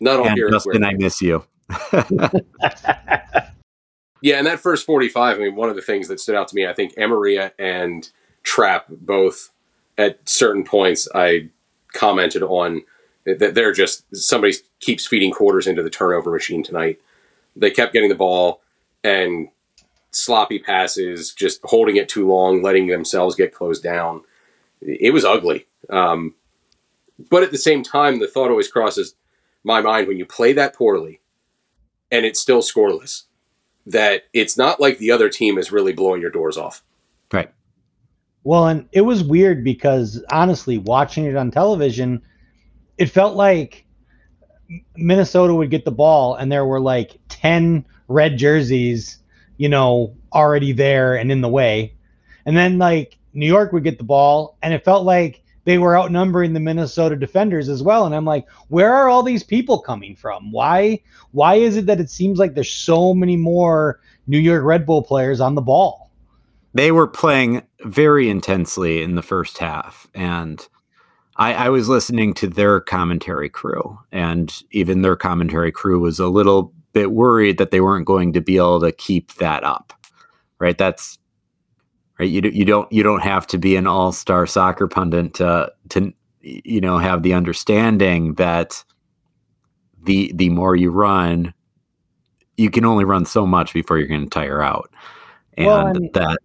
Not 0.00 0.20
all 0.20 0.28
and 0.28 0.38
Justyn, 0.38 0.84
I 0.84 0.94
miss 0.94 1.20
you. 1.20 1.44
yeah, 4.22 4.36
and 4.36 4.46
that 4.46 4.60
first 4.60 4.86
45, 4.86 5.36
I 5.36 5.40
mean, 5.40 5.56
one 5.56 5.68
of 5.68 5.76
the 5.76 5.82
things 5.82 6.08
that 6.08 6.20
stood 6.20 6.34
out 6.34 6.48
to 6.48 6.54
me, 6.54 6.66
I 6.66 6.72
think 6.72 6.94
Amarilla 6.94 7.52
and 7.58 8.08
Trapp 8.48 8.86
both 8.88 9.50
at 9.98 10.26
certain 10.26 10.64
points 10.64 11.06
I 11.14 11.50
commented 11.92 12.42
on 12.42 12.82
that 13.26 13.54
they're 13.54 13.74
just 13.74 14.04
somebody 14.16 14.54
keeps 14.80 15.06
feeding 15.06 15.30
quarters 15.30 15.66
into 15.66 15.82
the 15.82 15.90
turnover 15.90 16.32
machine 16.32 16.62
tonight. 16.62 16.98
They 17.54 17.70
kept 17.70 17.92
getting 17.92 18.08
the 18.08 18.14
ball 18.14 18.62
and 19.04 19.48
sloppy 20.12 20.60
passes, 20.60 21.34
just 21.34 21.60
holding 21.64 21.96
it 21.96 22.08
too 22.08 22.26
long, 22.26 22.62
letting 22.62 22.86
themselves 22.86 23.34
get 23.34 23.52
closed 23.52 23.82
down. 23.82 24.22
It 24.80 25.12
was 25.12 25.26
ugly. 25.26 25.66
Um, 25.90 26.34
but 27.28 27.42
at 27.42 27.50
the 27.50 27.58
same 27.58 27.82
time, 27.82 28.18
the 28.18 28.28
thought 28.28 28.50
always 28.50 28.72
crosses 28.72 29.14
my 29.62 29.82
mind 29.82 30.08
when 30.08 30.16
you 30.16 30.24
play 30.24 30.54
that 30.54 30.74
poorly 30.74 31.20
and 32.10 32.24
it's 32.24 32.40
still 32.40 32.62
scoreless. 32.62 33.24
That 33.84 34.24
it's 34.32 34.56
not 34.56 34.80
like 34.80 34.96
the 34.96 35.10
other 35.10 35.28
team 35.28 35.58
is 35.58 35.70
really 35.70 35.92
blowing 35.92 36.22
your 36.22 36.30
doors 36.30 36.56
off. 36.56 36.82
Right. 37.30 37.52
Well, 38.48 38.68
and 38.68 38.88
it 38.92 39.02
was 39.02 39.22
weird 39.22 39.62
because 39.62 40.24
honestly, 40.30 40.78
watching 40.78 41.26
it 41.26 41.36
on 41.36 41.50
television, 41.50 42.22
it 42.96 43.10
felt 43.10 43.36
like 43.36 43.84
Minnesota 44.96 45.54
would 45.54 45.68
get 45.68 45.84
the 45.84 45.90
ball 45.90 46.34
and 46.34 46.50
there 46.50 46.64
were 46.64 46.80
like 46.80 47.20
10 47.28 47.84
red 48.08 48.38
jerseys, 48.38 49.18
you 49.58 49.68
know, 49.68 50.16
already 50.32 50.72
there 50.72 51.14
and 51.14 51.30
in 51.30 51.42
the 51.42 51.48
way. 51.50 51.92
And 52.46 52.56
then 52.56 52.78
like 52.78 53.18
New 53.34 53.44
York 53.46 53.74
would 53.74 53.84
get 53.84 53.98
the 53.98 54.04
ball 54.04 54.56
and 54.62 54.72
it 54.72 54.82
felt 54.82 55.04
like 55.04 55.42
they 55.66 55.76
were 55.76 55.98
outnumbering 55.98 56.54
the 56.54 56.60
Minnesota 56.60 57.16
defenders 57.16 57.68
as 57.68 57.82
well. 57.82 58.06
And 58.06 58.14
I'm 58.14 58.24
like, 58.24 58.48
where 58.68 58.94
are 58.94 59.10
all 59.10 59.22
these 59.22 59.42
people 59.42 59.78
coming 59.78 60.16
from? 60.16 60.52
Why 60.52 61.02
why 61.32 61.56
is 61.56 61.76
it 61.76 61.84
that 61.84 62.00
it 62.00 62.08
seems 62.08 62.38
like 62.38 62.54
there's 62.54 62.72
so 62.72 63.12
many 63.12 63.36
more 63.36 64.00
New 64.26 64.38
York 64.38 64.64
Red 64.64 64.86
Bull 64.86 65.02
players 65.02 65.38
on 65.38 65.54
the 65.54 65.60
ball? 65.60 66.07
They 66.78 66.92
were 66.92 67.08
playing 67.08 67.62
very 67.86 68.30
intensely 68.30 69.02
in 69.02 69.16
the 69.16 69.22
first 69.22 69.58
half. 69.58 70.06
And 70.14 70.64
I, 71.34 71.52
I 71.52 71.68
was 71.70 71.88
listening 71.88 72.34
to 72.34 72.46
their 72.46 72.78
commentary 72.80 73.48
crew, 73.48 73.98
and 74.12 74.54
even 74.70 75.02
their 75.02 75.16
commentary 75.16 75.72
crew 75.72 75.98
was 75.98 76.20
a 76.20 76.28
little 76.28 76.72
bit 76.92 77.10
worried 77.10 77.58
that 77.58 77.72
they 77.72 77.80
weren't 77.80 78.06
going 78.06 78.32
to 78.32 78.40
be 78.40 78.58
able 78.58 78.80
to 78.82 78.92
keep 78.92 79.34
that 79.34 79.64
up. 79.64 79.92
Right. 80.60 80.78
That's 80.78 81.18
right? 82.20 82.30
You 82.30 82.42
you 82.42 82.64
don't 82.64 82.92
you 82.92 83.02
don't 83.02 83.24
have 83.24 83.48
to 83.48 83.58
be 83.58 83.74
an 83.74 83.88
all 83.88 84.12
star 84.12 84.46
soccer 84.46 84.86
pundit 84.86 85.34
to 85.34 85.72
to 85.88 86.12
you 86.42 86.80
know 86.80 86.98
have 86.98 87.24
the 87.24 87.34
understanding 87.34 88.34
that 88.34 88.84
the 90.04 90.30
the 90.32 90.50
more 90.50 90.76
you 90.76 90.92
run, 90.92 91.52
you 92.56 92.70
can 92.70 92.84
only 92.84 93.04
run 93.04 93.24
so 93.24 93.44
much 93.44 93.74
before 93.74 93.98
you're 93.98 94.06
going 94.06 94.22
to 94.22 94.30
tire 94.30 94.62
out, 94.62 94.94
and, 95.54 95.66
well, 95.66 95.86
and 95.88 96.12
that. 96.12 96.38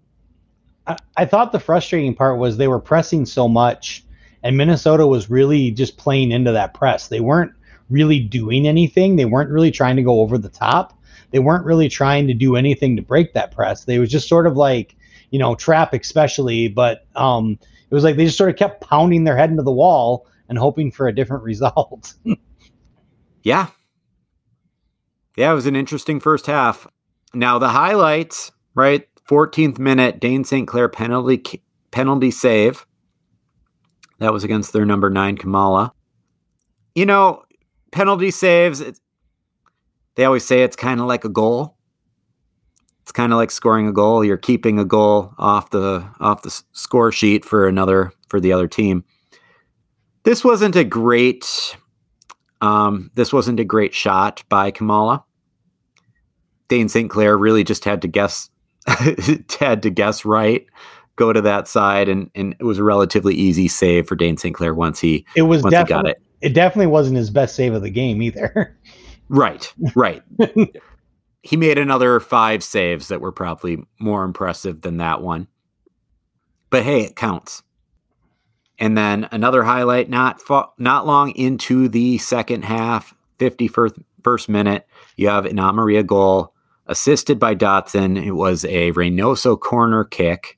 I, 0.88 0.98
I 1.18 1.26
thought 1.26 1.52
the 1.52 1.60
frustrating 1.60 2.16
part 2.16 2.38
was 2.38 2.58
they 2.58 2.68
were 2.68 2.80
pressing 2.80 3.26
so 3.26 3.48
much, 3.48 4.04
and 4.44 4.58
Minnesota 4.58 5.08
was 5.08 5.30
really 5.30 5.72
just 5.72 5.98
playing 5.98 6.32
into 6.32 6.52
that 6.52 6.74
press. 6.74 7.08
They 7.08 7.20
weren't 7.20 7.54
really 7.90 8.20
doing 8.20 8.68
anything. 8.68 9.16
They 9.16 9.26
weren't 9.26 9.50
really 9.50 9.72
trying 9.72 9.96
to 9.96 10.04
go 10.04 10.22
over 10.22 10.38
the 10.38 10.50
top. 10.50 10.98
They 11.32 11.40
weren't 11.40 11.66
really 11.66 11.90
trying 11.90 12.28
to 12.28 12.34
do 12.34 12.56
anything 12.56 12.96
to 12.96 13.02
break 13.02 13.34
that 13.34 13.52
press. 13.52 13.86
They 13.86 14.00
was 14.00 14.10
just 14.10 14.28
sort 14.28 14.48
of 14.48 14.56
like 14.56 14.96
you 15.34 15.40
know, 15.40 15.56
Trapp 15.56 15.94
especially, 15.96 16.68
but 16.68 17.08
um, 17.16 17.58
it 17.90 17.94
was 17.94 18.04
like 18.04 18.18
they 18.18 18.26
just 18.26 18.38
sort 18.38 18.52
of 18.52 18.56
kept 18.56 18.82
pounding 18.82 19.24
their 19.24 19.36
head 19.36 19.50
into 19.50 19.64
the 19.64 19.72
wall 19.72 20.28
and 20.48 20.60
hoping 20.60 20.92
for 20.92 21.08
a 21.08 21.16
different 21.16 21.44
result. 21.44 22.14
yeah. 23.42 23.68
Yeah, 25.36 25.52
it 25.52 25.56
was 25.56 25.66
an 25.66 25.76
interesting 25.76 26.20
first 26.20 26.46
half. 26.46 26.86
Now 27.34 27.58
the 27.58 27.70
highlights, 27.70 28.52
right? 28.76 29.08
14th 29.30 29.80
minute, 29.80 30.20
Dayne 30.20 30.44
St. 30.44 30.68
Clair 30.68 30.90
penalty 30.90 31.64
penalty 31.92 32.32
save. 32.32 32.86
That 34.20 34.34
was 34.34 34.44
against 34.44 34.74
their 34.74 34.86
number 34.86 35.10
nine 35.10 35.38
Klimala. 35.38 35.92
You 36.96 37.06
know, 37.06 37.44
penalty 37.92 38.32
saves. 38.32 38.84
they 40.16 40.26
always 40.26 40.46
say 40.46 40.64
it's 40.64 40.76
kind 40.76 41.00
of 41.00 41.08
like 41.08 41.26
a 41.26 41.30
goal 41.30 41.78
it's 43.04 43.12
kind 43.12 43.34
of 43.34 43.38
like 43.38 43.52
scoring 43.52 43.88
a 43.88 43.92
goal. 43.92 44.24
You're 44.24 44.38
keeping 44.38 44.80
a 44.80 44.86
goal 44.86 45.34
off 45.38 45.72
the 45.72 46.08
off 46.22 46.42
the 46.42 46.64
score 46.72 47.12
sheet 47.12 47.44
for 47.44 47.68
another 47.68 48.14
for 48.30 48.40
the 48.40 48.54
other 48.54 48.68
team. 48.68 49.04
This 50.24 50.42
wasn't 50.42 50.78
a 50.78 50.86
great 50.86 51.78
um, 52.62 53.12
this 53.16 53.34
wasn't 53.34 53.60
a 53.60 53.66
great 53.66 53.94
shot 53.94 54.44
by 54.48 54.72
Klimala. 54.72 55.26
Dayne 56.70 56.88
St. 56.88 57.10
Clair 57.10 57.38
really 57.38 57.66
just 57.66 57.84
had 57.84 58.02
to 58.04 58.08
guess 58.08 58.50
had 59.60 59.82
to 59.84 59.90
guess 59.90 60.26
right, 60.26 60.66
go 61.16 61.34
to 61.34 61.42
that 61.42 61.68
side, 61.68 62.10
and 62.10 62.30
and 62.36 62.56
it 62.60 62.64
was 62.64 62.78
a 62.78 62.84
relatively 62.84 63.36
easy 63.36 63.68
save 63.68 64.08
for 64.08 64.16
Dayne 64.16 64.38
St. 64.38 64.56
Clair 64.56 64.74
once 64.74 65.00
he 65.00 65.26
it 65.36 65.44
was 65.44 65.64
once 65.64 65.76
he 65.76 65.84
got 65.84 66.08
it. 66.08 66.22
It 66.42 66.54
definitely 66.54 66.88
wasn't 66.88 67.18
his 67.18 67.30
best 67.30 67.56
save 67.56 67.74
of 67.74 67.82
the 67.82 67.90
game 67.90 68.22
either. 68.22 68.78
right, 69.30 69.74
right. 69.96 70.22
he 71.44 71.58
made 71.58 71.78
another 71.78 72.20
five 72.20 72.64
saves 72.64 73.08
that 73.10 73.22
were 73.22 73.32
probably 73.32 73.78
more 74.00 74.24
impressive 74.24 74.82
than 74.82 74.98
that 74.98 75.22
one. 75.22 75.48
But 76.70 76.84
hey, 76.84 77.02
it 77.02 77.16
counts. 77.16 77.64
And 78.80 78.98
then 78.98 79.30
another 79.32 79.64
highlight 79.64 80.10
not 80.10 80.42
fa- 80.42 80.70
not 80.78 81.06
long 81.06 81.32
into 81.32 81.88
the 81.88 82.18
second 82.18 82.64
half, 82.64 83.14
51st 83.40 84.04
first 84.24 84.50
minute, 84.50 84.88
you 85.18 85.28
have 85.28 85.46
an 85.46 85.58
Amarilla 85.58 86.06
goal 86.06 86.53
assisted 86.88 87.40
by 87.40 87.56
Dotson. 87.56 88.24
It 88.24 88.32
was 88.32 88.66
a 88.66 88.92
Reynoso 88.94 89.60
corner 89.60 90.04
kick 90.04 90.58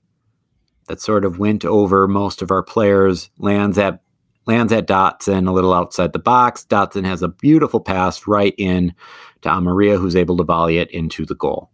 that 0.88 1.02
sort 1.02 1.26
of 1.26 1.40
went 1.40 1.66
over 1.66 2.08
most 2.08 2.42
of 2.42 2.52
our 2.52 2.64
players, 2.64 3.30
lands 3.38 3.78
at 3.78 4.02
lands 4.46 4.72
at 4.72 4.88
Dotson 4.88 5.48
a 5.48 5.52
little 5.52 5.74
outside 5.74 6.14
the 6.14 6.20
box. 6.20 6.66
Dotson 6.70 7.06
has 7.06 7.22
a 7.22 7.28
beautiful 7.28 7.80
pass 7.80 8.28
right 8.28 8.54
in 8.58 8.94
to 9.42 9.50
Amarilla, 9.50 9.98
who's 10.00 10.16
able 10.16 10.38
to 10.38 10.44
volley 10.44 10.78
it 10.78 10.92
into 10.92 11.26
the 11.26 11.36
goal. 11.36 11.70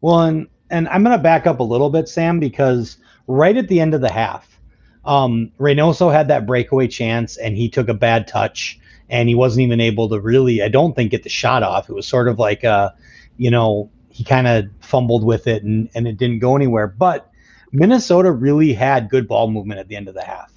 Well, 0.00 0.22
and, 0.22 0.48
and 0.70 0.88
I'm 0.88 1.04
going 1.04 1.16
to 1.16 1.22
back 1.22 1.46
up 1.46 1.60
a 1.60 1.64
little 1.64 1.90
bit, 1.90 2.08
Sam, 2.08 2.40
because 2.40 2.96
right 3.26 3.56
at 3.56 3.68
the 3.68 3.80
end 3.80 3.94
of 3.94 4.00
the 4.00 4.10
half, 4.10 4.58
Um, 5.04 5.52
Reynoso 5.60 6.12
had 6.12 6.26
that 6.26 6.46
breakaway 6.46 6.88
chance 6.88 7.36
and 7.36 7.56
he 7.56 7.68
took 7.68 7.88
a 7.88 7.94
bad 7.94 8.26
touch 8.26 8.76
and 9.08 9.28
he 9.28 9.36
wasn't 9.36 9.62
even 9.62 9.80
able 9.80 10.08
to 10.08 10.18
really, 10.20 10.62
I 10.62 10.68
don't 10.68 10.96
think, 10.96 11.12
get 11.12 11.22
the 11.22 11.28
shot 11.28 11.62
off. 11.62 11.88
It 11.88 11.94
was 11.94 12.08
sort 12.08 12.26
of 12.26 12.40
like, 12.40 12.64
a, 12.64 12.92
you 13.36 13.50
know, 13.50 13.90
he 14.10 14.24
kind 14.24 14.46
of 14.46 14.66
fumbled 14.80 15.24
with 15.24 15.46
it 15.46 15.62
and, 15.62 15.88
and 15.94 16.08
it 16.08 16.16
didn't 16.16 16.38
go 16.38 16.56
anywhere. 16.56 16.86
But 16.86 17.30
Minnesota 17.72 18.30
really 18.32 18.72
had 18.72 19.10
good 19.10 19.28
ball 19.28 19.50
movement 19.50 19.80
at 19.80 19.88
the 19.88 19.96
end 19.96 20.08
of 20.08 20.14
the 20.14 20.22
half. 20.22 20.52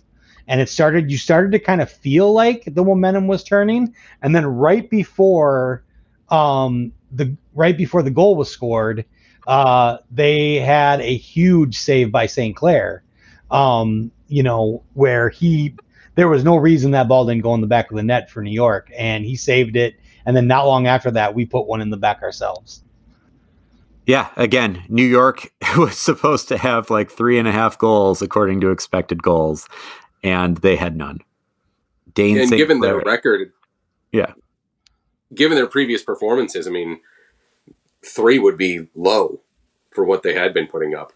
And 0.48 0.62
it 0.62 0.70
started, 0.70 1.12
you 1.12 1.18
started 1.18 1.52
to 1.52 1.60
kind 1.60 1.82
of 1.82 1.92
feel 1.92 2.34
like 2.34 2.64
the 2.66 2.84
momentum 2.84 3.28
was 3.28 3.44
turning. 3.44 3.94
And 4.22 4.36
then 4.36 4.46
right 4.46 4.90
before 4.90 5.84
um, 6.30 6.94
the 7.12 7.36
right 7.54 7.78
before 7.78 8.04
the 8.04 8.12
goal 8.12 8.36
was 8.36 8.50
scored, 8.50 9.06
uh, 9.48 9.98
they 10.12 10.56
had 10.56 11.02
a 11.02 11.18
huge 11.18 11.78
save 11.78 12.12
by 12.12 12.26
St. 12.26 12.56
Clair. 12.56 13.04
Um, 13.52 14.12
you 14.28 14.44
know, 14.44 14.84
where 14.94 15.30
he 15.30 15.76
there 16.16 16.28
was 16.28 16.44
no 16.44 16.58
reason 16.58 16.92
that 16.92 17.08
ball 17.08 17.26
didn't 17.26 17.44
go 17.44 17.54
in 17.56 17.62
the 17.62 17.68
back 17.68 17.90
of 17.90 17.98
the 17.98 18.04
net 18.04 18.30
for 18.30 18.42
New 18.44 18.52
York, 18.52 18.92
and 18.96 19.26
he 19.26 19.36
saved 19.36 19.76
it. 19.76 19.96
And 20.30 20.38
then 20.38 20.46
not 20.46 20.68
long 20.68 20.86
after 20.86 21.10
that, 21.10 21.34
we 21.34 21.48
put 21.48 21.66
one 21.66 21.82
in 21.82 21.90
the 21.90 21.98
back 21.98 22.22
ourselves. 22.22 22.84
Yeah, 24.06 24.30
again, 24.36 24.84
New 24.88 25.02
York 25.02 25.52
was 25.76 25.98
supposed 25.98 26.50
to 26.50 26.58
have 26.60 26.92
like 26.92 27.10
three 27.10 27.40
and 27.40 27.48
a 27.48 27.52
half 27.52 27.80
goals 27.80 28.22
according 28.22 28.62
to 28.62 28.70
expected 28.70 29.24
goals, 29.24 29.68
and 30.24 30.58
they 30.58 30.76
had 30.76 30.96
none. 30.96 31.22
Dayne 32.14 32.38
and 32.38 32.48
St. 32.48 32.60
given 32.60 32.78
Clair, 32.78 32.98
their 32.98 33.02
record, 33.02 33.54
yeah, 34.12 34.34
given 35.34 35.58
their 35.58 35.66
previous 35.66 36.04
performances, 36.04 36.68
I 36.68 36.70
mean, 36.70 37.00
three 38.06 38.38
would 38.38 38.56
be 38.56 38.88
low 38.94 39.40
for 39.90 40.04
what 40.04 40.22
they 40.22 40.36
had 40.36 40.54
been 40.54 40.68
putting 40.68 40.94
up. 40.94 41.12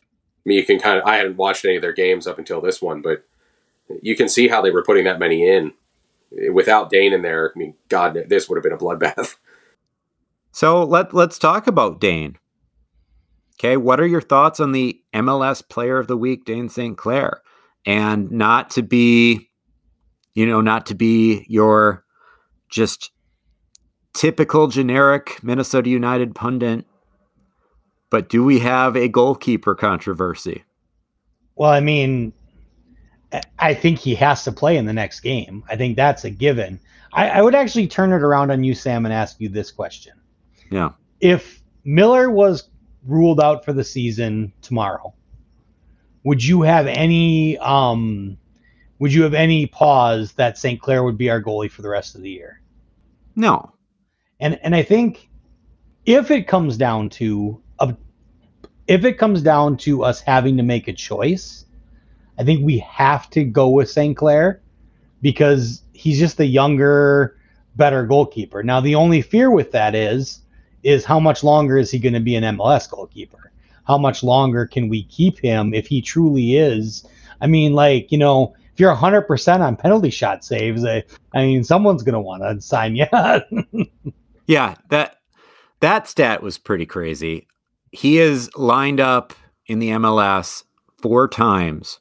I 0.00 0.42
mean, 0.46 0.56
you 0.56 0.64
can 0.64 0.80
kind 0.80 0.98
of, 0.98 1.04
I 1.04 1.16
hadn't 1.16 1.36
watched 1.36 1.66
any 1.66 1.76
of 1.76 1.82
their 1.82 1.92
games 1.92 2.26
up 2.26 2.38
until 2.38 2.62
this 2.62 2.80
one, 2.80 3.02
but 3.02 3.26
you 4.00 4.16
can 4.16 4.30
see 4.30 4.48
how 4.48 4.62
they 4.62 4.70
were 4.70 4.82
putting 4.82 5.04
that 5.04 5.18
many 5.18 5.46
in. 5.46 5.74
Without 6.52 6.90
Dayne 6.90 7.12
in 7.12 7.22
there, 7.22 7.52
I 7.54 7.58
mean, 7.58 7.74
God, 7.88 8.18
this 8.28 8.48
would 8.48 8.56
have 8.56 8.62
been 8.62 8.72
a 8.72 8.78
bloodbath. 8.78 9.36
So 10.56 10.84
let 10.84 11.12
let's 11.12 11.36
talk 11.36 11.66
about 11.66 12.00
Dayne. 12.00 12.38
Okay, 13.58 13.76
what 13.76 13.98
are 13.98 14.06
your 14.06 14.20
thoughts 14.20 14.60
on 14.60 14.70
the 14.70 15.02
MLS 15.12 15.68
Player 15.68 15.98
of 15.98 16.06
the 16.06 16.16
Week, 16.16 16.44
Dayne 16.44 16.68
St. 16.68 16.96
Clair? 16.96 17.40
And 17.84 18.30
not 18.30 18.70
to 18.70 18.82
be, 18.82 19.50
you 20.32 20.46
know, 20.46 20.60
not 20.60 20.86
to 20.86 20.94
be 20.94 21.44
your 21.48 22.04
just 22.68 23.10
typical 24.14 24.68
generic 24.68 25.42
Minnesota 25.42 25.90
United 25.90 26.36
pundit, 26.36 26.86
but 28.08 28.28
do 28.28 28.44
we 28.44 28.60
have 28.60 28.96
a 28.96 29.08
goalkeeper 29.08 29.74
controversy? 29.74 30.62
Well, 31.56 31.70
I 31.70 31.80
mean, 31.80 32.32
I 33.58 33.74
think 33.74 33.98
he 33.98 34.14
has 34.16 34.44
to 34.44 34.52
play 34.52 34.76
in 34.76 34.86
the 34.86 34.92
next 34.92 35.20
game. 35.20 35.64
I 35.68 35.76
think 35.76 35.96
that's 35.96 36.24
a 36.24 36.30
given. 36.30 36.80
I, 37.12 37.30
I, 37.30 37.42
would 37.42 37.54
actually 37.54 37.86
turn 37.86 38.12
it 38.12 38.22
around 38.22 38.50
on 38.50 38.64
you, 38.64 38.74
Sam, 38.74 39.06
and 39.06 39.14
ask 39.14 39.40
you 39.40 39.48
this 39.48 39.70
question. 39.70 40.14
Yeah. 40.70 40.90
If 41.20 41.62
Miller 41.84 42.30
was 42.30 42.68
ruled 43.06 43.40
out 43.40 43.64
for 43.64 43.72
the 43.72 43.84
season 43.84 44.52
tomorrow, 44.62 45.14
would 46.24 46.42
you 46.42 46.62
have 46.62 46.86
any 46.86 47.58
um 47.58 48.36
would 48.98 49.12
you 49.12 49.22
have 49.22 49.34
any 49.34 49.66
pause 49.66 50.32
that 50.32 50.56
St. 50.56 50.80
Clair 50.80 51.04
would 51.04 51.18
be 51.18 51.30
our 51.30 51.42
goalie 51.42 51.70
for 51.70 51.82
the 51.82 51.88
rest 51.88 52.14
of 52.14 52.22
the 52.22 52.30
year? 52.30 52.60
No. 53.36 53.72
And 54.40 54.58
and 54.62 54.74
I 54.74 54.82
think 54.82 55.28
if 56.06 56.30
it 56.30 56.46
comes 56.46 56.76
down 56.76 57.10
to 57.10 57.60
a, 57.78 57.94
if 58.86 59.04
it 59.04 59.18
comes 59.18 59.42
down 59.42 59.76
to 59.78 60.04
us 60.04 60.20
having 60.20 60.56
to 60.56 60.62
make 60.62 60.88
a 60.88 60.92
choice, 60.92 61.64
I 62.38 62.44
think 62.44 62.64
we 62.64 62.78
have 62.78 63.30
to 63.30 63.44
go 63.44 63.68
with 63.68 63.90
St. 63.90 64.16
Clair 64.16 64.60
because 65.22 65.82
he's 65.92 66.18
just 66.18 66.36
the 66.36 66.46
younger, 66.46 67.36
better 67.76 68.04
goalkeeper. 68.06 68.62
Now 68.62 68.80
the 68.80 68.94
only 68.94 69.22
fear 69.22 69.50
with 69.50 69.72
that 69.72 69.94
is 69.94 70.40
is 70.82 71.04
how 71.04 71.18
much 71.18 71.42
longer 71.42 71.78
is 71.78 71.90
he 71.90 71.98
going 71.98 72.12
to 72.12 72.20
be 72.20 72.36
an 72.36 72.44
MLS 72.56 72.90
goalkeeper? 72.90 73.52
How 73.86 73.96
much 73.96 74.22
longer 74.22 74.66
can 74.66 74.88
we 74.88 75.04
keep 75.04 75.38
him 75.38 75.72
if 75.72 75.86
he 75.86 76.02
truly 76.02 76.56
is? 76.56 77.06
I 77.40 77.46
mean, 77.46 77.72
like, 77.72 78.12
you 78.12 78.18
know, 78.18 78.54
if 78.72 78.80
you're 78.80 78.94
100% 78.94 79.60
on 79.60 79.76
penalty 79.76 80.10
shot 80.10 80.44
saves, 80.44 80.84
I, 80.84 81.04
I 81.32 81.46
mean, 81.46 81.64
someone's 81.64 82.02
going 82.02 82.14
to 82.14 82.20
want 82.20 82.42
to 82.42 82.60
sign 82.60 82.96
you. 82.96 83.06
Yeah, 84.46 84.74
that 84.90 85.16
that 85.80 86.08
stat 86.08 86.42
was 86.42 86.58
pretty 86.58 86.86
crazy. 86.86 87.46
He 87.92 88.18
is 88.18 88.50
lined 88.56 89.00
up 89.00 89.32
in 89.66 89.78
the 89.78 89.90
MLS 89.90 90.64
four 91.00 91.28
times 91.28 92.00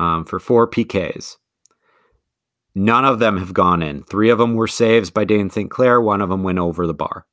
um, 0.00 0.24
for 0.24 0.38
four 0.38 0.68
PKs. 0.68 1.36
None 2.74 3.04
of 3.04 3.18
them 3.18 3.36
have 3.36 3.52
gone 3.52 3.82
in. 3.82 4.02
Three 4.04 4.30
of 4.30 4.38
them 4.38 4.54
were 4.54 4.68
saves 4.68 5.10
by 5.10 5.24
Dayne 5.24 5.50
St. 5.50 5.70
Clair. 5.70 6.00
One 6.00 6.22
of 6.22 6.30
them 6.30 6.42
went 6.42 6.58
over 6.58 6.86
the 6.86 6.94
bar. 6.94 7.26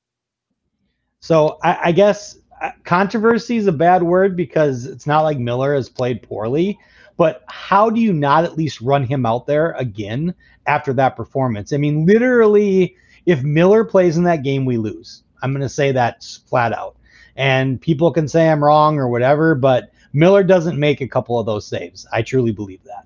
So 1.21 1.57
I, 1.63 1.79
I 1.85 1.91
guess 1.93 2.37
uh, 2.61 2.71
controversy 2.83 3.57
is 3.57 3.67
a 3.67 3.71
bad 3.71 4.03
word 4.03 4.35
because 4.35 4.85
it's 4.85 5.07
not 5.07 5.21
like 5.21 5.37
Miller 5.37 5.75
has 5.75 5.89
played 5.89 6.21
poorly. 6.21 6.77
But 7.15 7.43
how 7.47 7.89
do 7.89 8.01
you 8.01 8.13
not 8.13 8.43
at 8.43 8.57
least 8.57 8.81
run 8.81 9.03
him 9.03 9.25
out 9.25 9.47
there 9.47 9.71
again 9.71 10.35
after 10.65 10.93
that 10.93 11.15
performance? 11.15 11.71
I 11.71 11.77
mean, 11.77 12.05
literally 12.05 12.95
if 13.25 13.43
Miller 13.43 13.83
plays 13.85 14.17
in 14.17 14.23
that 14.23 14.43
game, 14.43 14.65
we 14.65 14.77
lose. 14.77 15.23
I'm 15.41 15.51
going 15.51 15.61
to 15.61 15.69
say 15.69 15.91
that 15.93 16.23
flat 16.47 16.73
out. 16.73 16.95
And 17.35 17.79
people 17.79 18.11
can 18.11 18.27
say 18.27 18.49
I'm 18.49 18.63
wrong 18.63 18.97
or 18.97 19.07
whatever, 19.07 19.55
but 19.55 19.91
Miller 20.17 20.43
doesn't 20.43 20.79
make 20.79 20.99
a 20.99 21.07
couple 21.07 21.39
of 21.39 21.45
those 21.45 21.67
saves. 21.67 22.07
I 22.11 22.23
truly 22.23 22.51
believe 22.51 22.83
that. 22.85 23.05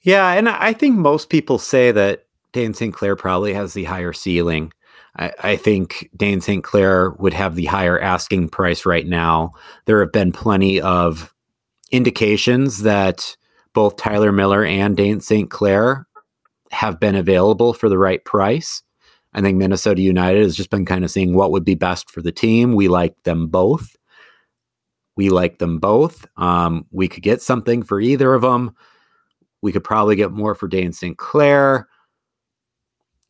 Yeah, 0.00 0.32
and 0.32 0.48
I 0.48 0.72
think 0.72 0.96
most 0.96 1.28
people 1.28 1.58
say 1.58 1.92
that 1.92 2.24
Dayne 2.52 2.72
St. 2.72 2.94
Clair 2.94 3.16
probably 3.16 3.52
has 3.52 3.74
the 3.74 3.84
higher 3.84 4.14
ceiling. 4.14 4.72
I, 5.18 5.32
I, 5.42 5.56
think 5.56 6.08
Dayne 6.16 6.40
St. 6.40 6.64
Clair 6.64 7.10
would 7.18 7.34
have 7.34 7.54
the 7.54 7.66
higher 7.66 8.00
asking 8.00 8.48
price 8.48 8.86
right 8.86 9.06
now. 9.06 9.52
There 9.84 10.00
have 10.00 10.12
been 10.12 10.32
plenty 10.32 10.80
of 10.80 11.34
indications 11.90 12.82
that 12.82 13.36
both 13.74 13.96
Tyler 13.96 14.32
Miller 14.32 14.64
and 14.64 14.96
Dayne 14.96 15.20
St. 15.20 15.50
Clair 15.50 16.06
have 16.70 16.98
been 16.98 17.14
available 17.14 17.74
for 17.74 17.90
the 17.90 17.98
right 17.98 18.24
price. 18.24 18.82
I 19.34 19.42
think 19.42 19.58
Minnesota 19.58 20.00
United 20.00 20.42
has 20.42 20.56
just 20.56 20.70
been 20.70 20.86
kind 20.86 21.04
of 21.04 21.10
seeing 21.10 21.34
what 21.34 21.50
would 21.52 21.64
be 21.64 21.74
best 21.74 22.10
for 22.10 22.22
the 22.22 22.32
team. 22.32 22.74
We 22.74 22.88
like 22.88 23.22
them 23.24 23.48
both. 23.48 23.96
We 25.16 25.30
like 25.30 25.58
them 25.58 25.78
both. 25.78 26.26
Um, 26.36 26.86
we 26.90 27.08
could 27.08 27.22
get 27.22 27.42
something 27.42 27.82
for 27.82 28.00
either 28.00 28.34
of 28.34 28.42
them. 28.42 28.74
We 29.62 29.72
could 29.72 29.84
probably 29.84 30.16
get 30.16 30.32
more 30.32 30.54
for 30.54 30.68
Dayne 30.68 30.92
St. 30.92 31.16
Clair. 31.16 31.88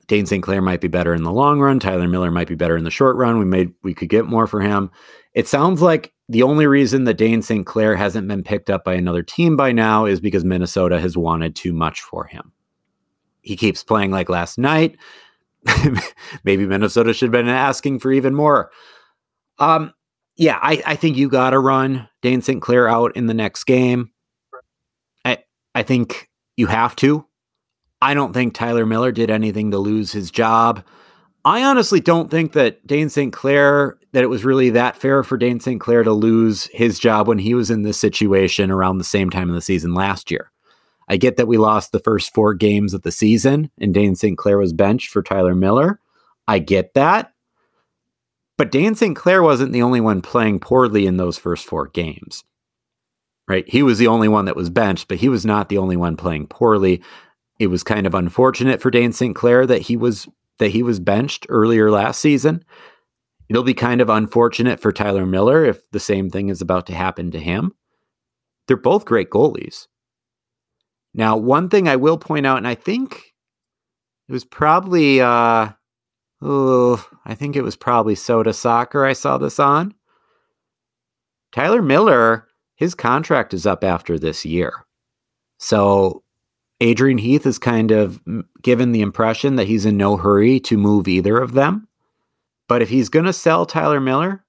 Dayne 0.08 0.26
St. 0.26 0.42
Clair 0.42 0.62
might 0.62 0.80
be 0.80 0.88
better 0.88 1.14
in 1.14 1.22
the 1.22 1.32
long 1.32 1.60
run. 1.60 1.80
Tyler 1.80 2.08
Miller 2.08 2.30
might 2.30 2.48
be 2.48 2.54
better 2.54 2.76
in 2.76 2.84
the 2.84 2.90
short 2.90 3.16
run. 3.16 3.38
We 3.38 3.44
made 3.44 3.72
we 3.82 3.94
could 3.94 4.08
get 4.08 4.26
more 4.26 4.46
for 4.46 4.60
him. 4.60 4.90
It 5.34 5.48
sounds 5.48 5.82
like 5.82 6.12
the 6.28 6.42
only 6.42 6.66
reason 6.66 7.04
that 7.04 7.18
Dayne 7.18 7.42
St. 7.42 7.66
Clair 7.66 7.96
hasn't 7.96 8.28
been 8.28 8.42
picked 8.42 8.70
up 8.70 8.84
by 8.84 8.94
another 8.94 9.22
team 9.22 9.56
by 9.56 9.72
now 9.72 10.04
is 10.04 10.20
because 10.20 10.44
Minnesota 10.44 11.00
has 11.00 11.16
wanted 11.16 11.54
too 11.54 11.72
much 11.72 12.00
for 12.00 12.24
him. 12.24 12.52
He 13.42 13.56
keeps 13.56 13.84
playing 13.84 14.10
like 14.10 14.28
last 14.28 14.58
night. 14.58 14.96
maybe 16.44 16.66
Minnesota 16.66 17.12
should 17.12 17.26
have 17.26 17.44
been 17.44 17.48
asking 17.48 18.00
for 18.00 18.12
even 18.12 18.34
more. 18.34 18.70
Um, 19.58 19.92
yeah, 20.36 20.58
I, 20.60 20.82
I 20.84 20.96
think 20.96 21.16
you 21.16 21.28
got 21.28 21.50
to 21.50 21.58
run 21.58 22.08
Dayne 22.22 22.42
St. 22.42 22.60
Clair 22.60 22.88
out 22.88 23.16
in 23.16 23.26
the 23.26 23.34
next 23.34 23.64
game. 23.64 24.10
I 25.24 25.38
I 25.74 25.82
think 25.82 26.28
you 26.56 26.66
have 26.66 26.96
to. 26.96 27.26
I 28.02 28.14
don't 28.14 28.32
think 28.32 28.54
Tyler 28.54 28.84
Miller 28.86 29.12
did 29.12 29.30
anything 29.30 29.70
to 29.70 29.78
lose 29.78 30.12
his 30.12 30.30
job. 30.30 30.84
I 31.44 31.62
honestly 31.62 32.00
don't 32.00 32.30
think 32.30 32.52
that 32.52 32.86
Dayne 32.86 33.08
St. 33.08 33.32
Clair 33.32 33.98
that 34.12 34.24
it 34.24 34.28
was 34.28 34.44
really 34.44 34.70
that 34.70 34.96
fair 34.96 35.22
for 35.22 35.36
Dayne 35.36 35.60
St. 35.60 35.80
Clair 35.80 36.02
to 36.02 36.12
lose 36.12 36.64
his 36.72 36.98
job 36.98 37.28
when 37.28 37.38
he 37.38 37.54
was 37.54 37.70
in 37.70 37.82
this 37.82 37.98
situation 37.98 38.70
around 38.70 38.98
the 38.98 39.04
same 39.04 39.30
time 39.30 39.48
of 39.48 39.54
the 39.54 39.60
season 39.60 39.94
last 39.94 40.30
year. 40.30 40.50
I 41.08 41.16
get 41.16 41.36
that 41.36 41.46
we 41.46 41.56
lost 41.56 41.92
the 41.92 42.00
first 42.00 42.34
four 42.34 42.52
games 42.52 42.92
of 42.94 43.02
the 43.02 43.12
season 43.12 43.70
and 43.78 43.94
Dayne 43.94 44.16
St. 44.16 44.36
Clair 44.36 44.58
was 44.58 44.72
benched 44.72 45.10
for 45.10 45.22
Tyler 45.22 45.54
Miller. 45.54 46.00
I 46.48 46.58
get 46.58 46.94
that. 46.94 47.32
But 48.58 48.70
Dayne 48.70 48.94
St. 48.94 49.14
Clair 49.14 49.42
wasn't 49.42 49.72
the 49.72 49.82
only 49.82 50.00
one 50.00 50.22
playing 50.22 50.60
poorly 50.60 51.06
in 51.06 51.16
those 51.16 51.38
first 51.38 51.66
four 51.66 51.88
games. 51.88 52.44
Right? 53.48 53.68
He 53.68 53.82
was 53.82 53.98
the 53.98 54.08
only 54.08 54.28
one 54.28 54.46
that 54.46 54.56
was 54.56 54.70
benched, 54.70 55.08
but 55.08 55.18
he 55.18 55.28
was 55.28 55.46
not 55.46 55.68
the 55.68 55.78
only 55.78 55.96
one 55.96 56.16
playing 56.16 56.48
poorly. 56.48 57.02
It 57.58 57.68
was 57.68 57.82
kind 57.82 58.06
of 58.06 58.14
unfortunate 58.14 58.80
for 58.80 58.90
Dayne 58.90 59.12
St. 59.12 59.36
Clair 59.36 59.66
that 59.66 59.82
he 59.82 59.96
was 59.96 60.26
that 60.58 60.70
he 60.70 60.82
was 60.82 60.98
benched 60.98 61.46
earlier 61.48 61.90
last 61.90 62.20
season. 62.20 62.64
It'll 63.48 63.62
be 63.62 63.74
kind 63.74 64.00
of 64.00 64.08
unfortunate 64.08 64.80
for 64.80 64.90
Tyler 64.90 65.26
Miller 65.26 65.64
if 65.64 65.88
the 65.90 66.00
same 66.00 66.30
thing 66.30 66.48
is 66.48 66.60
about 66.60 66.86
to 66.86 66.94
happen 66.94 67.30
to 67.30 67.38
him. 67.38 67.74
They're 68.66 68.76
both 68.76 69.04
great 69.04 69.30
goalies. 69.30 69.86
Now, 71.14 71.36
one 71.36 71.68
thing 71.68 71.88
I 71.88 71.96
will 71.96 72.18
point 72.18 72.46
out, 72.46 72.58
and 72.58 72.66
I 72.66 72.74
think 72.74 73.34
it 74.28 74.32
was 74.32 74.44
probably, 74.44 75.20
uh, 75.20 75.70
oh, 76.42 77.06
I 77.24 77.34
think 77.34 77.56
it 77.56 77.62
was 77.62 77.76
probably 77.76 78.14
Soda 78.14 78.52
Soccer 78.52 79.04
I 79.04 79.12
saw 79.12 79.38
this 79.38 79.58
on. 79.58 79.94
Tyler 81.52 81.82
Miller 81.82 82.46
his 82.76 82.94
contract 82.94 83.54
is 83.54 83.66
up 83.66 83.82
after 83.82 84.18
this 84.18 84.44
year. 84.44 84.84
So 85.58 86.22
Adrian 86.80 87.18
Heath 87.18 87.46
is 87.46 87.58
kind 87.58 87.90
of 87.90 88.22
given 88.62 88.92
the 88.92 89.00
impression 89.00 89.56
that 89.56 89.66
he's 89.66 89.86
in 89.86 89.96
no 89.96 90.16
hurry 90.18 90.60
to 90.60 90.76
move 90.76 91.08
either 91.08 91.38
of 91.38 91.54
them. 91.54 91.88
But 92.68 92.82
if 92.82 92.90
he's 92.90 93.08
going 93.08 93.24
to 93.24 93.32
sell 93.32 93.64
Tyler 93.64 94.00
Miller, 94.00 94.44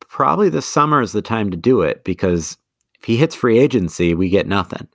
probably 0.00 0.48
this 0.48 0.66
summer 0.66 1.02
is 1.02 1.12
the 1.12 1.22
time 1.22 1.50
to 1.50 1.56
do 1.56 1.82
it 1.82 2.04
because 2.04 2.56
if 2.98 3.04
he 3.04 3.18
hits 3.18 3.34
free 3.34 3.58
agency, 3.58 4.14
we 4.14 4.30
get 4.30 4.46
nothing. 4.46 4.88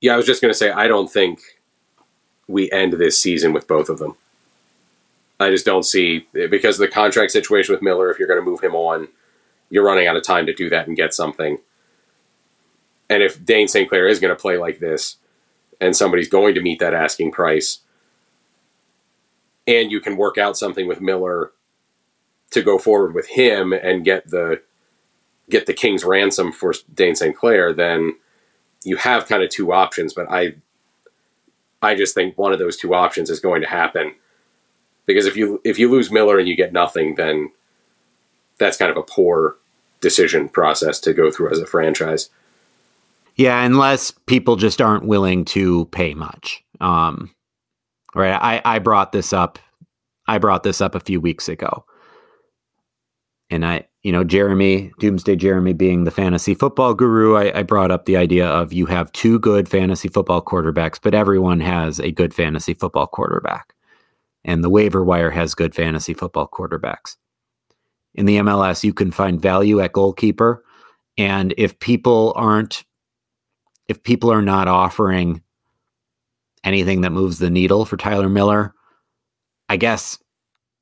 Yeah, 0.00 0.14
I 0.14 0.16
was 0.16 0.26
just 0.26 0.42
going 0.42 0.52
to 0.52 0.58
say, 0.58 0.70
I 0.70 0.86
don't 0.86 1.10
think 1.10 1.40
we 2.46 2.70
end 2.72 2.92
this 2.94 3.18
season 3.18 3.54
with 3.54 3.66
both 3.66 3.88
of 3.88 3.98
them. 3.98 4.16
I 5.40 5.50
just 5.50 5.66
don't 5.66 5.82
see, 5.82 6.26
because 6.32 6.76
of 6.76 6.80
the 6.80 6.92
contract 6.92 7.32
situation 7.32 7.72
with 7.74 7.82
Miller, 7.82 8.10
if 8.10 8.18
you're 8.18 8.28
going 8.28 8.40
to 8.40 8.48
move 8.48 8.62
him 8.62 8.74
on, 8.74 9.08
you're 9.68 9.84
running 9.84 10.06
out 10.06 10.16
of 10.16 10.22
time 10.22 10.46
to 10.46 10.54
do 10.54 10.70
that 10.70 10.86
and 10.86 10.96
get 10.96 11.12
something. 11.12 11.58
And 13.10 13.22
if 13.22 13.44
Dayne 13.44 13.68
St. 13.68 13.88
Clair 13.88 14.06
is 14.06 14.20
going 14.20 14.34
to 14.34 14.40
play 14.40 14.56
like 14.56 14.78
this, 14.78 15.16
and 15.80 15.96
somebody's 15.96 16.28
going 16.28 16.54
to 16.54 16.60
meet 16.60 16.78
that 16.78 16.94
asking 16.94 17.32
price, 17.32 17.80
and 19.66 19.90
you 19.90 20.00
can 20.00 20.16
work 20.16 20.38
out 20.38 20.56
something 20.56 20.86
with 20.86 21.00
Miller 21.00 21.52
to 22.50 22.62
go 22.62 22.78
forward 22.78 23.14
with 23.14 23.28
him 23.28 23.72
and 23.72 24.04
get 24.04 24.28
the 24.30 24.62
get 25.50 25.66
the 25.66 25.74
king's 25.74 26.04
ransom 26.04 26.52
for 26.52 26.72
Dayne 26.94 27.14
St. 27.14 27.36
Clair, 27.36 27.72
then 27.72 28.16
you 28.84 28.96
have 28.96 29.26
kind 29.26 29.42
of 29.42 29.50
two 29.50 29.72
options. 29.72 30.14
But 30.14 30.30
I 30.30 30.54
I 31.82 31.94
just 31.94 32.14
think 32.14 32.38
one 32.38 32.52
of 32.52 32.58
those 32.58 32.76
two 32.76 32.94
options 32.94 33.30
is 33.30 33.40
going 33.40 33.62
to 33.62 33.68
happen 33.68 34.14
because 35.06 35.26
if 35.26 35.36
you 35.36 35.60
if 35.64 35.78
you 35.78 35.90
lose 35.90 36.10
Miller 36.10 36.38
and 36.38 36.48
you 36.48 36.56
get 36.56 36.72
nothing, 36.72 37.14
then 37.16 37.50
that's 38.58 38.76
kind 38.76 38.90
of 38.90 38.96
a 38.96 39.02
poor 39.02 39.56
decision 40.00 40.48
process 40.48 41.00
to 41.00 41.14
go 41.14 41.30
through 41.30 41.50
as 41.50 41.58
a 41.58 41.66
franchise. 41.66 42.30
Yeah, 43.36 43.64
unless 43.64 44.12
people 44.12 44.56
just 44.56 44.80
aren't 44.80 45.06
willing 45.06 45.44
to 45.46 45.86
pay 45.86 46.14
much. 46.14 46.62
Um, 46.80 47.34
right. 48.14 48.32
I, 48.34 48.62
I 48.64 48.78
brought 48.78 49.12
this 49.12 49.32
up. 49.32 49.58
I 50.28 50.38
brought 50.38 50.62
this 50.62 50.80
up 50.80 50.94
a 50.94 51.00
few 51.00 51.20
weeks 51.20 51.48
ago. 51.48 51.84
And 53.50 53.66
I, 53.66 53.86
you 54.02 54.12
know, 54.12 54.24
Jeremy, 54.24 54.92
Doomsday 55.00 55.36
Jeremy 55.36 55.72
being 55.72 56.04
the 56.04 56.10
fantasy 56.10 56.54
football 56.54 56.94
guru, 56.94 57.36
I, 57.36 57.58
I 57.58 57.62
brought 57.62 57.90
up 57.90 58.04
the 58.04 58.16
idea 58.16 58.46
of 58.46 58.72
you 58.72 58.86
have 58.86 59.12
two 59.12 59.38
good 59.38 59.68
fantasy 59.68 60.08
football 60.08 60.42
quarterbacks, 60.42 60.98
but 61.02 61.14
everyone 61.14 61.60
has 61.60 62.00
a 62.00 62.10
good 62.10 62.32
fantasy 62.32 62.74
football 62.74 63.06
quarterback. 63.06 63.73
And 64.44 64.62
the 64.62 64.70
waiver 64.70 65.04
wire 65.04 65.30
has 65.30 65.54
good 65.54 65.74
fantasy 65.74 66.14
football 66.14 66.48
quarterbacks. 66.48 67.16
In 68.14 68.26
the 68.26 68.36
MLS, 68.38 68.84
you 68.84 68.92
can 68.92 69.10
find 69.10 69.40
value 69.40 69.80
at 69.80 69.92
goalkeeper. 69.92 70.64
And 71.16 71.54
if 71.56 71.78
people 71.78 72.32
aren't 72.36 72.84
if 73.88 74.02
people 74.02 74.30
are 74.32 74.42
not 74.42 74.66
offering 74.66 75.42
anything 76.64 77.02
that 77.02 77.10
moves 77.10 77.38
the 77.38 77.50
needle 77.50 77.84
for 77.84 77.98
Tyler 77.98 78.30
Miller, 78.30 78.74
I 79.68 79.76
guess 79.76 80.18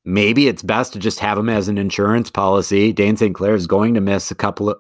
maybe 0.05 0.47
it's 0.47 0.63
best 0.63 0.93
to 0.93 0.99
just 0.99 1.19
have 1.19 1.37
him 1.37 1.49
as 1.49 1.69
an 1.69 1.79
insurance 1.79 2.31
policy. 2.31 2.93
Dayne 2.93 3.17
St. 3.17 3.35
Clair 3.35 3.55
is 3.55 3.67
going 3.67 3.95
to 3.95 4.01
miss 4.01 4.31
a 4.31 4.37
couple 4.37 4.71
of 4.71 4.79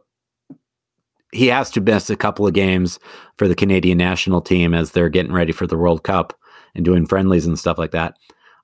he 1.32 1.46
has 1.46 1.70
to 1.70 1.80
miss 1.80 2.10
a 2.10 2.16
couple 2.16 2.46
of 2.46 2.52
games 2.52 2.98
for 3.38 3.48
the 3.48 3.54
Canadian 3.54 3.96
national 3.96 4.42
team 4.42 4.74
as 4.74 4.92
they're 4.92 5.08
getting 5.08 5.32
ready 5.32 5.50
for 5.50 5.66
the 5.66 5.78
World 5.78 6.04
Cup 6.04 6.38
and 6.74 6.84
doing 6.84 7.06
friendlies 7.06 7.46
and 7.46 7.58
stuff 7.58 7.78
like 7.78 7.92
that. 7.92 8.18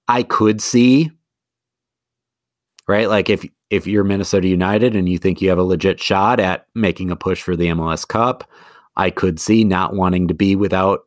I 0.09 0.23
could 0.23 0.61
see 0.61 1.11
right 2.87 3.09
like 3.09 3.29
if 3.29 3.47
if 3.71 3.87
you're 3.87 4.05
Minnesota 4.05 4.49
United 4.49 4.97
and 4.97 5.09
you 5.09 5.19
think 5.19 5.43
you 5.43 5.51
have 5.51 5.59
a 5.59 5.63
legit 5.63 6.01
shot 6.01 6.41
at 6.41 6.67
making 6.75 7.11
a 7.11 7.17
push 7.17 7.43
for 7.43 7.55
the 7.55 7.67
MLS 7.67 8.09
Cup, 8.09 8.49
I 8.97 9.11
could 9.11 9.39
see 9.39 9.63
not 9.63 9.95
wanting 9.95 10.29
to 10.29 10.35
be 10.35 10.57
without 10.57 11.01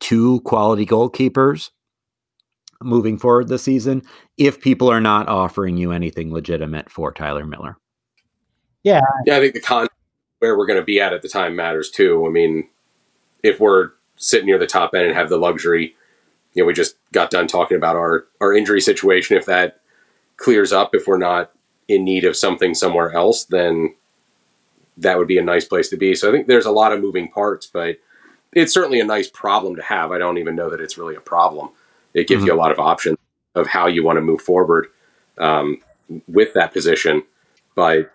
two 0.00 0.40
quality 0.40 0.84
goalkeepers 0.84 1.70
moving 2.82 3.16
forward 3.16 3.48
this 3.48 3.62
season 3.62 4.02
if 4.36 4.60
people 4.60 4.90
are 4.90 5.00
not 5.00 5.28
offering 5.28 5.76
you 5.76 5.92
anything 5.92 6.32
legitimate 6.32 6.90
for 6.90 7.12
Tyler 7.12 7.46
Miller. 7.46 7.78
Yeah. 8.82 9.00
Yeah, 9.24 9.36
I 9.36 9.40
think 9.40 9.54
the 9.54 9.60
con 9.60 9.86
where 10.40 10.58
we're 10.58 10.66
going 10.66 10.78
to 10.78 10.84
be 10.84 11.00
at 11.00 11.12
at 11.12 11.22
the 11.22 11.28
time 11.28 11.56
matters 11.56 11.90
too. 11.90 12.26
I 12.26 12.30
mean, 12.30 12.68
if 13.42 13.58
we're 13.60 13.90
sitting 14.16 14.46
near 14.46 14.58
the 14.58 14.66
top 14.66 14.94
end 14.94 15.06
and 15.06 15.14
have 15.14 15.30
the 15.30 15.38
luxury, 15.38 15.94
you 16.56 16.62
know, 16.62 16.66
we 16.66 16.72
just 16.72 16.96
got 17.12 17.30
done 17.30 17.46
talking 17.46 17.76
about 17.76 17.96
our 17.96 18.26
our 18.40 18.52
injury 18.52 18.80
situation. 18.80 19.36
If 19.36 19.44
that 19.44 19.80
clears 20.38 20.72
up, 20.72 20.94
if 20.94 21.06
we're 21.06 21.18
not 21.18 21.52
in 21.86 22.02
need 22.02 22.24
of 22.24 22.34
something 22.34 22.74
somewhere 22.74 23.12
else, 23.12 23.44
then 23.44 23.94
that 24.96 25.18
would 25.18 25.28
be 25.28 25.38
a 25.38 25.44
nice 25.44 25.66
place 25.66 25.90
to 25.90 25.96
be. 25.96 26.14
So 26.14 26.30
I 26.30 26.32
think 26.32 26.48
there's 26.48 26.66
a 26.66 26.72
lot 26.72 26.92
of 26.92 27.00
moving 27.00 27.28
parts, 27.28 27.66
but 27.66 27.98
it's 28.54 28.72
certainly 28.72 29.00
a 29.00 29.04
nice 29.04 29.28
problem 29.28 29.76
to 29.76 29.82
have. 29.82 30.10
I 30.10 30.18
don't 30.18 30.38
even 30.38 30.56
know 30.56 30.70
that 30.70 30.80
it's 30.80 30.96
really 30.96 31.14
a 31.14 31.20
problem. 31.20 31.68
It 32.14 32.26
gives 32.26 32.40
mm-hmm. 32.40 32.48
you 32.48 32.54
a 32.54 32.56
lot 32.56 32.72
of 32.72 32.78
options 32.78 33.18
of 33.54 33.66
how 33.66 33.86
you 33.86 34.02
want 34.02 34.16
to 34.16 34.22
move 34.22 34.40
forward 34.40 34.88
um, 35.36 35.82
with 36.26 36.54
that 36.54 36.72
position. 36.72 37.22
But 37.74 38.10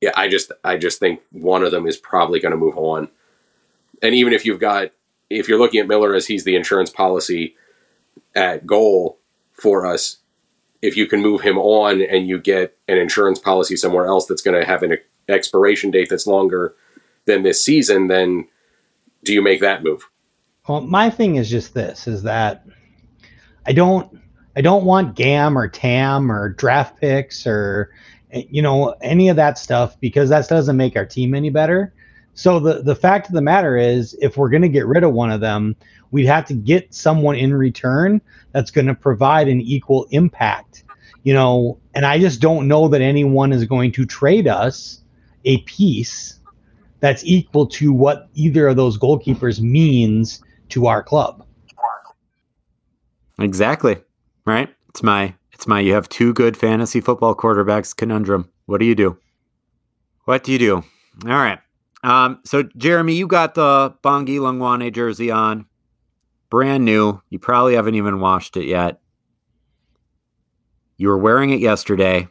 yeah, 0.00 0.12
I 0.16 0.28
just 0.28 0.50
I 0.64 0.78
just 0.78 0.98
think 0.98 1.20
one 1.30 1.62
of 1.62 1.72
them 1.72 1.86
is 1.86 1.98
probably 1.98 2.40
going 2.40 2.52
to 2.52 2.58
move 2.58 2.78
on. 2.78 3.10
And 4.02 4.14
even 4.14 4.32
if 4.32 4.46
you've 4.46 4.60
got 4.60 4.92
if 5.30 5.48
you're 5.48 5.58
looking 5.58 5.80
at 5.80 5.88
Miller 5.88 6.14
as 6.14 6.26
he's 6.26 6.44
the 6.44 6.56
insurance 6.56 6.90
policy 6.90 7.54
at 8.34 8.66
goal 8.66 9.18
for 9.52 9.86
us, 9.86 10.18
if 10.82 10.96
you 10.96 11.06
can 11.06 11.22
move 11.22 11.40
him 11.40 11.56
on 11.56 12.02
and 12.02 12.28
you 12.28 12.38
get 12.38 12.76
an 12.88 12.98
insurance 12.98 13.38
policy 13.38 13.76
somewhere 13.76 14.06
else 14.06 14.26
that's 14.26 14.42
going 14.42 14.58
to 14.58 14.66
have 14.66 14.82
an 14.82 14.96
expiration 15.28 15.90
date 15.90 16.08
that's 16.10 16.26
longer 16.26 16.74
than 17.26 17.42
this 17.42 17.64
season, 17.64 18.08
then 18.08 18.48
do 19.22 19.32
you 19.32 19.42
make 19.42 19.60
that 19.60 19.84
move? 19.84 20.08
Well, 20.68 20.80
my 20.80 21.10
thing 21.10 21.36
is 21.36 21.48
just 21.50 21.74
this: 21.74 22.06
is 22.06 22.22
that 22.24 22.64
I 23.66 23.72
don't, 23.72 24.20
I 24.56 24.60
don't 24.60 24.84
want 24.84 25.16
GAM 25.16 25.56
or 25.56 25.68
TAM 25.68 26.30
or 26.30 26.50
draft 26.50 27.00
picks 27.00 27.46
or 27.46 27.90
you 28.32 28.62
know 28.62 28.94
any 29.02 29.28
of 29.28 29.36
that 29.36 29.58
stuff 29.58 29.98
because 30.00 30.28
that 30.30 30.48
doesn't 30.48 30.76
make 30.76 30.96
our 30.96 31.06
team 31.06 31.34
any 31.34 31.50
better. 31.50 31.92
So 32.40 32.58
the 32.58 32.80
the 32.80 32.94
fact 32.94 33.28
of 33.28 33.34
the 33.34 33.42
matter 33.42 33.76
is, 33.76 34.16
if 34.22 34.38
we're 34.38 34.48
going 34.48 34.62
to 34.62 34.68
get 34.70 34.86
rid 34.86 35.04
of 35.04 35.12
one 35.12 35.30
of 35.30 35.42
them, 35.42 35.76
we'd 36.10 36.24
have 36.24 36.46
to 36.46 36.54
get 36.54 36.94
someone 36.94 37.36
in 37.36 37.52
return 37.52 38.18
that's 38.52 38.70
going 38.70 38.86
to 38.86 38.94
provide 38.94 39.46
an 39.46 39.60
equal 39.60 40.06
impact. 40.10 40.84
You 41.22 41.34
know, 41.34 41.78
and 41.94 42.06
I 42.06 42.18
just 42.18 42.40
don't 42.40 42.66
know 42.66 42.88
that 42.88 43.02
anyone 43.02 43.52
is 43.52 43.66
going 43.66 43.92
to 43.92 44.06
trade 44.06 44.48
us 44.48 45.02
a 45.44 45.58
piece 45.64 46.40
that's 47.00 47.22
equal 47.26 47.66
to 47.66 47.92
what 47.92 48.30
either 48.32 48.68
of 48.68 48.76
those 48.76 48.96
goalkeepers 48.96 49.60
means 49.60 50.42
to 50.70 50.86
our 50.86 51.02
club. 51.02 51.44
Exactly. 53.38 53.98
Right? 54.46 54.74
It's 54.88 55.02
my 55.02 55.34
it's 55.52 55.66
my 55.66 55.80
you 55.80 55.92
have 55.92 56.08
two 56.08 56.32
good 56.32 56.56
fantasy 56.56 57.02
football 57.02 57.34
quarterbacks 57.34 57.94
conundrum. 57.94 58.48
What 58.64 58.78
do 58.78 58.86
you 58.86 58.94
do? 58.94 59.18
What 60.24 60.42
do 60.42 60.52
you 60.52 60.58
do? 60.58 60.76
All 61.26 61.32
right. 61.32 61.58
Um, 62.02 62.40
so 62.44 62.62
Jeremy, 62.76 63.14
you 63.14 63.26
got 63.26 63.54
the 63.54 63.94
Bongi 64.02 64.38
Hlongwane 64.38 64.92
jersey 64.92 65.30
on. 65.30 65.66
Brand 66.48 66.84
new. 66.84 67.20
You 67.30 67.38
probably 67.38 67.74
haven't 67.74 67.94
even 67.94 68.20
washed 68.20 68.56
it 68.56 68.66
yet. 68.66 69.00
You 70.96 71.08
were 71.08 71.18
wearing 71.18 71.50
it 71.50 71.60
yesterday. 71.60 72.28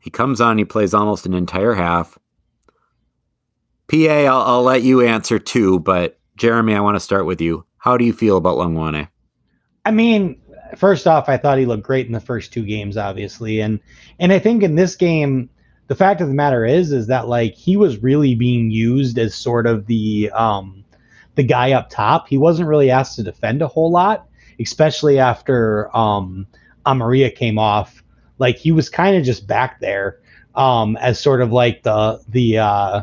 He 0.00 0.10
comes 0.10 0.40
on, 0.40 0.58
he 0.58 0.64
plays 0.64 0.94
almost 0.94 1.26
an 1.26 1.34
entire 1.34 1.74
half. 1.74 2.18
PA, 3.88 3.96
I'll, 3.96 4.42
I'll 4.42 4.62
let 4.62 4.82
you 4.82 5.00
answer 5.00 5.38
too, 5.38 5.80
but 5.80 6.18
Jeremy, 6.36 6.74
I 6.74 6.80
want 6.80 6.96
to 6.96 7.00
start 7.00 7.26
with 7.26 7.40
you. 7.40 7.64
How 7.78 7.96
do 7.96 8.04
you 8.04 8.12
feel 8.12 8.36
about 8.36 8.58
Hlongwane? 8.58 9.08
I 9.84 9.90
mean, 9.90 10.40
first 10.76 11.06
off, 11.06 11.28
I 11.28 11.36
thought 11.36 11.58
he 11.58 11.66
looked 11.66 11.84
great 11.84 12.06
in 12.06 12.12
the 12.12 12.20
first 12.20 12.52
two 12.52 12.64
games, 12.64 12.96
obviously, 12.96 13.60
and 13.60 13.80
and 14.18 14.32
I 14.32 14.38
think 14.38 14.62
in 14.62 14.74
this 14.74 14.94
game, 14.96 15.48
the 15.88 15.94
fact 15.94 16.20
of 16.20 16.28
the 16.28 16.34
matter 16.34 16.64
is, 16.64 16.92
is 16.92 17.06
that 17.08 17.28
like 17.28 17.54
he 17.54 17.76
was 17.76 18.02
really 18.02 18.34
being 18.34 18.70
used 18.70 19.18
as 19.18 19.34
sort 19.34 19.66
of 19.66 19.86
the 19.86 20.30
um, 20.34 20.84
the 21.34 21.42
guy 21.42 21.72
up 21.72 21.88
top. 21.90 22.28
He 22.28 22.38
wasn't 22.38 22.68
really 22.68 22.90
asked 22.90 23.16
to 23.16 23.22
defend 23.22 23.62
a 23.62 23.68
whole 23.68 23.90
lot, 23.90 24.28
especially 24.60 25.18
after 25.18 25.94
um, 25.96 26.46
Amarilla 26.86 27.34
came 27.34 27.58
off. 27.58 28.02
Like 28.38 28.56
he 28.58 28.70
was 28.70 28.88
kind 28.88 29.16
of 29.16 29.24
just 29.24 29.46
back 29.46 29.80
there 29.80 30.20
um, 30.54 30.96
as 30.98 31.18
sort 31.18 31.40
of 31.40 31.52
like 31.52 31.82
the 31.82 32.20
the 32.28 32.58
uh, 32.58 33.02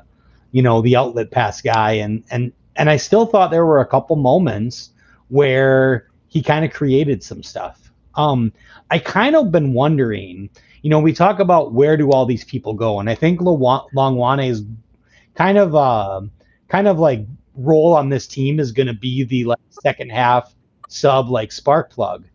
you 0.52 0.62
know 0.62 0.82
the 0.82 0.96
outlet 0.96 1.32
pass 1.32 1.62
guy, 1.62 1.94
and 1.94 2.24
and 2.30 2.54
and 2.76 2.90
I 2.90 2.98
still 2.98 3.26
thought 3.26 3.50
there 3.50 3.66
were 3.66 3.82
a 3.82 3.88
couple 3.88 4.16
moments 4.16 4.92
where 5.30 6.08
he 6.28 6.44
kind 6.44 6.64
of 6.64 6.72
created 6.72 7.24
some 7.24 7.42
stuff. 7.42 7.92
Um, 8.16 8.54
I 8.92 9.00
kind 9.00 9.36
of 9.36 9.52
been 9.52 9.74
wondering, 9.74 10.50
you 10.82 10.90
know, 10.90 11.00
we 11.00 11.14
talk 11.14 11.40
about 11.40 11.74
where 11.74 11.98
do 11.98 12.12
all 12.12 12.26
these 12.26 12.44
people 12.44 12.74
go, 12.74 13.00
and 13.00 13.10
I 13.10 13.16
think 13.16 13.40
Hlongwane 13.40 14.50
is 14.50 14.64
kind 15.36 15.58
of 15.58 15.76
uh, 15.76 16.22
kind 16.70 16.88
of 16.88 17.00
like 17.00 17.26
role 17.56 17.94
on 17.94 18.10
this 18.10 18.28
team 18.28 18.60
is 18.60 18.72
going 18.72 18.88
to 18.88 18.94
be 18.94 19.24
the 19.24 19.46
like 19.46 19.60
second 19.70 20.12
half 20.12 20.54
sub 20.88 21.30
like 21.30 21.52
spark 21.52 21.92
plug. 21.92 22.26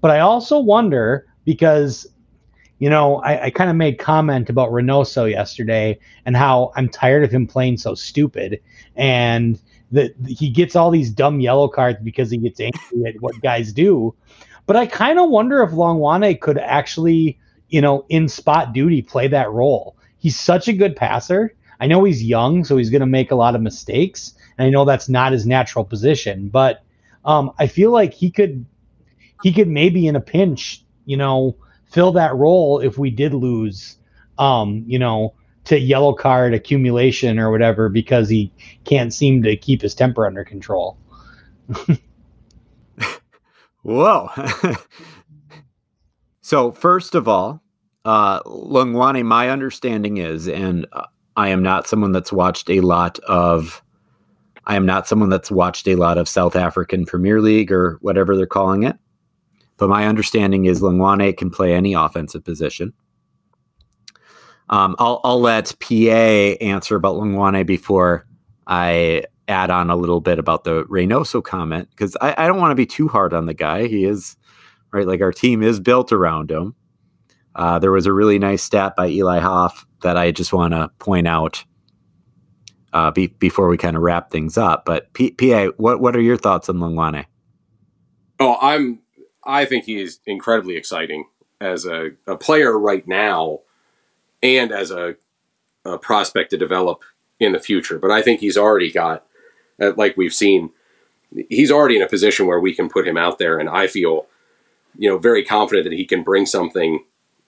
But 0.00 0.10
I 0.10 0.20
also 0.20 0.58
wonder 0.58 1.26
because 1.44 2.06
you 2.80 2.88
know, 2.88 3.16
I, 3.16 3.44
I 3.44 3.50
kind 3.50 3.68
of 3.68 3.76
made 3.76 3.98
comment 3.98 4.48
about 4.48 4.70
Reynoso 4.70 5.30
yesterday 5.30 5.98
and 6.24 6.34
how 6.34 6.72
I'm 6.76 6.88
tired 6.88 7.22
of 7.22 7.30
him 7.30 7.46
playing 7.46 7.76
so 7.76 7.94
stupid 7.94 8.60
and 8.96 9.60
that 9.92 10.14
he 10.26 10.48
gets 10.48 10.74
all 10.74 10.90
these 10.90 11.10
dumb 11.10 11.40
yellow 11.40 11.68
cards 11.68 11.98
because 12.02 12.30
he 12.30 12.38
gets 12.38 12.58
angry 12.58 13.06
at 13.06 13.20
what 13.20 13.38
guys 13.42 13.72
do. 13.72 14.14
But 14.70 14.76
I 14.76 14.86
kind 14.86 15.18
of 15.18 15.30
wonder 15.30 15.64
if 15.64 15.72
Hlongwane 15.72 16.38
could 16.38 16.56
actually, 16.56 17.40
you 17.70 17.80
know, 17.80 18.06
in 18.08 18.28
spot 18.28 18.72
duty 18.72 19.02
play 19.02 19.26
that 19.26 19.50
role. 19.50 19.96
He's 20.16 20.38
such 20.38 20.68
a 20.68 20.72
good 20.72 20.94
passer. 20.94 21.56
I 21.80 21.88
know 21.88 22.04
he's 22.04 22.22
young, 22.22 22.62
so 22.62 22.76
he's 22.76 22.88
going 22.88 23.00
to 23.00 23.06
make 23.06 23.32
a 23.32 23.34
lot 23.34 23.56
of 23.56 23.62
mistakes, 23.62 24.34
and 24.56 24.64
I 24.64 24.70
know 24.70 24.84
that's 24.84 25.08
not 25.08 25.32
his 25.32 25.44
natural 25.44 25.84
position. 25.84 26.50
But 26.50 26.84
um, 27.24 27.50
I 27.58 27.66
feel 27.66 27.90
like 27.90 28.14
he 28.14 28.30
could, 28.30 28.64
he 29.42 29.52
could 29.52 29.66
maybe 29.66 30.06
in 30.06 30.14
a 30.14 30.20
pinch, 30.20 30.84
you 31.04 31.16
know, 31.16 31.56
fill 31.90 32.12
that 32.12 32.36
role 32.36 32.78
if 32.78 32.96
we 32.96 33.10
did 33.10 33.34
lose, 33.34 33.96
um, 34.38 34.84
you 34.86 35.00
know, 35.00 35.34
to 35.64 35.80
yellow 35.80 36.12
card 36.12 36.54
accumulation 36.54 37.40
or 37.40 37.50
whatever 37.50 37.88
because 37.88 38.28
he 38.28 38.52
can't 38.84 39.12
seem 39.12 39.42
to 39.42 39.56
keep 39.56 39.82
his 39.82 39.96
temper 39.96 40.28
under 40.28 40.44
control. 40.44 40.96
Whoa. 43.82 44.30
so, 46.40 46.70
first 46.72 47.14
of 47.14 47.28
all, 47.28 47.62
uh, 48.04 48.42
Hlongwane, 48.42 49.24
my 49.24 49.50
understanding 49.50 50.18
is, 50.18 50.48
and 50.48 50.86
I 51.36 51.48
am 51.48 51.62
not 51.62 51.86
someone 51.86 52.12
that's 52.12 52.32
watched 52.32 52.70
a 52.70 52.80
lot 52.80 53.18
of, 53.20 53.82
I 54.66 54.76
am 54.76 54.86
not 54.86 55.08
someone 55.08 55.30
that's 55.30 55.50
watched 55.50 55.88
a 55.88 55.96
lot 55.96 56.18
of 56.18 56.28
South 56.28 56.56
African 56.56 57.06
Premier 57.06 57.40
League 57.40 57.72
or 57.72 57.98
whatever 58.00 58.36
they're 58.36 58.46
calling 58.46 58.82
it. 58.82 58.96
But 59.76 59.88
my 59.88 60.06
understanding 60.06 60.66
is 60.66 60.80
Hlongwane 60.80 61.36
can 61.36 61.50
play 61.50 61.74
any 61.74 61.94
offensive 61.94 62.44
position. 62.44 62.92
Um, 64.68 64.94
I'll, 64.98 65.20
I'll 65.24 65.40
let 65.40 65.74
PA 65.80 66.64
answer 66.64 66.96
about 66.96 67.16
Hlongwane 67.16 67.66
before 67.66 68.26
I 68.66 69.24
add 69.50 69.70
on 69.70 69.90
a 69.90 69.96
little 69.96 70.20
bit 70.20 70.38
about 70.38 70.64
the 70.64 70.84
Reynoso 70.84 71.42
comment 71.42 71.88
because 71.90 72.16
I, 72.20 72.34
I, 72.38 72.46
don't 72.46 72.58
want 72.58 72.70
to 72.70 72.76
be 72.76 72.86
too 72.86 73.08
hard 73.08 73.34
on 73.34 73.46
the 73.46 73.54
guy. 73.54 73.86
He 73.86 74.04
is 74.04 74.36
right, 74.92 75.06
like 75.06 75.20
our 75.20 75.32
team 75.32 75.62
is 75.62 75.80
built 75.80 76.12
around 76.12 76.50
him. 76.50 76.74
Uh, 77.54 77.78
there 77.78 77.92
was 77.92 78.06
a 78.06 78.12
really 78.12 78.38
nice 78.38 78.62
stat 78.62 78.94
by 78.96 79.08
Eli 79.08 79.40
Hoff 79.40 79.86
that 80.02 80.16
I 80.16 80.30
just 80.30 80.52
want 80.52 80.72
to 80.72 80.90
point 80.98 81.26
out 81.28 81.64
uh, 82.92 83.10
be, 83.10 83.26
before 83.26 83.68
we 83.68 83.76
kind 83.76 83.96
of 83.96 84.02
wrap 84.02 84.30
things 84.30 84.56
up. 84.56 84.84
But 84.84 85.12
P, 85.12 85.32
PA, 85.32 85.72
what 85.76 86.00
what 86.00 86.16
are 86.16 86.20
your 86.20 86.36
thoughts 86.36 86.68
on 86.68 86.76
Hlongwane? 86.76 87.26
Oh, 88.38 88.56
I'm 88.60 89.00
I 89.44 89.64
think 89.64 89.84
he 89.84 90.00
is 90.00 90.20
incredibly 90.26 90.76
exciting 90.76 91.26
as 91.60 91.86
a, 91.86 92.10
a 92.26 92.36
player 92.36 92.78
right 92.78 93.06
now 93.06 93.60
and 94.42 94.72
as 94.72 94.90
a, 94.90 95.16
a 95.84 95.98
prospect 95.98 96.50
to 96.50 96.56
develop 96.56 97.02
in 97.38 97.52
the 97.52 97.58
future. 97.58 97.98
But 97.98 98.10
I 98.10 98.22
think 98.22 98.40
he's 98.40 98.56
already 98.56 98.90
got, 98.90 99.26
Uh, 99.80 99.92
like 99.96 100.16
we've 100.16 100.34
seen, 100.34 100.70
he's 101.48 101.70
already 101.70 101.96
in 101.96 102.02
a 102.02 102.08
position 102.08 102.46
where 102.46 102.60
we 102.60 102.74
can 102.74 102.88
put 102.88 103.06
him 103.06 103.16
out 103.16 103.38
there, 103.38 103.58
and 103.58 103.68
I 103.68 103.86
feel, 103.86 104.26
you 104.96 105.08
know, 105.08 105.18
very 105.18 105.44
confident 105.44 105.84
that 105.84 105.96
he 105.96 106.04
can 106.04 106.22
bring 106.22 106.46
something 106.46 107.04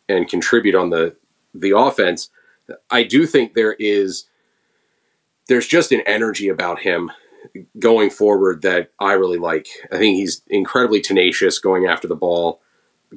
and 0.09 0.29
contribute 0.29 0.75
on 0.75 0.91
the 0.91 1.17
the 1.55 1.77
offense. 1.77 2.31
I 2.91 3.03
do 3.03 3.27
think 3.27 3.55
there 3.55 3.75
is 3.75 4.27
there's 5.49 5.67
just 5.67 5.93
an 5.93 6.03
energy 6.07 6.49
about 6.49 6.81
him 6.81 7.11
going 7.79 8.11
forward 8.11 8.63
that 8.63 8.91
I 8.99 9.13
really 9.15 9.39
like. 9.39 9.69
I 9.91 9.99
think 9.99 10.17
he's 10.17 10.43
incredibly 10.49 11.01
tenacious 11.01 11.59
going 11.59 11.87
after 11.87 12.09
the 12.09 12.17
ball, 12.17 12.61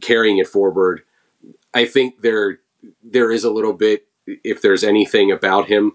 carrying 0.02 0.38
it 0.38 0.48
forward. 0.48 1.04
I 1.74 1.86
think 1.86 2.22
there 2.22 2.60
there 3.04 3.32
is 3.32 3.44
a 3.44 3.52
little 3.52 3.74
bit 3.74 4.08
if 4.28 4.62
there's 4.62 4.84
anything 4.84 5.32
about 5.32 5.68
him 5.68 5.94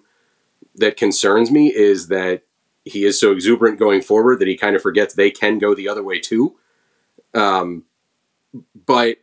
that 0.75 0.97
concerns 0.97 1.51
me 1.51 1.75
is 1.75 2.09
that 2.09 2.43
he 2.85 3.05
is 3.05 3.21
so 3.21 3.33
exuberant 3.33 3.79
going 3.79 4.03
forward 4.03 4.39
that 4.39 4.49
he 4.49 4.57
kind 4.57 4.75
of 4.75 4.83
forgets 4.83 5.15
they 5.15 5.31
can 5.31 5.59
go 5.59 5.75
the 5.75 5.89
other 5.89 6.03
way 6.03 6.19
too. 6.19 6.57
Um, 7.35 7.85
but 8.87 9.19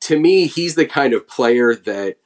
to 0.00 0.18
me, 0.18 0.46
he's 0.46 0.74
the 0.74 0.86
kind 0.86 1.14
of 1.14 1.28
player 1.28 1.74
that 1.74 2.16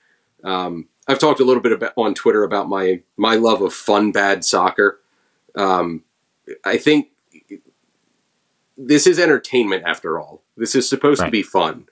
um, 0.44 0.88
I've 1.06 1.18
talked 1.18 1.40
a 1.40 1.44
little 1.44 1.62
bit 1.62 1.72
about 1.72 1.92
on 1.96 2.14
Twitter 2.14 2.44
about 2.44 2.68
my 2.68 3.02
my 3.16 3.34
love 3.34 3.62
of 3.62 3.74
fun 3.74 4.12
bad 4.12 4.44
soccer. 4.44 5.00
Um, 5.54 6.04
I 6.64 6.76
think 6.76 7.08
this 8.76 9.06
is 9.06 9.18
entertainment 9.18 9.84
after 9.86 10.18
all. 10.18 10.42
This 10.56 10.74
is 10.74 10.88
supposed 10.88 11.20
right. 11.20 11.26
to 11.26 11.32
be 11.32 11.42
fun. 11.42 11.86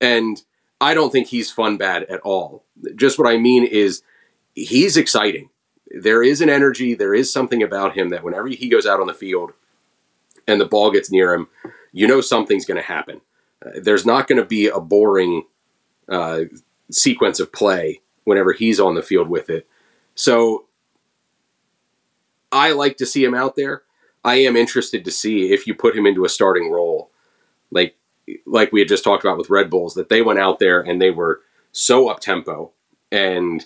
And 0.00 0.42
I 0.80 0.94
don't 0.94 1.10
think 1.10 1.28
he's 1.28 1.50
fun 1.50 1.76
bad 1.76 2.04
at 2.04 2.20
all. 2.20 2.64
Just 2.94 3.18
what 3.18 3.28
I 3.28 3.36
mean 3.38 3.64
is 3.64 4.02
he's 4.54 4.96
exciting. 4.96 5.50
There 5.90 6.22
is 6.22 6.40
an 6.40 6.50
energy, 6.50 6.94
there 6.94 7.14
is 7.14 7.32
something 7.32 7.62
about 7.62 7.96
him 7.96 8.10
that 8.10 8.22
whenever 8.22 8.48
he 8.48 8.68
goes 8.68 8.86
out 8.86 9.00
on 9.00 9.06
the 9.06 9.14
field 9.14 9.52
and 10.46 10.60
the 10.60 10.66
ball 10.66 10.90
gets 10.90 11.10
near 11.10 11.32
him, 11.32 11.48
you 11.92 12.06
know 12.06 12.20
something's 12.20 12.66
going 12.66 12.80
to 12.80 12.86
happen. 12.86 13.20
Uh, 13.64 13.70
there's 13.82 14.06
not 14.06 14.28
going 14.28 14.40
to 14.40 14.46
be 14.46 14.68
a 14.68 14.80
boring 14.80 15.44
uh, 16.08 16.42
sequence 16.90 17.40
of 17.40 17.52
play 17.52 18.00
whenever 18.24 18.52
he's 18.52 18.78
on 18.78 18.94
the 18.94 19.02
field 19.02 19.28
with 19.28 19.48
it. 19.48 19.66
So 20.14 20.66
I 22.52 22.72
like 22.72 22.96
to 22.98 23.06
see 23.06 23.24
him 23.24 23.34
out 23.34 23.56
there. 23.56 23.82
I 24.24 24.36
am 24.36 24.56
interested 24.56 25.04
to 25.04 25.10
see 25.10 25.52
if 25.52 25.66
you 25.66 25.74
put 25.74 25.96
him 25.96 26.06
into 26.06 26.24
a 26.24 26.28
starting 26.28 26.70
role, 26.70 27.10
like 27.70 27.94
like 28.44 28.72
we 28.72 28.80
had 28.80 28.88
just 28.88 29.04
talked 29.04 29.24
about 29.24 29.38
with 29.38 29.48
Red 29.48 29.70
Bulls, 29.70 29.94
that 29.94 30.10
they 30.10 30.20
went 30.20 30.38
out 30.38 30.58
there 30.58 30.80
and 30.80 31.00
they 31.00 31.10
were 31.10 31.40
so 31.72 32.08
up 32.08 32.20
tempo, 32.20 32.72
and 33.10 33.64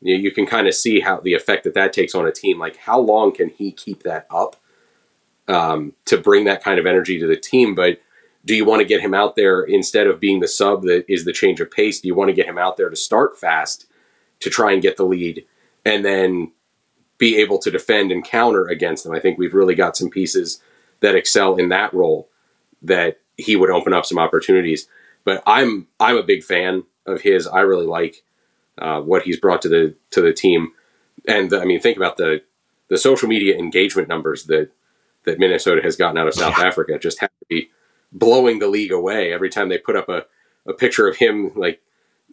you, 0.00 0.14
know, 0.14 0.20
you 0.20 0.30
can 0.30 0.46
kind 0.46 0.66
of 0.66 0.74
see 0.74 1.00
how 1.00 1.20
the 1.20 1.34
effect 1.34 1.64
that 1.64 1.74
that 1.74 1.92
takes 1.92 2.14
on 2.14 2.26
a 2.26 2.32
team. 2.32 2.58
Like 2.58 2.76
how 2.76 2.98
long 2.98 3.32
can 3.32 3.48
he 3.48 3.72
keep 3.72 4.02
that 4.02 4.26
up 4.30 4.56
um, 5.48 5.92
to 6.06 6.18
bring 6.18 6.44
that 6.44 6.62
kind 6.62 6.78
of 6.78 6.86
energy 6.86 7.18
to 7.18 7.26
the 7.26 7.36
team? 7.36 7.74
But 7.74 8.00
do 8.44 8.54
you 8.54 8.64
want 8.64 8.80
to 8.80 8.86
get 8.86 9.00
him 9.00 9.14
out 9.14 9.36
there 9.36 9.62
instead 9.62 10.06
of 10.06 10.20
being 10.20 10.40
the 10.40 10.48
sub 10.48 10.82
that 10.82 11.04
is 11.08 11.24
the 11.24 11.32
change 11.32 11.60
of 11.60 11.70
pace? 11.70 12.00
Do 12.00 12.08
you 12.08 12.14
want 12.14 12.28
to 12.28 12.34
get 12.34 12.46
him 12.46 12.58
out 12.58 12.76
there 12.76 12.88
to 12.88 12.96
start 12.96 13.38
fast 13.38 13.86
to 14.40 14.50
try 14.50 14.72
and 14.72 14.82
get 14.82 14.96
the 14.96 15.04
lead, 15.04 15.44
and 15.84 16.04
then 16.04 16.52
be 17.18 17.36
able 17.36 17.58
to 17.58 17.70
defend 17.70 18.12
and 18.12 18.24
counter 18.24 18.66
against 18.66 19.04
them. 19.04 19.14
I 19.14 19.20
think 19.20 19.38
we've 19.38 19.54
really 19.54 19.74
got 19.74 19.96
some 19.96 20.10
pieces 20.10 20.60
that 21.00 21.14
excel 21.14 21.56
in 21.56 21.70
that 21.70 21.94
role 21.94 22.28
that 22.82 23.20
he 23.36 23.56
would 23.56 23.70
open 23.70 23.92
up 23.92 24.04
some 24.04 24.18
opportunities. 24.18 24.88
But 25.24 25.42
I'm 25.46 25.88
I'm 25.98 26.16
a 26.16 26.22
big 26.22 26.44
fan 26.44 26.84
of 27.06 27.22
his. 27.22 27.46
I 27.46 27.60
really 27.60 27.86
like 27.86 28.22
uh, 28.78 29.00
what 29.00 29.22
he's 29.22 29.38
brought 29.38 29.62
to 29.62 29.68
the 29.68 29.94
to 30.10 30.20
the 30.20 30.32
team. 30.32 30.72
And 31.26 31.50
the, 31.50 31.60
I 31.60 31.64
mean, 31.64 31.80
think 31.80 31.96
about 31.96 32.16
the 32.16 32.42
the 32.88 32.98
social 32.98 33.28
media 33.28 33.56
engagement 33.56 34.08
numbers 34.08 34.44
that 34.44 34.70
that 35.24 35.38
Minnesota 35.38 35.82
has 35.82 35.96
gotten 35.96 36.18
out 36.18 36.28
of 36.28 36.34
South 36.34 36.54
yeah. 36.58 36.66
Africa. 36.66 36.98
Just 36.98 37.20
have 37.20 37.30
to 37.30 37.46
be 37.48 37.70
blowing 38.12 38.58
the 38.58 38.68
league 38.68 38.92
away 38.92 39.32
every 39.32 39.50
time 39.50 39.68
they 39.68 39.78
put 39.78 39.96
up 39.96 40.08
a, 40.08 40.24
a 40.66 40.72
picture 40.72 41.08
of 41.08 41.16
him 41.16 41.52
like 41.56 41.80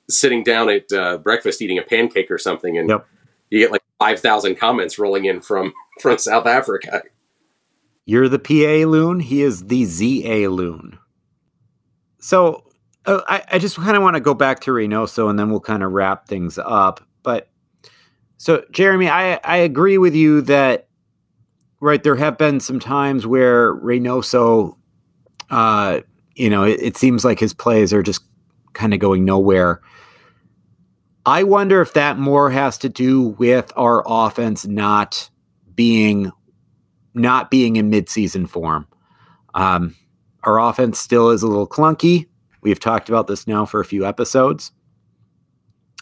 sitting 0.10 0.44
down 0.44 0.70
at 0.70 0.92
uh, 0.92 1.18
breakfast 1.18 1.62
eating 1.62 1.80
a 1.80 1.82
pancake 1.82 2.30
or 2.30 2.38
something, 2.38 2.78
and 2.78 2.90
yep. 2.90 3.08
you 3.50 3.60
get 3.60 3.72
like 3.72 3.84
five 4.00 4.20
thousand 4.20 4.56
comments 4.56 5.00
rolling 5.00 5.26
in 5.26 5.42
from 5.42 5.74
from 6.02 6.18
South 6.18 6.46
Africa. 6.46 7.04
You're 8.06 8.30
the 8.30 8.40
PA 8.40 8.88
loon. 8.90 9.22
He 9.22 9.42
is 9.42 9.68
the 9.68 9.86
ZA 9.86 10.50
loon. 10.50 11.00
So 12.20 12.66
uh, 13.06 13.22
I, 13.28 13.44
I 13.54 13.60
just 13.60 13.76
kind 13.76 13.98
of 13.98 14.04
want 14.04 14.16
to 14.16 14.22
go 14.22 14.34
back 14.34 14.62
to 14.62 14.72
Reynoso 14.72 15.30
and 15.30 15.38
then 15.38 15.50
we'll 15.50 15.60
kind 15.60 15.84
of 15.84 15.92
wrap 15.92 16.28
things 16.28 16.58
up. 16.58 17.06
But 17.24 17.50
so 18.38 18.64
Jeremy, 18.72 19.10
I, 19.10 19.40
I 19.44 19.58
agree 19.58 19.98
with 19.98 20.16
you 20.16 20.42
that 20.42 20.88
right 21.80 22.04
there 22.04 22.16
have 22.16 22.38
been 22.38 22.60
some 22.60 22.80
times 22.80 23.28
where 23.28 23.76
Reynoso, 23.76 24.76
uh, 25.50 26.02
you 26.36 26.50
know, 26.50 26.64
it, 26.64 26.80
it 26.82 26.98
seems 26.98 27.26
like 27.26 27.40
his 27.40 27.54
plays 27.54 27.94
are 27.94 28.04
just 28.04 28.24
kind 28.74 28.94
of 28.94 29.00
going 29.00 29.26
nowhere. 29.26 29.82
I 31.26 31.44
wonder 31.44 31.82
if 31.82 31.94
that 31.94 32.18
more 32.18 32.50
has 32.50 32.78
to 32.80 32.90
do 32.90 33.22
with 33.22 33.72
our 33.78 34.04
offense 34.06 34.66
not 34.66 35.30
being 35.76 36.32
not 37.14 37.52
being 37.52 37.76
in 37.76 37.92
midseason 37.92 38.50
form. 38.50 38.88
Um, 39.54 39.96
our 40.44 40.60
offense 40.60 41.00
still 41.00 41.30
is 41.30 41.44
a 41.44 41.48
little 41.48 41.68
clunky. 41.68 42.28
We've 42.64 42.80
talked 42.80 43.10
about 43.10 43.28
this 43.28 43.46
now 43.46 43.66
for 43.66 43.82
a 43.82 43.86
few 43.86 44.06
episodes. 44.06 44.72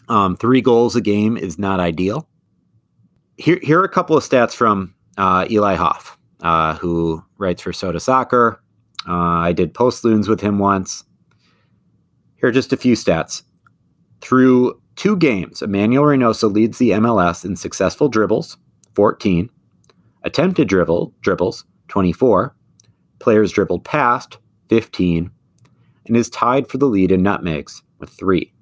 Um, 0.08 0.36
three 0.36 0.60
goals 0.60 0.94
a 0.94 1.00
game 1.00 1.36
is 1.36 1.58
not 1.58 1.80
ideal. 1.80 2.28
Here, 3.36 3.58
here 3.62 3.80
are 3.80 3.84
a 3.84 3.88
couple 3.88 4.16
of 4.16 4.22
stats 4.22 4.54
from 4.54 4.94
uh, 5.18 5.46
Eli 5.50 5.74
Hoff, 5.74 6.18
uh, 6.40 6.74
who 6.76 7.22
writes 7.38 7.62
for 7.62 7.72
Soda 7.72 7.98
Soccer. 7.98 8.62
Uh, 9.08 9.12
I 9.12 9.52
did 9.52 9.74
post 9.74 10.04
loons 10.04 10.28
with 10.28 10.40
him 10.40 10.58
once. 10.58 11.04
Here 12.36 12.48
are 12.48 12.52
just 12.52 12.72
a 12.72 12.76
few 12.76 12.94
stats. 12.94 13.42
Through 14.20 14.80
two 14.94 15.16
games, 15.16 15.62
Emmanuel 15.62 16.04
Reynoso 16.04 16.52
leads 16.52 16.78
the 16.78 16.90
MLS 16.90 17.44
in 17.44 17.56
successful 17.56 18.08
dribbles, 18.08 18.56
14, 18.94 19.50
attempted 20.22 20.68
dribble 20.68 21.12
dribbles, 21.22 21.64
24, 21.88 22.54
players 23.18 23.50
dribbled 23.50 23.84
past, 23.84 24.38
15, 24.68 25.30
and 26.06 26.16
is 26.16 26.30
tied 26.30 26.68
for 26.68 26.78
the 26.78 26.86
lead 26.86 27.12
in 27.12 27.22
nutmegs 27.22 27.82
with 27.98 28.10
three. 28.10 28.52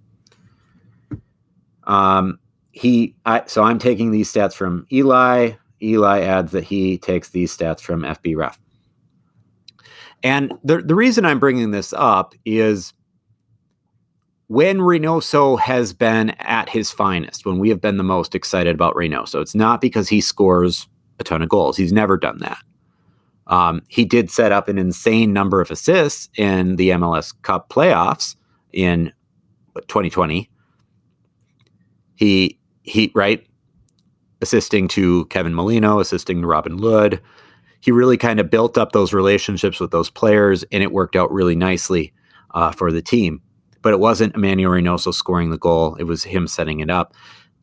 Um, 1.85 2.39
he, 2.73 3.17
I, 3.27 3.43
so 3.47 3.63
I'm 3.63 3.79
taking 3.79 4.11
these 4.11 4.33
stats 4.33 4.55
from 4.55 4.87
Eli. 4.93 5.53
Eli 5.83 6.21
adds 6.21 6.53
that 6.53 6.65
he 6.65 6.99
takes 6.99 7.31
these 7.31 7.57
stats 7.57 7.81
from 7.81 8.03
FBref. 8.03 8.57
And 10.23 10.53
the, 10.63 10.83
the 10.83 10.95
reason 10.95 11.25
I'm 11.25 11.41
bringing 11.41 11.71
this 11.71 11.95
up 11.97 12.35
is 12.45 12.93
when 14.49 14.79
Reynoso 14.79 15.59
has 15.61 15.93
been 15.93 16.31
at 16.41 16.69
his 16.69 16.91
finest, 16.91 17.47
when 17.47 17.59
we 17.59 17.69
have 17.71 17.81
been 17.81 17.97
the 17.97 18.03
most 18.03 18.35
excited 18.35 18.75
about 18.75 18.95
Reynoso, 18.95 19.41
it's 19.41 19.55
not 19.55 19.81
because 19.81 20.09
he 20.09 20.21
scores 20.21 20.89
a 21.19 21.25
ton 21.25 21.43
of 21.43 21.49
goals. 21.49 21.77
He's 21.77 21.93
never 21.93 22.17
done 22.17 22.39
that. 22.39 22.59
Um, 23.51 23.83
he 23.89 24.05
did 24.05 24.31
set 24.31 24.53
up 24.53 24.69
an 24.69 24.79
insane 24.79 25.33
number 25.33 25.61
of 25.61 25.71
assists 25.71 26.31
in 26.37 26.77
the 26.77 26.91
MLS 26.91 27.35
Cup 27.43 27.69
playoffs 27.69 28.37
in 28.73 29.13
2020. 29.89 30.49
He 32.15 32.59
he 32.83 33.11
right 33.15 33.45
assisting 34.41 34.89
to 34.89 35.27
Kevin 35.27 35.55
Molino, 35.55 35.99
assisting 35.99 36.41
to 36.41 36.47
Robin 36.47 36.79
Lod. 36.79 37.21
He 37.81 37.91
really 37.91 38.17
kind 38.17 38.39
of 38.41 38.51
built 38.51 38.79
up 38.79 38.93
those 38.93 39.13
relationships 39.13 39.81
with 39.81 39.91
those 39.91 40.11
players, 40.11 40.65
and 40.71 40.83
it 40.83 40.93
worked 40.93 41.17
out 41.17 41.33
really 41.33 41.57
nicely 41.57 42.13
uh, 42.55 42.71
for 42.71 42.93
the 42.93 43.03
team. 43.03 43.43
But 43.83 43.95
it 43.95 44.01
wasn't 44.01 44.37
Emmanuel 44.37 44.73
Reynoso 44.73 45.13
scoring 45.13 45.51
the 45.51 45.59
goal; 45.59 45.97
it 45.97 46.05
was 46.05 46.23
him 46.23 46.47
setting 46.47 46.79
it 46.81 46.91
up. 46.91 47.15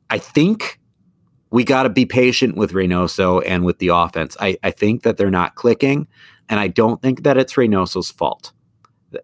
I 0.09 0.17
think 0.17 0.79
we 1.49 1.63
got 1.63 1.83
to 1.83 1.89
be 1.89 2.05
patient 2.05 2.55
with 2.55 2.73
Reynoso 2.73 3.41
and 3.45 3.65
with 3.65 3.79
the 3.79 3.89
offense. 3.89 4.35
I, 4.39 4.57
I 4.63 4.71
think 4.71 5.03
that 5.03 5.17
they're 5.17 5.31
not 5.31 5.55
clicking, 5.55 6.07
and 6.49 6.59
I 6.59 6.67
don't 6.67 7.01
think 7.01 7.23
that 7.23 7.37
it's 7.37 7.53
Reynoso's 7.53 8.11
fault. 8.11 8.51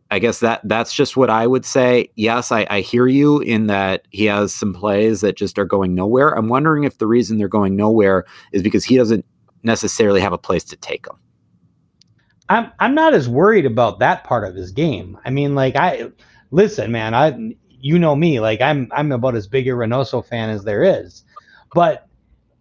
I 0.10 0.20
guess 0.20 0.40
that 0.40 0.62
that's 0.64 0.94
just 0.94 1.18
what 1.18 1.30
I 1.30 1.46
would 1.46 1.66
say. 1.66 2.10
Yes, 2.16 2.52
I, 2.52 2.66
I 2.70 2.80
hear 2.80 3.06
you 3.08 3.40
in 3.42 3.68
that 3.68 4.08
he 4.12 4.26
has 4.26 4.56
some 4.56 4.74
plays 4.74 5.20
that 5.22 5.36
just 5.36 5.60
are 5.60 5.66
going 5.66 5.94
nowhere. 5.94 6.30
I'm 6.30 6.48
wondering 6.48 6.86
if 6.86 6.98
the 6.98 7.08
reason 7.08 7.38
they're 7.38 7.50
going 7.50 7.76
nowhere 7.76 8.26
is 8.54 8.64
because 8.64 8.86
he 8.86 8.96
doesn't 8.96 9.26
necessarily 9.64 10.22
have 10.22 10.32
a 10.32 10.38
place 10.38 10.64
to 10.66 10.78
take 10.78 11.06
them. 11.06 11.18
I'm 12.50 12.72
I'm 12.80 12.96
not 12.96 13.14
as 13.14 13.28
worried 13.28 13.66
about 13.66 14.00
that 14.00 14.24
part 14.24 14.48
of 14.48 14.56
his 14.56 14.72
game. 14.72 15.18
I 15.26 15.30
mean, 15.30 15.56
like 15.56 15.76
I 15.76 16.12
listen, 16.52 16.92
man, 16.92 17.14
I 17.14 17.36
you 17.68 18.00
know 18.00 18.16
me, 18.16 18.40
like 18.40 18.62
I'm 18.62 18.90
I'm 18.92 19.12
about 19.12 19.36
as 19.36 19.48
big 19.48 19.68
a 19.68 19.72
Reynoso 19.72 20.26
fan 20.26 20.50
as 20.50 20.64
there 20.64 20.84
is. 20.84 21.24
But 21.74 22.08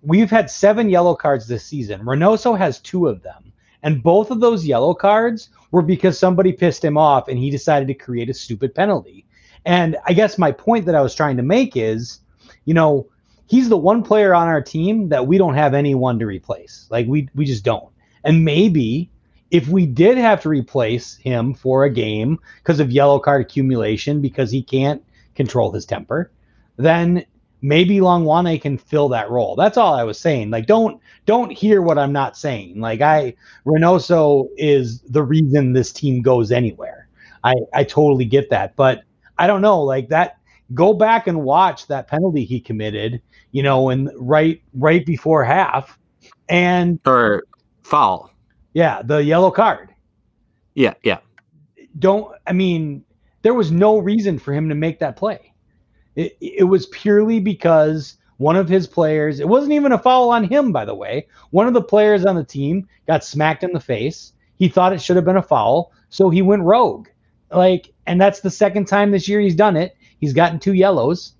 we've 0.03 0.31
had 0.31 0.51
seven 0.51 0.91
yellow 0.91 1.15
cards 1.15 1.47
this 1.47 1.65
season. 1.65 2.03
Reynoso 2.03 2.59
has 2.59 2.81
two 2.81 3.07
of 3.07 3.23
them. 3.23 3.53
And 3.83 4.03
both 4.03 4.31
of 4.31 4.41
those 4.41 4.67
yellow 4.67 4.95
cards 4.95 5.49
were 5.71 5.83
because 5.83 6.19
somebody 6.19 6.53
pissed 6.53 6.85
him 6.85 6.97
off 6.97 7.29
and 7.29 7.39
he 7.39 7.51
decided 7.51 7.89
to 7.89 7.95
create 7.95 8.31
a 8.31 8.35
stupid 8.35 8.75
penalty. 8.75 9.27
And 9.65 9.97
I 10.07 10.13
guess 10.13 10.39
my 10.39 10.53
point 10.53 10.87
that 10.87 10.95
I 10.95 11.03
was 11.03 11.15
trying 11.15 11.37
to 11.37 11.43
make 11.43 11.77
is, 11.77 12.21
you 12.65 12.75
know, 12.75 13.09
he's 13.47 13.69
the 13.69 13.77
one 13.77 14.03
player 14.03 14.35
on 14.35 14.49
our 14.49 14.63
team 14.63 15.09
that 15.09 15.27
we 15.27 15.39
don't 15.39 15.55
have 15.55 15.75
anyone 15.75 16.19
to 16.19 16.27
replace. 16.27 16.87
Like 16.91 17.07
we 17.07 17.29
we 17.35 17.45
just 17.45 17.65
don't. 17.65 17.93
And 18.25 18.45
maybe 18.45 19.11
if 19.51 19.69
we 19.69 19.85
did 19.85 20.17
have 20.17 20.43
to 20.43 20.49
replace 20.49 21.17
him 21.17 21.55
for 21.55 21.85
a 21.85 21.91
game 21.91 22.39
because 22.59 22.81
of 22.81 22.91
yellow 22.91 23.19
card 23.19 23.43
accumulation 23.43 24.21
because 24.21 24.51
he 24.51 24.63
can't 24.63 25.05
control 25.35 25.73
his 25.73 25.87
temper, 25.87 26.31
then 26.77 27.25
maybe 27.63 27.99
Hlongwane 27.99 28.61
can 28.61 28.77
fill 28.77 29.09
that 29.11 29.31
role. 29.31 29.55
That's 29.57 29.77
all 29.77 29.95
I 29.95 30.03
was 30.03 30.19
saying. 30.19 30.51
Like, 30.51 30.67
don't 30.67 31.01
don't 31.25 31.51
hear 31.51 31.81
what 31.81 31.99
I'm 31.99 32.13
not 32.13 32.37
saying. 32.37 32.81
Like, 32.81 33.01
I 33.01 33.35
Reynoso 33.65 34.49
is 34.57 35.01
the 35.03 35.23
reason 35.23 35.73
this 35.73 35.93
team 35.93 36.21
goes 36.21 36.51
anywhere. 36.51 37.09
I 37.45 37.55
I 37.73 37.85
totally 37.85 38.25
get 38.25 38.51
that, 38.51 38.77
but 38.77 39.03
I 39.39 39.47
don't 39.47 39.63
know. 39.63 39.81
Like 39.81 40.09
that, 40.09 40.39
go 40.75 40.93
back 40.93 41.29
and 41.29 41.43
watch 41.43 41.87
that 41.87 42.09
penalty 42.09 42.45
he 42.45 42.61
committed. 42.61 43.23
You 43.53 43.63
know, 43.63 43.89
and 43.91 44.11
right 44.17 44.61
right 44.75 45.07
before 45.07 45.45
half, 45.45 45.99
and 46.49 46.99
or 47.07 47.45
foul. 47.83 48.31
Yeah, 48.75 49.03
the 49.03 49.19
yellow 49.19 49.51
card. 49.51 49.95
Yeah, 50.75 50.95
yeah. 51.03 51.19
Don't. 51.99 52.35
I 52.47 52.53
mean, 52.55 53.05
there 53.43 53.55
was 53.55 53.71
no 53.71 53.99
reason 53.99 54.39
for 54.39 54.53
him 54.55 54.71
to 54.71 54.75
make 54.75 54.99
that 55.01 55.17
play 55.17 55.52
it, 56.17 56.37
it 56.41 56.65
was 56.69 56.87
purely 56.87 57.41
because 57.41 58.17
one 58.37 58.57
of 58.57 58.69
his 58.69 58.87
players, 58.87 59.41
it 59.41 59.49
wasn't 59.49 59.73
even 59.73 59.93
a 59.93 59.99
foul 59.99 60.31
on 60.31 60.45
him, 60.45 60.73
by 60.73 60.85
the 60.85 60.95
way. 60.95 61.27
One 61.51 61.67
of 61.67 61.75
the 61.75 61.83
players 61.83 62.25
on 62.25 62.37
the 62.37 62.45
team 62.45 62.89
got 63.07 63.25
smacked 63.25 63.63
in 63.63 63.73
the 63.73 63.81
face. 63.81 64.33
He 64.59 64.69
thought 64.69 64.93
it 64.93 65.01
should 65.01 65.17
have 65.17 65.25
been 65.25 65.37
a 65.37 65.43
foul, 65.43 65.93
so 66.09 66.29
he 66.29 66.43
went 66.43 66.63
rogue. 66.63 67.09
Like, 67.51 67.93
and 68.07 68.21
that's 68.21 68.41
the 68.41 68.51
second 68.51 68.87
time 68.87 69.11
this 69.11 69.29
year 69.29 69.41
he's 69.41 69.55
done 69.55 69.77
it. 69.77 69.97
He's 70.19 70.33
gotten 70.33 70.59
two 70.59 70.73
yellows, 70.73 71.35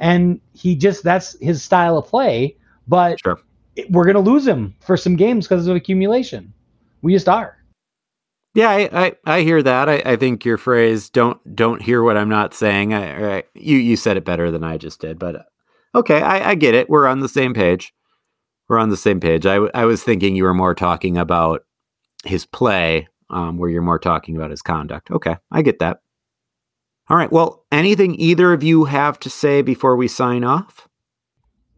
and 0.00 0.40
he 0.54 0.74
just 0.74 1.02
that's 1.02 1.38
his 1.40 1.62
style 1.62 1.98
of 1.98 2.06
play. 2.06 2.56
But 2.88 3.20
sure. 3.22 3.40
we're 3.90 4.04
gonna 4.04 4.20
lose 4.20 4.46
him 4.46 4.74
for 4.80 4.96
some 4.96 5.16
games 5.16 5.46
because 5.46 5.66
of 5.66 5.76
accumulation. 5.76 6.52
We 7.02 7.12
just 7.12 7.28
are. 7.28 7.61
Yeah, 8.54 8.68
I, 8.68 8.88
I, 8.92 9.12
I, 9.24 9.40
hear 9.40 9.62
that. 9.62 9.88
I, 9.88 10.02
I 10.04 10.16
think 10.16 10.44
your 10.44 10.58
phrase 10.58 11.08
"don't 11.08 11.56
don't 11.56 11.80
hear 11.80 12.02
what 12.02 12.18
I'm 12.18 12.28
not 12.28 12.52
saying." 12.52 12.92
I, 12.92 13.36
I, 13.38 13.42
you 13.54 13.78
you 13.78 13.96
said 13.96 14.16
it 14.16 14.24
better 14.24 14.50
than 14.50 14.62
I 14.62 14.76
just 14.76 15.00
did, 15.00 15.18
but 15.18 15.36
uh, 15.36 15.42
okay, 15.94 16.20
I, 16.20 16.50
I 16.50 16.54
get 16.54 16.74
it. 16.74 16.90
We're 16.90 17.06
on 17.06 17.20
the 17.20 17.28
same 17.28 17.54
page. 17.54 17.94
We're 18.68 18.78
on 18.78 18.90
the 18.90 18.96
same 18.96 19.20
page. 19.20 19.46
I, 19.46 19.56
I 19.74 19.86
was 19.86 20.02
thinking 20.02 20.36
you 20.36 20.44
were 20.44 20.54
more 20.54 20.74
talking 20.74 21.16
about 21.16 21.64
his 22.24 22.44
play, 22.44 23.08
um, 23.30 23.56
where 23.56 23.70
you're 23.70 23.82
more 23.82 23.98
talking 23.98 24.36
about 24.36 24.50
his 24.50 24.62
conduct. 24.62 25.10
Okay, 25.10 25.36
I 25.50 25.62
get 25.62 25.78
that. 25.78 26.00
All 27.08 27.16
right. 27.16 27.32
Well, 27.32 27.64
anything 27.72 28.14
either 28.20 28.52
of 28.52 28.62
you 28.62 28.84
have 28.84 29.18
to 29.20 29.30
say 29.30 29.62
before 29.62 29.96
we 29.96 30.08
sign 30.08 30.44
off? 30.44 30.88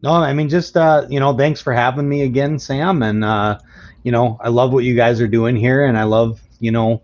No, 0.01 0.11
I 0.11 0.33
mean 0.33 0.49
just 0.49 0.75
uh, 0.75 1.05
you 1.09 1.19
know, 1.19 1.35
thanks 1.35 1.61
for 1.61 1.73
having 1.73 2.07
me 2.07 2.23
again, 2.23 2.59
Sam, 2.59 3.01
and 3.01 3.23
uh, 3.23 3.59
you 4.03 4.11
know, 4.11 4.37
I 4.41 4.49
love 4.49 4.73
what 4.73 4.83
you 4.83 4.93
guys 4.93 5.21
are 5.21 5.27
doing 5.27 5.55
here, 5.55 5.85
and 5.85 5.97
I 5.97 6.03
love 6.03 6.41
you 6.59 6.71
know, 6.71 7.01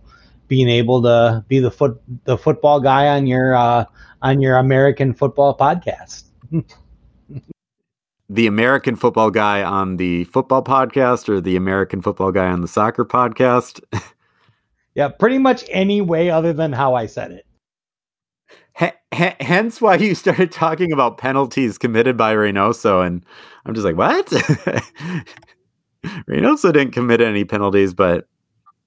being 0.48 0.70
able 0.70 1.02
to 1.02 1.44
be 1.48 1.60
the 1.60 1.72
foot 1.72 2.02
the 2.26 2.38
football 2.38 2.80
guy 2.80 3.08
on 3.08 3.26
your 3.26 3.56
uh, 3.56 3.86
on 4.22 4.42
your 4.42 4.58
American 4.58 5.14
football 5.14 5.58
podcast. 5.58 6.26
the 8.30 8.48
American 8.48 8.96
football 8.96 9.30
guy 9.30 9.64
on 9.64 9.98
the 9.98 10.24
football 10.26 10.64
podcast, 10.64 11.30
or 11.30 11.42
the 11.42 11.56
American 11.56 12.02
football 12.02 12.32
guy 12.32 12.48
on 12.48 12.62
the 12.62 12.68
soccer 12.68 13.06
podcast. 13.06 13.82
yeah, 14.96 15.08
pretty 15.08 15.38
much 15.38 15.66
any 15.70 16.02
way 16.02 16.30
other 16.30 16.54
than 16.54 16.74
how 16.74 16.96
I 16.96 17.06
said 17.06 17.32
it. 17.32 17.46
H- 18.80 18.94
h- 19.14 19.36
hence 19.42 19.82
why 19.82 19.96
you 19.96 20.16
started 20.16 20.52
talking 20.52 20.92
about 20.92 21.18
penalties 21.18 21.78
committed 21.78 22.18
by 22.18 22.34
Reynoso, 22.34 23.06
and 23.06 23.26
I'm 23.66 23.74
just 23.74 23.86
like, 23.86 23.98
what? 23.98 24.26
Reynoso 26.28 26.74
didn't 26.74 26.92
commit 26.92 27.22
any 27.22 27.44
penalties, 27.46 27.94
but 27.94 28.28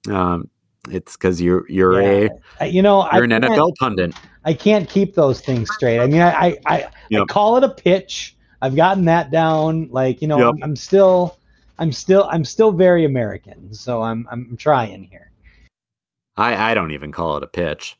um, 0.09 0.49
it's 0.89 1.15
because 1.17 1.41
you're 1.41 1.69
you're 1.69 2.01
yeah. 2.01 2.29
a 2.59 2.67
you 2.67 2.81
know 2.81 3.03
you're 3.13 3.23
I 3.23 3.35
an 3.35 3.41
NFL 3.41 3.75
pundit. 3.77 4.13
I 4.43 4.53
can't 4.53 4.89
keep 4.89 5.15
those 5.15 5.41
things 5.41 5.73
straight. 5.73 5.99
I 5.99 6.07
mean, 6.07 6.21
I 6.21 6.31
I, 6.31 6.57
I, 6.65 6.89
yep. 7.09 7.23
I 7.23 7.25
call 7.25 7.57
it 7.57 7.63
a 7.63 7.69
pitch. 7.69 8.35
I've 8.61 8.75
gotten 8.75 9.05
that 9.05 9.31
down. 9.31 9.89
Like 9.91 10.21
you 10.21 10.27
know, 10.27 10.37
yep. 10.37 10.47
I'm, 10.55 10.63
I'm, 10.63 10.75
still 10.75 11.37
I'm 11.77 11.91
still 11.91 12.27
I'm 12.31 12.45
still 12.45 12.71
very 12.71 13.05
American. 13.05 13.73
So 13.73 14.01
I'm 14.01 14.27
I'm 14.31 14.55
trying 14.57 15.03
here. 15.03 15.31
I 16.37 16.71
I 16.71 16.73
don't 16.73 16.91
even 16.91 17.11
call 17.11 17.37
it 17.37 17.43
a 17.43 17.47
pitch. 17.47 17.97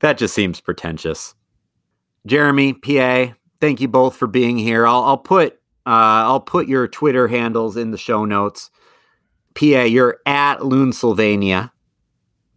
That 0.00 0.18
just 0.18 0.34
seems 0.34 0.60
pretentious. 0.60 1.34
Jeremy, 2.26 2.74
PA, 2.74 3.34
thank 3.60 3.80
you 3.80 3.88
both 3.88 4.16
for 4.16 4.26
being 4.26 4.58
here. 4.58 4.86
I'll 4.86 5.04
I'll 5.04 5.18
put 5.18 5.54
uh, 5.86 6.26
I'll 6.26 6.40
put 6.40 6.68
your 6.68 6.86
Twitter 6.88 7.28
handles 7.28 7.76
in 7.76 7.90
the 7.90 7.98
show 7.98 8.24
notes. 8.24 8.70
PA, 9.54 9.82
you're 9.82 10.18
at 10.26 10.60
Loonsylvania. 10.60 11.72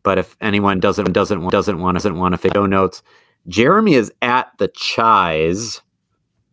But 0.04 0.18
if 0.18 0.36
anyone 0.42 0.80
doesn't 0.80 1.14
doesn't 1.14 1.50
doesn't 1.50 1.80
want 1.80 1.96
doesn't 1.96 2.18
want 2.18 2.40
to 2.40 2.52
show 2.54 2.66
notes, 2.66 3.02
Jeremy 3.48 3.96
is 3.96 4.12
at 4.22 4.52
the 4.58 4.70
Chise, 4.70 5.82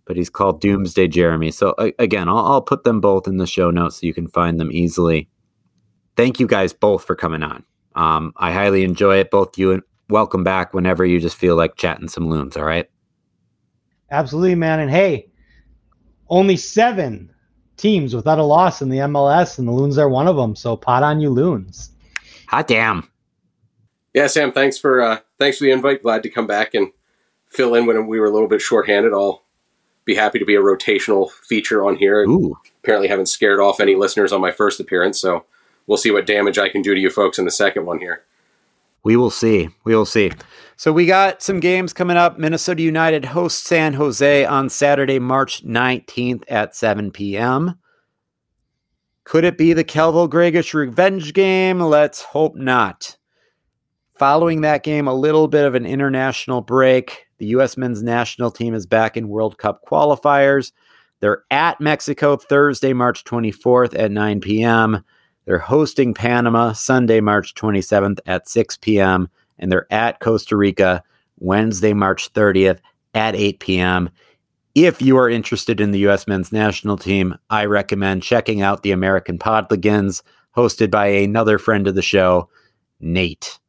but 0.07 0.16
he's 0.16 0.30
called 0.30 0.61
Doomsday 0.61 1.09
Jeremy. 1.09 1.51
So 1.51 1.74
again, 1.98 2.28
I'll, 2.28 2.38
I'll 2.38 2.62
put 2.62 2.84
them 2.84 3.01
both 3.01 3.26
in 3.26 3.38
the 3.38 3.46
show 3.46 3.70
notes 3.70 4.01
so 4.01 4.07
you 4.07 4.14
can 4.14 4.28
find 4.28 4.59
them 4.59 4.70
easily. 4.72 5.28
Thank 6.16 6.40
you 6.40 6.46
guys 6.46 6.72
both 6.72 7.05
for 7.05 7.14
coming 7.16 7.42
on. 7.42 7.64
Um, 7.94 8.32
I 8.36 8.53
highly 8.53 8.84
enjoy 8.84 9.18
it, 9.18 9.30
both 9.30 9.59
you 9.59 9.72
and 9.72 9.82
welcome 10.09 10.44
back 10.44 10.74
whenever 10.74 11.05
you 11.05 11.20
just 11.20 11.36
feel 11.36 11.57
like 11.57 11.76
chatting 11.76 12.09
some 12.09 12.28
loons. 12.28 12.57
All 12.57 12.64
right. 12.64 12.88
Absolutely, 14.11 14.57
man. 14.57 14.80
And 14.80 14.90
hey, 14.90 15.28
only 16.28 16.57
seven 16.57 17.32
teams 17.76 18.14
without 18.14 18.38
a 18.38 18.44
loss 18.44 18.82
in 18.82 18.88
the 18.88 18.98
MLS, 18.98 19.59
and 19.59 19.66
the 19.66 19.72
Loons 19.72 19.98
are 19.98 20.09
one 20.09 20.28
of 20.28 20.36
them. 20.36 20.55
So 20.55 20.76
Pod 20.76 21.03
on 21.03 21.20
you, 21.20 21.30
Loons. 21.30 21.90
Hot 22.48 22.66
damn. 22.66 23.09
Yeah, 24.14 24.26
Sam, 24.26 24.52
thanks 24.52 24.78
for 24.78 25.00
uh, 25.00 25.18
thanks 25.38 25.58
for 25.58 25.64
the 25.64 25.70
invite. 25.70 26.02
Glad 26.02 26.22
to 26.24 26.30
come 26.30 26.46
back 26.46 26.74
and 26.74 26.92
fill 27.46 27.74
in 27.74 27.86
when 27.86 28.06
we 28.06 28.18
were 28.18 28.26
a 28.26 28.30
little 28.30 28.48
bit 28.48 28.61
shorthanded. 28.61 29.12
I'll 29.12 29.44
be 30.04 30.14
happy 30.14 30.38
to 30.38 30.44
be 30.44 30.56
a 30.56 30.61
rotational 30.61 31.30
feature 31.30 31.84
on 31.84 31.96
here. 31.96 32.24
Ooh. 32.24 32.58
Apparently, 32.82 33.08
haven't 33.08 33.26
scared 33.26 33.61
off 33.61 33.80
any 33.80 33.94
listeners 33.94 34.32
on 34.32 34.40
my 34.40 34.50
first 34.50 34.80
appearance, 34.80 35.20
so 35.20 35.44
we'll 35.86 35.98
see 35.98 36.11
what 36.11 36.26
damage 36.26 36.58
I 36.58 36.68
can 36.68 36.82
do 36.82 36.94
to 36.94 37.00
you 37.00 37.11
folks 37.11 37.38
in 37.38 37.44
the 37.44 37.50
second 37.50 37.86
one 37.86 38.00
here. 38.00 38.24
We 39.02 39.16
will 39.16 39.30
see. 39.30 39.68
We 39.84 39.94
will 39.94 40.06
see. 40.06 40.30
So 40.76 40.92
we 40.92 41.06
got 41.06 41.42
some 41.42 41.61
games 41.61 41.92
coming 41.92 42.16
up. 42.16 42.38
Minnesota 42.38 42.82
United 42.82 43.24
hosts 43.26 43.66
San 43.66 43.94
Jose 43.94 44.44
on 44.44 44.68
Saturday, 44.68 45.18
March 45.18 45.64
19th 45.64 46.44
at 46.48 46.74
7 46.74 47.11
p.m. 47.11 47.78
Could 49.24 49.44
it 49.44 49.56
be 49.56 49.72
the 49.72 49.84
Kelvil 49.84 50.28
Gregus 50.28 50.74
revenge 50.74 51.32
game? 51.32 51.80
Let's 51.80 52.22
hope 52.22 52.56
not. 52.56 53.16
Following 54.21 54.61
that 54.61 54.83
game, 54.83 55.09
a 55.09 55.14
little 55.14 55.49
bit 55.49 55.64
of 55.64 55.75
an 55.75 55.87
international 55.87 56.61
break. 56.61 57.27
The 57.39 57.47
U.S. 57.47 57.79
men's 57.79 58.03
national 58.03 58.51
team 58.51 58.75
is 58.75 58.85
back 58.85 59.16
in 59.16 59.31
World 59.31 59.57
Cup 59.57 59.81
qualifiers. 59.87 60.73
They're 61.21 61.45
at 61.51 61.81
Mexico 61.81 62.37
Thursday, 62.37 62.93
March 62.93 63.25
24th 63.25 63.99
at 63.99 64.11
9 64.11 64.43
p.m. 64.43 65.03
They're 65.47 65.59
hosting 65.59 66.12
Panama 66.12 66.73
Sunday, 66.73 67.23
March 67.23 67.55
27th 67.55 68.18
at 68.27 68.47
6 68.47 68.77
p.m. 68.83 69.31
And 69.59 69.73
they're 69.73 69.91
at 69.91 70.21
Costa 70.21 70.55
Rica 70.55 71.03
Wednesday, 71.39 71.95
March 71.95 72.31
30th 72.35 72.81
at 73.14 73.35
8 73.35 73.59
p.m. 73.59 74.11
If 74.75 75.01
you 75.01 75.16
are 75.16 75.31
interested 75.31 75.81
in 75.81 75.93
the 75.93 76.01
U.S. 76.01 76.27
men's 76.27 76.53
national 76.53 76.99
team, 76.99 77.39
I 77.49 77.64
recommend 77.64 78.23
checking 78.23 78.61
out 78.61 78.83
the 78.83 78.93
American 78.93 79.39
Podligans, 79.39 80.21
hosted 80.55 80.91
by 80.91 81.07
another 81.07 81.57
friend 81.57 81.89
of 81.89 81.95
the 81.95 82.03
show, 82.03 82.51
Nate. 83.01 83.59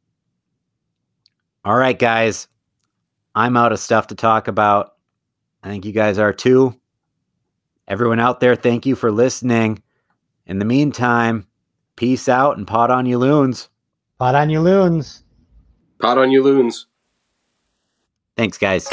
All 1.64 1.76
right, 1.76 1.98
guys, 1.98 2.48
I'm 3.34 3.56
out 3.56 3.72
of 3.72 3.78
stuff 3.78 4.08
to 4.08 4.14
talk 4.14 4.48
about. 4.48 4.94
I 5.62 5.68
think 5.68 5.84
you 5.84 5.92
guys 5.92 6.18
are 6.18 6.32
too. 6.32 6.78
Everyone 7.86 8.18
out 8.18 8.40
there, 8.40 8.56
thank 8.56 8.84
you 8.84 8.96
for 8.96 9.12
listening. 9.12 9.82
In 10.46 10.58
the 10.58 10.64
meantime, 10.64 11.46
peace 11.96 12.28
out 12.28 12.56
and 12.56 12.66
pod 12.66 12.90
on 12.90 13.06
you 13.06 13.18
loons. 13.18 13.68
Pod 14.18 14.34
on 14.34 14.50
you 14.50 14.60
loons. 14.60 15.22
Pod 16.00 16.18
on 16.18 16.30
you 16.32 16.42
loons. 16.42 16.86
Thanks, 18.36 18.58
guys. 18.58 18.88